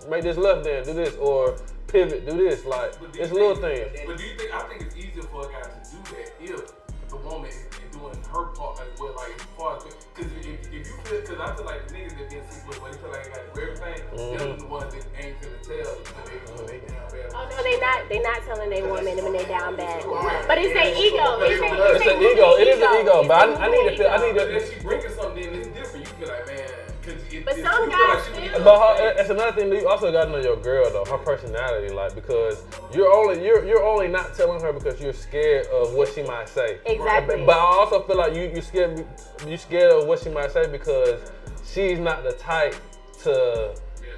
[0.07, 2.65] make this left then, do this, or pivot, do this.
[2.65, 3.89] Like, it's little things.
[4.05, 6.71] But do you think I think it's easier for a guy to do that if
[7.09, 9.83] the woman is doing her part as well, like as far as
[10.19, 12.91] because if, if you feel because I feel like the niggas that been sleep with,
[12.91, 13.99] they feel like they got to do everything.
[14.11, 14.59] They're mm-hmm.
[14.59, 16.57] the ones that ain't finna tell when they mm-hmm.
[16.57, 17.31] when they down bad.
[17.35, 17.99] Oh no, they not.
[18.09, 20.03] They not telling their woman when they down bad.
[20.47, 21.39] But it's their ego.
[21.41, 22.47] It's their It's it's an their ego.
[22.59, 24.09] It is an ego, but I, I need to feel.
[24.11, 24.55] I need to.
[24.55, 26.07] if she bringing something, then it's different.
[26.07, 29.29] You feel like man, because it, But it, some guys like she But her, it's
[29.29, 29.71] another thing.
[29.71, 32.63] You also got to know your girl though, her personality, like because
[32.93, 36.49] you're only you're you're only not telling her because you're scared of what she might
[36.49, 36.79] say.
[36.85, 37.43] Exactly.
[37.45, 39.05] But I also feel like you you scared
[39.47, 41.19] you scared of what she might say because
[41.65, 42.75] she's not the type
[43.23, 43.75] to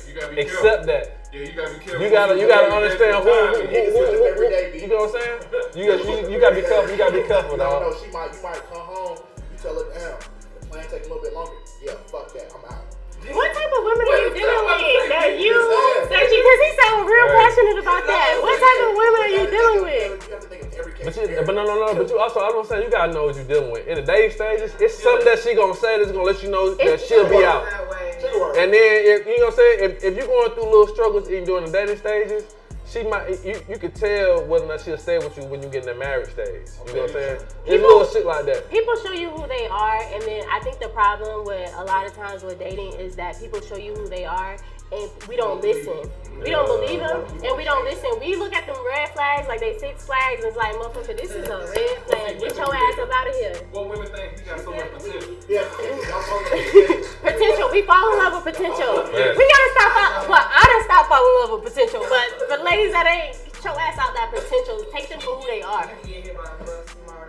[0.08, 0.86] you gotta be accept careful.
[0.88, 1.30] that.
[1.32, 2.02] Yeah, you gotta be careful.
[2.02, 5.08] You gotta you gotta understand who, who, who, who, who, every day, who you know
[5.08, 5.40] what I'm saying?
[5.76, 6.92] You got you, you gotta be careful.
[6.92, 9.88] You gotta be careful, No, no, she might, you might come home, you tell her,
[9.94, 10.41] damn, the
[10.72, 11.52] plan take a little bit longer.
[11.84, 12.88] Yeah, fuck that, I'm out.
[13.22, 15.10] What type of women are you dealing with?
[15.14, 16.42] That you Just searching?
[16.42, 17.38] Because he sound real Right.
[17.38, 18.40] passionate about that.
[18.42, 20.10] What type of women are you dealing with?
[21.04, 21.94] But, you, but no, no, no.
[21.94, 22.84] But you also, I don't saying?
[22.84, 23.86] You gotta know what you're dealing with.
[23.88, 26.74] In the dating stages, it's something that she gonna say that's gonna let you know
[26.74, 27.66] that she'll be out.
[28.58, 31.30] And then if you know what I'm saying, if, if you're going through little struggles
[31.30, 32.44] even during the dating stages,
[32.92, 35.70] she might you, you could tell whether or not she'll stay with you when you
[35.70, 36.68] get in the marriage stage.
[36.88, 37.40] You know what I'm saying?
[37.66, 38.70] People- little shit like that.
[38.70, 42.06] People show you who they are, and then I think the problem with a lot
[42.06, 44.58] of times with dating is that people show you who they are,
[44.92, 46.10] and we don't listen.
[46.42, 48.10] We don't believe them, and we don't listen.
[48.20, 51.32] We look at them red flags like they six flags, and it's like, motherfucker, this
[51.32, 52.40] is a red flag.
[52.40, 53.56] Get your ass up out of here.
[53.72, 55.38] Well, women think he got so much potential.
[55.48, 55.70] Yeah.
[57.22, 57.70] potential.
[57.72, 59.06] We fall in love with potential.
[59.14, 59.94] We gotta stop.
[60.02, 63.38] Out, well, I done stop falling in love with potential, but for ladies that ain't,
[63.54, 64.82] get your ass out that potential.
[64.92, 65.86] Take them for who they are.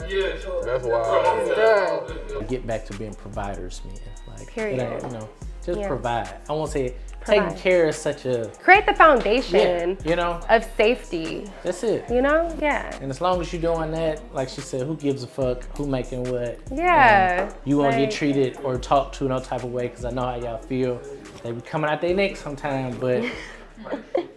[0.08, 0.34] Yeah.
[0.64, 2.44] That's why.
[2.48, 3.98] Get back to being providers, man.
[4.26, 4.80] Like, Period.
[4.80, 5.28] it you know,
[5.64, 5.88] just Yeah.
[5.88, 6.34] provide.
[6.48, 7.48] I won't say Provide.
[7.50, 10.40] taking care is such a Create the foundation Yeah, you know.
[10.48, 11.50] of safety.
[11.62, 12.04] That's it.
[12.10, 12.54] You know?
[12.60, 12.96] Yeah.
[13.00, 15.64] And as long as you're doing that, like she said, who gives a fuck?
[15.76, 16.58] Who making what?
[16.72, 20.10] Yeah, you won't like- get treated or talked to no type of way because I
[20.10, 21.00] know how y'all feel.
[21.42, 23.30] They be coming out their neck sometime, but if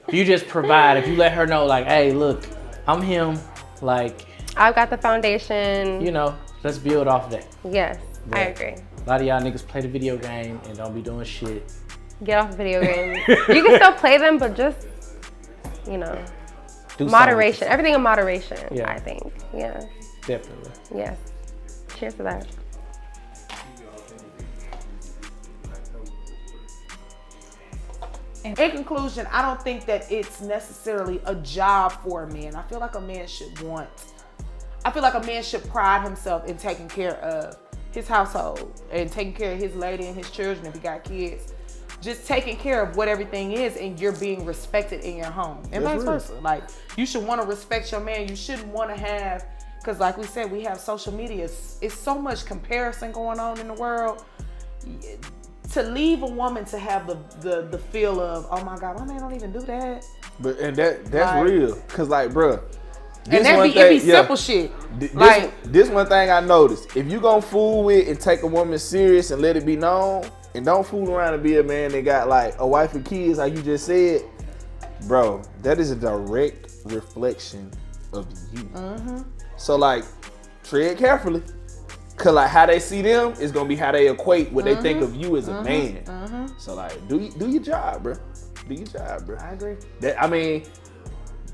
[0.13, 2.45] you just provide, if you let her know, like, hey, look,
[2.87, 3.39] I'm him,
[3.81, 4.25] like,
[4.57, 6.01] I've got the foundation.
[6.01, 7.47] you know, let's build off that.
[7.69, 7.97] Yes,
[8.31, 8.75] I agree.
[9.05, 11.71] A lot of y'all niggas play the video game and don't be doing shit.
[12.23, 13.19] Get off video games.
[13.27, 14.87] you can still play them, but just,
[15.87, 16.23] you know, Do
[16.97, 17.11] something.
[17.11, 17.67] moderation.
[17.67, 18.89] Everything in moderation, Yeah.
[18.89, 19.33] I think.
[19.53, 19.81] Yeah.
[20.25, 20.71] Definitely.
[20.95, 21.17] Yes.
[21.97, 22.47] Cheers to that.
[28.43, 32.55] In conclusion, I don't think that it's necessarily a job for a man.
[32.55, 33.89] I feel like a man should want.
[34.83, 37.57] I feel like a man should pride himself in taking care of
[37.91, 41.53] his household and taking care of his lady and his children if he got kids.
[42.05, 45.83] Just taking care of what everything is, and you're being respected in your home, and
[45.83, 46.11] That's vice real.
[46.13, 46.33] versa.
[46.41, 46.63] Like
[46.97, 48.29] you should want to respect your man.
[48.29, 49.45] You shouldn't want to have,
[49.79, 51.45] because like we said, we have social media.
[51.45, 54.23] It's, it's so much comparison going on in the world
[55.71, 59.05] to leave a woman to have the the, the feel of oh my god my
[59.05, 60.05] man don't even do that
[60.39, 62.61] But and that that's Like- real, cause like, bruh.
[63.31, 66.95] and that be it be simple shit This, like this one thing I noticed.
[66.95, 70.29] If you gonna fool with and take a woman serious and let it be known,
[70.55, 73.37] and don't fool around and be a man that got like a wife and kids,
[73.37, 74.23] like you just said,
[75.07, 77.71] bro, that is a direct reflection
[78.13, 78.63] of you.
[78.63, 79.21] mm-hmm.
[79.57, 80.03] So like,
[80.63, 81.43] tread carefully.
[82.17, 84.99] Cause like how they see them is gonna be how they equate what they think
[84.99, 85.03] Mhm.
[85.03, 85.63] of you as a Mhm.
[85.65, 86.03] man.
[86.05, 86.51] Mhm.
[86.61, 88.13] So like, do do your job, bro.
[88.69, 89.35] Do your job, bro.
[89.37, 89.75] I agree.
[89.99, 90.63] That I mean,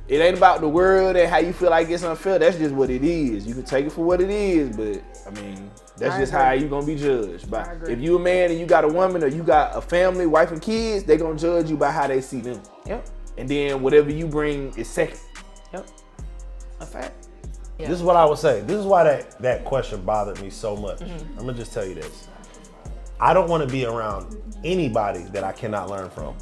[0.07, 2.37] it ain't about the world and how you feel like it's unfair.
[2.37, 3.47] That's just what it is.
[3.47, 5.71] You can take it for what it is, but I mean,
[6.01, 6.45] that's I just agree.
[6.45, 7.49] how you gonna be judged.
[7.49, 10.25] By if you a man and you got a woman or you got a family,
[10.25, 12.61] wife and kids, they gonna judge you by how they see them.
[12.85, 13.07] Yep.
[13.37, 15.19] And then whatever you bring is second.
[15.73, 15.87] Yep.
[16.79, 17.27] A fact.
[17.77, 18.61] This is what I would say.
[18.61, 20.99] This is why that, that question bothered me so much.
[20.99, 21.29] Mhm.
[21.31, 22.27] I'm gonna just tell you this.
[23.19, 26.35] I don't want to be around anybody that I cannot learn from.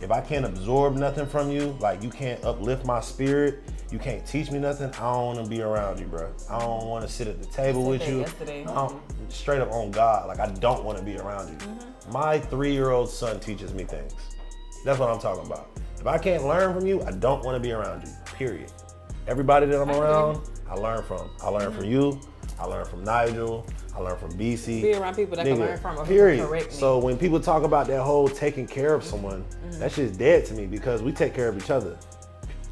[0.00, 3.62] If I can't absorb nothing from you, like you can't uplift my spirit,
[3.92, 6.32] you can't teach me nothing, I don't want to be around you, bro.
[6.48, 8.20] I don't want to sit at the table with you.
[8.20, 8.64] yesterday.
[8.64, 11.56] Don't- straight up on God, like I don't want to be around you.
[11.56, 12.12] Mm-hmm.
[12.12, 14.14] My three-year-old son teaches me things.
[14.84, 15.68] That's what I'm talking about.
[15.98, 18.12] If I can't learn from you, I don't want to be around you.
[18.34, 18.72] Period.
[19.28, 21.30] Everybody that I'm around, I learn from.
[21.42, 21.92] I learn from mm-hmm.
[21.92, 22.20] you.
[22.58, 23.66] I learn from Nigel.
[23.94, 24.82] I learn from BC.
[24.82, 26.46] Be around people that can learn from or Period.
[26.46, 26.72] correct me.
[26.72, 29.10] So when people talk about that whole taking care of mm-hmm.
[29.10, 29.78] someone, Mhm.
[29.78, 31.96] that shit's dead to me because we take care of each other.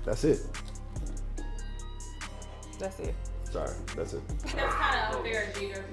[0.04, 0.40] That's it.
[2.80, 3.14] That's it.
[3.44, 4.22] Sorry, that's it.
[4.28, 5.84] That's kind of unfair, Jeter.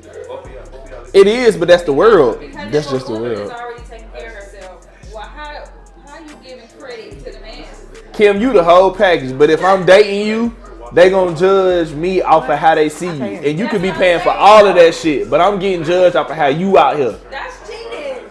[1.13, 2.39] It is, but that's the world.
[2.39, 3.51] Because That's just the world.
[3.51, 5.65] already taking care of herself, well, how
[6.05, 7.65] how you giving credit to the man?
[8.13, 9.37] Kim, you the whole package.
[9.37, 10.55] But if I'm dating you,
[10.93, 14.21] they gonna judge me off of how they see you, and you could be paying
[14.21, 15.29] for all of that shit.
[15.29, 17.19] But I'm getting judged off of how you out here.
[17.29, 18.23] That's cheating.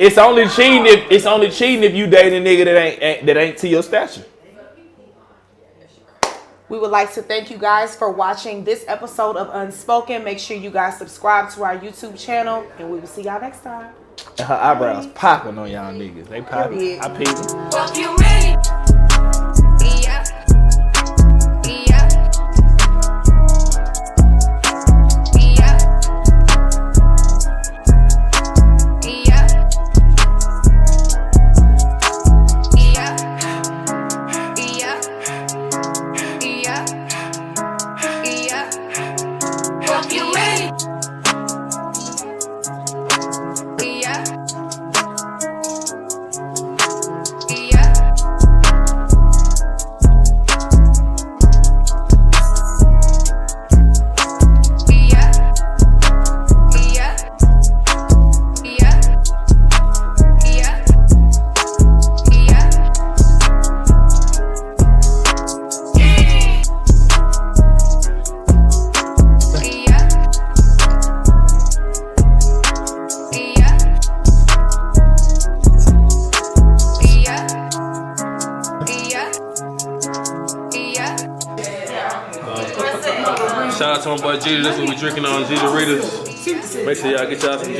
[0.00, 3.26] It's only cheating if it's only cheating if you date a nigga that ain't, ain't
[3.26, 4.24] that ain't to your stature.
[6.68, 10.24] We would like to thank you guys for watching this episode of Unspoken.
[10.24, 13.62] Make sure you guys subscribe to our YouTube channel, and we will see y'all next
[13.62, 13.94] time.
[14.38, 16.28] Her eyebrows popping on y'all niggas.
[16.28, 16.78] They popping.
[16.78, 17.02] Period.
[17.02, 18.95] I peeped.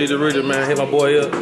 [0.07, 0.69] Jeter Readers, man.
[0.69, 1.36] Hit my boy up.